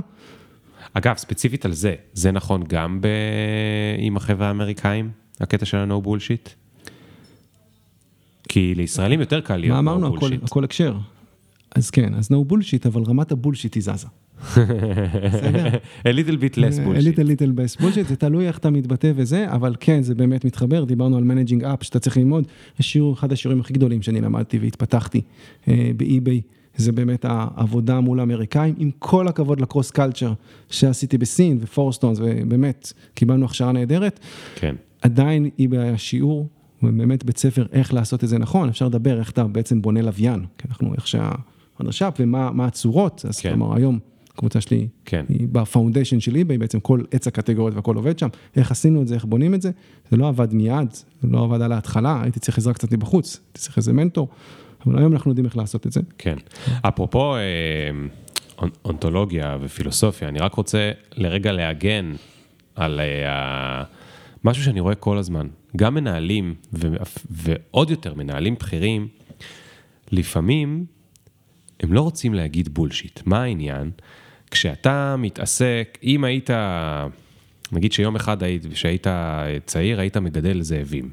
[0.94, 3.08] אגב, ספציפית על זה, זה נכון גם ב...
[3.98, 5.10] עם החבר'ה האמריקאים,
[5.40, 6.50] הקטע של ה-no bullshit?
[8.48, 10.16] כי לישראלים יותר קל להיות מה no אמרנו?
[10.16, 10.44] הכל, bullshit.
[10.44, 10.96] הכל הקשר.
[11.74, 14.06] אז כן, אז no bullshit, אבל רמת הבולשיט היא זזה.
[16.04, 17.00] A little bit less bullshit.
[17.00, 20.84] ליטל ליטל בס בולשיט, זה תלוי איך אתה מתבטא וזה, אבל כן, זה באמת מתחבר,
[20.84, 22.44] דיברנו על מנג'ינג אפ שאתה צריך ללמוד,
[22.80, 25.20] יש שיעור, אחד השיעורים הכי גדולים שאני למדתי והתפתחתי
[25.68, 26.40] אה, באי-ביי,
[26.76, 30.32] זה באמת העבודה מול האמריקאים, עם כל הכבוד לקרוס קלצ'ר
[30.70, 34.20] שעשיתי בסין ופורסטונס, ובאמת, קיבלנו הכשרה נהדרת,
[34.56, 34.74] כן.
[35.02, 36.48] עדיין היא השיעור,
[36.82, 40.44] ובאמת בית ספר איך לעשות את זה נכון, אפשר לדבר איך אתה בעצם בונה לוויין,
[40.58, 43.48] כי אנחנו איך שהרדש"פ ומה מה הצורות, אז כן.
[43.48, 43.98] כלומר היום
[44.34, 45.24] הקבוצה שלי כן.
[45.28, 49.08] היא ב foundation של eBay, בעצם כל עץ הקטגוריות והכל עובד שם, איך עשינו את
[49.08, 49.70] זה, איך בונים את זה,
[50.10, 50.88] זה לא עבד מיד,
[51.22, 54.28] זה לא עבד על ההתחלה, הייתי צריך עזרה קצת מבחוץ, הייתי צריך איזה מנטור,
[54.86, 56.00] אבל היום אנחנו יודעים איך לעשות את זה.
[56.18, 56.36] כן.
[56.82, 57.40] אפרופו אה,
[58.58, 62.12] אונ- אונתולוגיה ופילוסופיה, אני רק רוצה לרגע להגן
[62.74, 63.84] על אה, ה-
[64.44, 65.46] משהו שאני רואה כל הזמן.
[65.76, 66.96] גם מנהלים, ו-
[67.30, 69.08] ועוד יותר מנהלים בכירים,
[70.12, 70.86] לפעמים
[71.80, 73.20] הם לא רוצים להגיד בולשיט.
[73.26, 73.90] מה העניין?
[74.50, 76.50] כשאתה מתעסק, אם היית,
[77.72, 79.06] נגיד שיום אחד היית, כשהיית
[79.66, 81.10] צעיר, היית מגדל זאבים.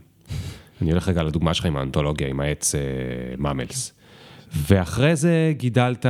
[0.81, 2.81] אני הולך רגע לדוגמה שלך עם האנתולוגיה, עם העץ אה,
[3.37, 3.93] ממלס.
[4.55, 6.05] ואחרי זה גידלת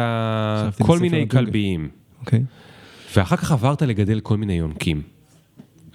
[0.81, 1.27] כל מיני.
[1.29, 1.89] כלביים.
[2.19, 2.43] אוקיי?
[3.15, 5.01] ואחר כך עברת לגדל כל מיני יונקים.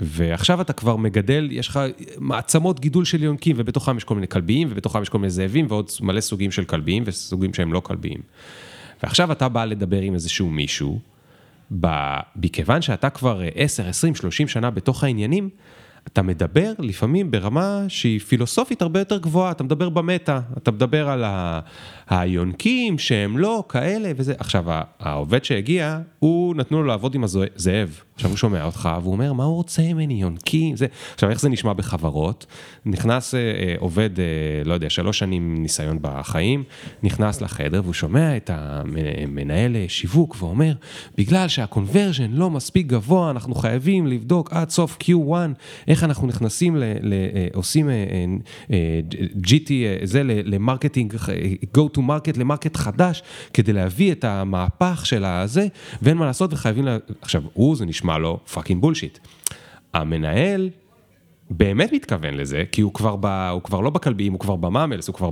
[0.00, 1.80] ועכשיו אתה כבר מגדל, יש לך
[2.18, 5.90] מעצמות גידול של יונקים, ובתוכם יש כל מיני כלביים, ובתוכם יש כל מיני זאבים, ועוד
[6.00, 8.20] מלא סוגים של כלביים, וסוגים שהם לא כלביים.
[9.02, 10.98] ועכשיו אתה בא לדבר עם איזשהו מישהו,
[12.36, 15.48] מכיוון שאתה כבר 10, 20, 30 שנה בתוך העניינים,
[16.06, 21.24] אתה מדבר לפעמים ברמה שהיא פילוסופית הרבה יותר גבוהה, אתה מדבר במטה, אתה מדבר על
[21.24, 21.60] ה-
[22.08, 24.34] היונקים שהם לא כאלה וזה.
[24.38, 24.64] עכשיו,
[25.00, 28.00] העובד שהגיע, הוא נתנו לו לעבוד עם הזאב.
[28.20, 30.76] עכשיו הוא שומע אותך, והוא אומר, מה הוא רוצה ממני, יונקים?
[30.76, 30.86] זה...
[31.14, 32.46] עכשיו, איך זה נשמע בחברות?
[32.86, 34.24] נכנס אה, אה, עובד, אה,
[34.64, 36.64] לא יודע, שלוש שנים ניסיון בחיים,
[37.02, 40.72] נכנס לחדר והוא שומע את המנהל אה, שיווק ואומר,
[41.18, 45.34] בגלל שה conversion לא מספיק גבוה, אנחנו חייבים לבדוק עד סוף Q1,
[45.88, 48.24] איך אנחנו נכנסים, ל, ל, אה, עושים אה, אה,
[48.72, 49.00] אה,
[49.46, 51.14] GT, אה, זה ל marketing,
[51.76, 53.22] go to market, ל market חדש,
[53.54, 55.66] כדי להביא את המהפך של הזה,
[56.02, 56.96] ואין מה לעשות וחייבים, לה...
[57.22, 59.18] עכשיו, הוא, זה נשמע לו fucking bullshit.
[59.94, 60.70] המנהל
[61.50, 65.08] באמת מתכוון לזה, כי הוא כבר, ב, הוא כבר לא בכלבים, הוא כבר ב mammals,
[65.08, 65.30] הוא כבר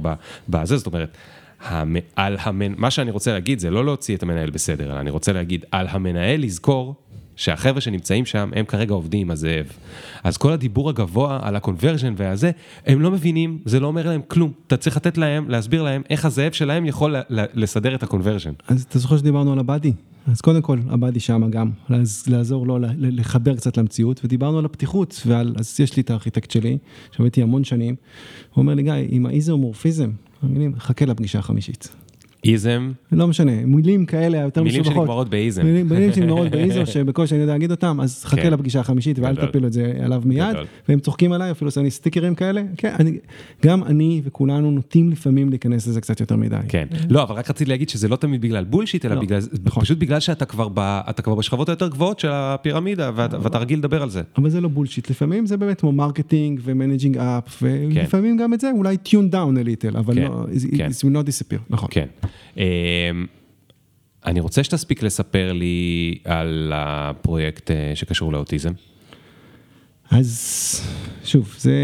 [0.49, 1.17] בזה, זאת אומרת,
[1.61, 2.75] המ, על המנ...
[2.77, 5.87] מה שאני רוצה להגיד זה לא להוציא את המנהל בסדר, אלא אני רוצה להגיד, על
[5.91, 6.95] המנהל לזכור
[7.39, 9.67] שהחבר'ה שנמצאים שם, הם כרגע עובדים עם הזאב.
[10.25, 12.51] אז כל הדיבור הגבוה על ה conversion והזה,
[12.87, 14.53] הם לא מבינים, זה לא אומר להם כלום.
[14.67, 18.53] אתה צריך לתת להם, להסביר להם איך הזאב שלהם יכול לסדר את ה conversion.
[18.69, 19.93] אז אתה זוכר שדיברנו על הבאדי?
[20.27, 21.71] אז קודם כל, הבאדי שם גם,
[22.27, 26.79] לעזור לו לחבר קצת למציאות, ודיברנו על הפתיחות, ועל, אז יש לי את הארכיטקט שלי,
[27.17, 27.95] שעבדתי המון שנים,
[28.55, 30.11] הוא אומר לי, גיא, עם האיזומורפיזם,
[30.79, 31.89] חכה לפגישה החמישית.
[32.45, 32.93] איזם?
[33.13, 34.87] לא משנה, מילים כאלה יותר משובחות.
[34.87, 35.63] מילים שנגמרות באיזם.
[35.63, 38.53] מילים, מילים שנגמרות באיזו, שבקושי אני יודע להגיד אותם, אז חכה כן.
[38.53, 40.51] לפגישה החמישית ואל תפילו את זה עליו מיד.
[40.51, 40.67] גדול.
[40.89, 42.63] והם צוחקים עליי, אפילו עושה לי סטיקרים כאלה.
[42.77, 43.19] כן, אני,
[43.65, 46.57] גם אני וכולנו נוטים לפעמים להיכנס לזה קצת יותר מדי.
[46.69, 49.83] כן, לא, אבל רק רציתי להגיד שזה לא תמיד בגלל bullshit, אלא לא, בגלל, נכון.
[49.83, 54.03] פשוט בגלל שאתה כבר, ב, כבר בשכבות היותר גבוהות של הפירמידה, ואת, ואתה רגיל לדבר
[54.03, 54.23] על זה.
[54.37, 58.61] אבל זה לא bullshit, לפעמים זה באמת כמו marketing ו managing up, ולפעמים גם את
[58.61, 60.45] זה אולי tune down a little, אבל כן, לא,
[60.77, 60.87] כן.
[60.87, 61.89] it will not disappear, נכון.
[61.93, 62.07] כן.
[62.57, 62.63] אמ,
[64.27, 68.73] אני רוצה שתספיק לספר לי על הפרויקט אה, שקשור לאוטיזם.
[70.11, 70.81] אז
[71.25, 71.75] שוב, זה,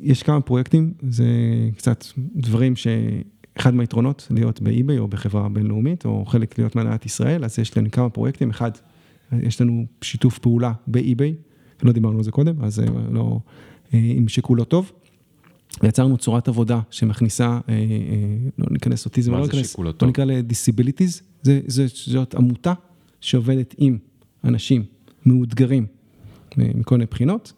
[0.00, 1.26] יש כמה פרויקטים, זה
[1.76, 7.44] קצת דברים שאחד מהיתרונות להיות ב eBay או בחברה בינלאומית, או חלק להיות מנהלת ישראל,
[7.44, 8.70] אז יש לנו כמה פרויקטים, אחד,
[9.32, 11.34] יש לנו שיתוף פעולה ב eBay,
[11.82, 13.38] לא דיברנו על זה קודם, אז זה לא,
[13.94, 14.92] אה, עם שכולו טוב.
[15.80, 17.78] ויצרנו צורת עבודה שמכניסה, אה, אה,
[18.58, 21.22] לא ניכנס אוטיזם, לא ניכנס, לא נקרא ל disabilities,
[21.92, 22.72] זאת עמותה
[23.20, 23.98] שעובדת עם
[24.44, 24.84] אנשים
[25.26, 25.86] מאותגרים
[26.58, 27.52] אה, מכל מיני בחינות,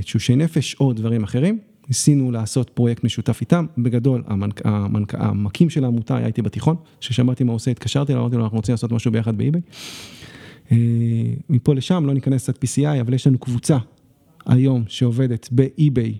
[0.00, 1.58] תשושי נפש או דברים אחרים.
[1.88, 7.44] ניסינו לעשות פרויקט משותף איתם, בגדול המנק, המנק, המקים של העמותה היה איתי בתיכון, כששמעתי
[7.44, 9.60] מה הוא עושה התקשרתי אליו, אמרתי לו אנחנו רוצים לעשות משהו ביחד באיביי.
[11.50, 13.78] מפה לשם לא ניכנס קצת PCI, אבל יש לנו קבוצה
[14.46, 16.14] היום שעובדת באיביי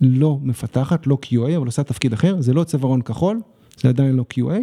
[0.00, 3.40] לא מפתחת, לא QA, אבל עושה תפקיד אחר, זה לא צווארון כחול,
[3.80, 4.54] זה עדיין לא QA,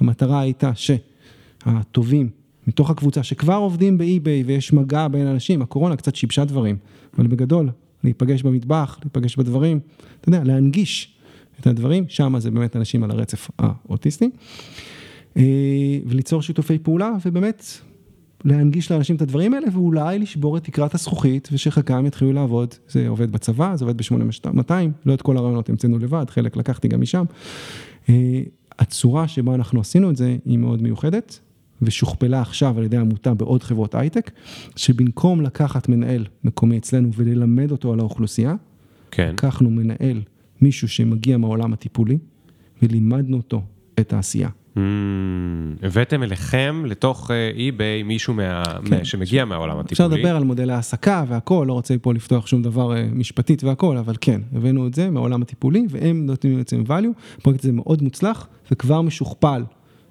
[0.00, 2.30] המטרה הייתה שהטובים
[2.66, 6.76] מתוך הקבוצה שכבר עובדים באי-ביי ויש מגע בין אנשים, הקורונה קצת שיבשה דברים,
[7.16, 7.70] אבל בגדול,
[8.04, 9.80] להיפגש במטבח, להיפגש בדברים,
[10.20, 11.14] אתה יודע, להנגיש
[11.60, 14.30] את הדברים, שם זה באמת אנשים על הרצף האוטיסטי,
[15.36, 15.42] אה,
[16.06, 17.64] וליצור שיתופי פעולה, ובאמת
[18.44, 23.32] להנגיש לאנשים את הדברים האלה ואולי לשבור את תקרת הזכוכית ושחלקם יתחילו לעבוד, זה עובד
[23.32, 24.72] בצבא, זה עובד ב-8200,
[25.06, 27.24] לא את כל הרעיונות המצאנו לבד, חלק לקחתי גם משם.
[28.08, 28.42] אה,
[28.78, 31.38] הצורה שבה אנחנו עשינו את זה היא מאוד מיוחדת
[31.82, 34.30] ושוכפלה עכשיו על ידי עמותה בעוד חברות הייטק,
[34.76, 38.54] שבמקום לקחת מנהל מקומי אצלנו וללמד אותו על האוכלוסייה,
[39.10, 39.30] כן.
[39.32, 40.20] לקחנו מנהל,
[40.60, 42.18] מישהו שמגיע מהעולם הטיפולי
[42.82, 43.62] ולימדנו אותו
[44.00, 44.48] את העשייה.
[44.76, 44.80] Mm,
[45.82, 48.34] הבאתם אליכם לתוך אי-ביי אה, מישהו
[48.84, 49.04] כן.
[49.04, 49.92] שמגיע מהעולם הטיפולי.
[49.92, 53.96] אפשר לדבר על מודלי העסקה והכל, לא רוצה פה לפתוח שום דבר אה, משפטית והכל,
[53.96, 58.48] אבל כן, הבאנו את זה מהעולם הטיפולי והם נותנים בעצם value, הפרויקט הזה מאוד מוצלח
[58.70, 59.64] וכבר משוכפל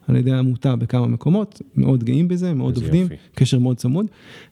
[0.08, 3.16] על ידי העמותה בכמה מקומות, מאוד גאים בזה, מאוד עובדים, יופי.
[3.36, 4.06] קשר מאוד צמוד,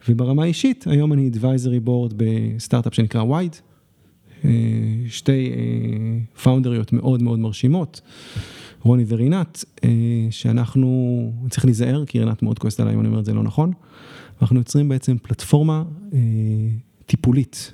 [0.10, 3.56] וברמה האישית, היום אני advisory board בסטארט-אפ שנקרא וייד,
[4.46, 4.50] אה,
[5.08, 5.52] שתי
[6.44, 8.02] founderיות מאוד מאוד מרשימות.
[8.82, 9.90] רוני ורינת, אה,
[10.30, 13.72] שאנחנו, צריך להיזהר, כי רינת מאוד כועסת עליי אם אני אומר את זה לא נכון,
[14.42, 15.84] אנחנו יוצרים בעצם פלטפורמה
[16.14, 16.20] אה,
[17.06, 17.74] טיפולית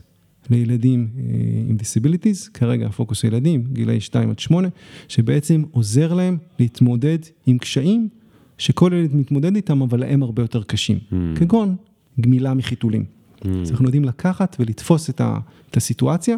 [0.50, 1.24] לילדים אה,
[1.70, 4.68] עם disabilities, כרגע הפוקוס ילדים, גילאי 2 עד 8,
[5.08, 8.10] שבעצם עוזר להם להתמודד עם קשיים
[8.58, 11.16] שכל ילד מתמודד איתם, אבל הם הרבה יותר קשים, mm.
[11.40, 11.76] כגון
[12.22, 13.06] גמילה מחיתולים.
[13.06, 13.48] Mm.
[13.62, 15.40] אז אנחנו יודעים לקחת ולתפוס את, ה,
[15.72, 16.38] את הסיטואציה,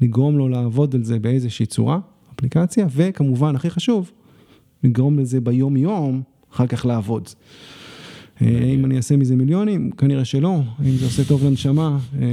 [0.00, 1.98] לגרום לו לעבוד על זה באיזושהי צורה,
[2.40, 4.10] אפליקציה, וכמובן, הכי חשוב,
[4.84, 6.22] לגרום לזה ביום יום,
[6.52, 7.28] אחר כך לעבוד.
[8.42, 12.28] אה, אם אני אעשה מזה מיליונים, כנראה שלא, אם זה עושה טוב לנשמה, אה,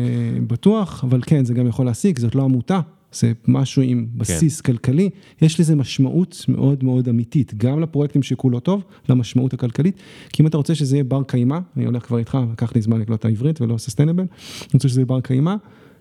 [0.48, 2.80] בטוח, אבל כן, זה גם יכול להשיג, זאת לא עמותה,
[3.14, 4.74] זה משהו עם בסיס כן.
[4.74, 5.10] כלכלי,
[5.42, 9.96] יש לזה משמעות מאוד מאוד אמיתית, גם לפרויקטים שכולו טוב, למשמעות הכלכלית,
[10.34, 13.02] כי אם אתה רוצה שזה יהיה בר קיימא, אני הולך כבר איתך, לקח לי זמן
[13.02, 15.56] לקלוט את העברית ולא ססטיינבל, אני רוצה שזה יהיה בר קיימא,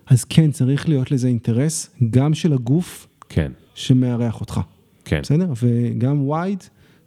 [0.07, 3.51] אז כן, צריך להיות לזה אינטרס, גם של הגוף, כן.
[3.77, 4.59] שמארח אותך.
[5.05, 5.19] כן.
[5.21, 5.53] בסדר?
[5.63, 6.63] וגם וייד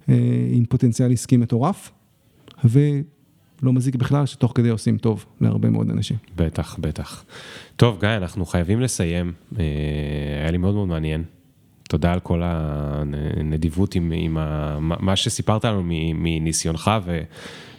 [0.09, 0.15] אה,
[0.53, 1.91] עם פוטנציאל עסקי מטורף,
[2.65, 6.17] ולא מזיק בכלל שתוך כדי עושים טוב להרבה מאוד אנשים.
[6.37, 7.25] בטח, בטח.
[7.77, 9.33] טוב, גיא, אנחנו חייבים לסיים.
[9.59, 9.65] אה,
[10.43, 11.25] היה לי מאוד מאוד מעניין.
[11.89, 15.83] תודה על כל הנדיבות עם, עם ה, מה שסיפרת לנו
[16.15, 16.91] מניסיונך,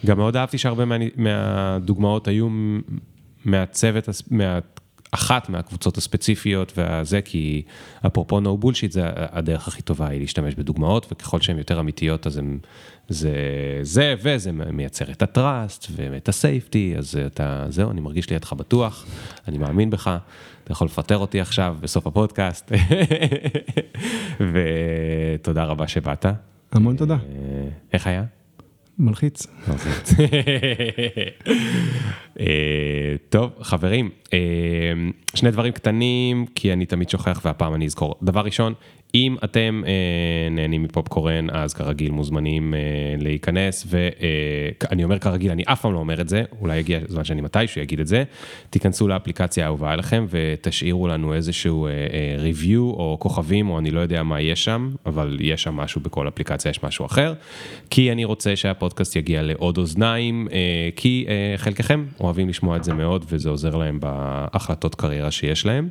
[0.03, 2.47] וגם מאוד אהבתי שהרבה מה, מהדוגמאות היו
[3.45, 4.59] מהצוות, מה,
[5.12, 7.62] אחת מהקבוצות הספציפיות והזה, כי
[8.08, 12.38] אפרופו no bullshit, זה הדרך הכי טובה היא להשתמש בדוגמאות, וככל שהן יותר אמיתיות, אז
[12.38, 12.60] הם,
[13.10, 13.34] זה
[13.82, 19.06] זה וזה מייצר את הטראסט ואת הסייפטי, אז אתה, זהו, אני מרגיש לידך בטוח,
[19.48, 20.18] אני מאמין בך,
[20.64, 22.72] אתה יכול לפטר אותי עכשיו בסוף הפודקאסט,
[24.54, 26.26] ותודה רבה שבאת.
[26.72, 27.18] המון תודה.
[27.94, 28.24] איך היה?
[29.02, 29.48] מלחיץ.
[32.40, 34.40] אה, טוב, חברים, אה,
[35.36, 38.15] שני דברים קטנים, כי אני תמיד שוכח והפעם אני אזכור.
[38.23, 38.73] דבר ראשון,
[39.16, 42.80] אם אתם אה, נהנים מפופקורן, אז כרגיל מוזמנים אה,
[43.20, 47.24] להיכנס, ואני אה, אומר כרגיל, אני אף פעם לא אומר את זה, אולי יגיע זמן
[47.24, 48.24] שאני מתישהו אגיד את זה,
[48.70, 54.00] תיכנסו לאפליקציה האהובה עליכם ותשאירו לנו איזשהו אה, אה, review או כוכבים, או אני לא
[54.00, 57.34] יודע מה יש שם, אבל יש שם משהו בכל אפליקציה, יש משהו אחר,
[57.90, 62.94] כי אני רוצה שהפודקאסט יגיע לעוד אוזניים, אה, כי אה, חלקכם אוהבים לשמוע את זה
[62.94, 65.90] מאוד, וזה עוזר להם בהחלטות קריירה שיש להם.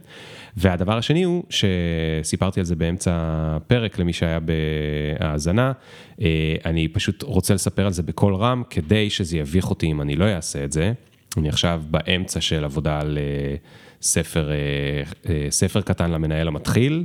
[0.56, 5.72] והדבר השני הוא שסיפרתי על זה באמצע הפרק למי שהיה בהאזנה,
[6.20, 10.16] אה, אני פשוט רוצה לספר על זה בקול רם כדי שזה יביך אותי אם אני
[10.16, 10.92] לא אעשה את זה.
[11.36, 13.56] אני עכשיו באמצע של עבודה על אה,
[14.02, 17.04] ספר, אה, ספר קטן למנהל המתחיל,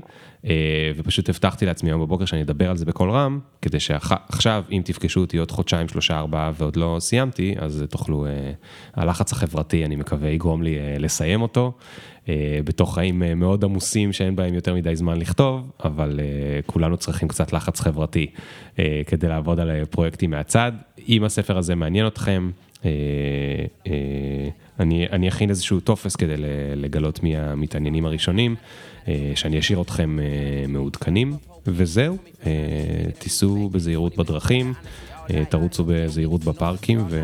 [0.97, 5.22] ופשוט הבטחתי לעצמי היום בבוקר שאני אדבר על זה בקול רם, כדי שעכשיו, אם תפגשו
[5.22, 8.26] אותי עוד חודשיים, שלושה, ארבעה ועוד לא סיימתי, אז תוכלו,
[8.93, 11.73] הלחץ החברתי, אני מקווה, יגרום לי לסיים אותו.
[12.30, 16.97] אה, בתוך חיים אה, מאוד עמוסים שאין בהם יותר מדי זמן לכתוב, אבל אה, כולנו
[16.97, 18.27] צריכים קצת לחץ חברתי
[19.07, 20.72] כדי לעבוד על פרויקטים מהצד.
[21.10, 22.49] אם הספר הזה מעניין אתכם,
[24.80, 26.34] אני, אני אכין איזשהו טופס כדי
[26.76, 28.56] לגלות מי המתעניינים הראשונים,
[29.35, 30.18] שאני אשאיר אתכם
[30.68, 31.34] מעודכנים,
[31.68, 32.18] וזהו,
[33.19, 34.73] תיסעו בזהירות בדרכים,
[35.49, 37.23] תרוצו בזהירות בפארקים ו...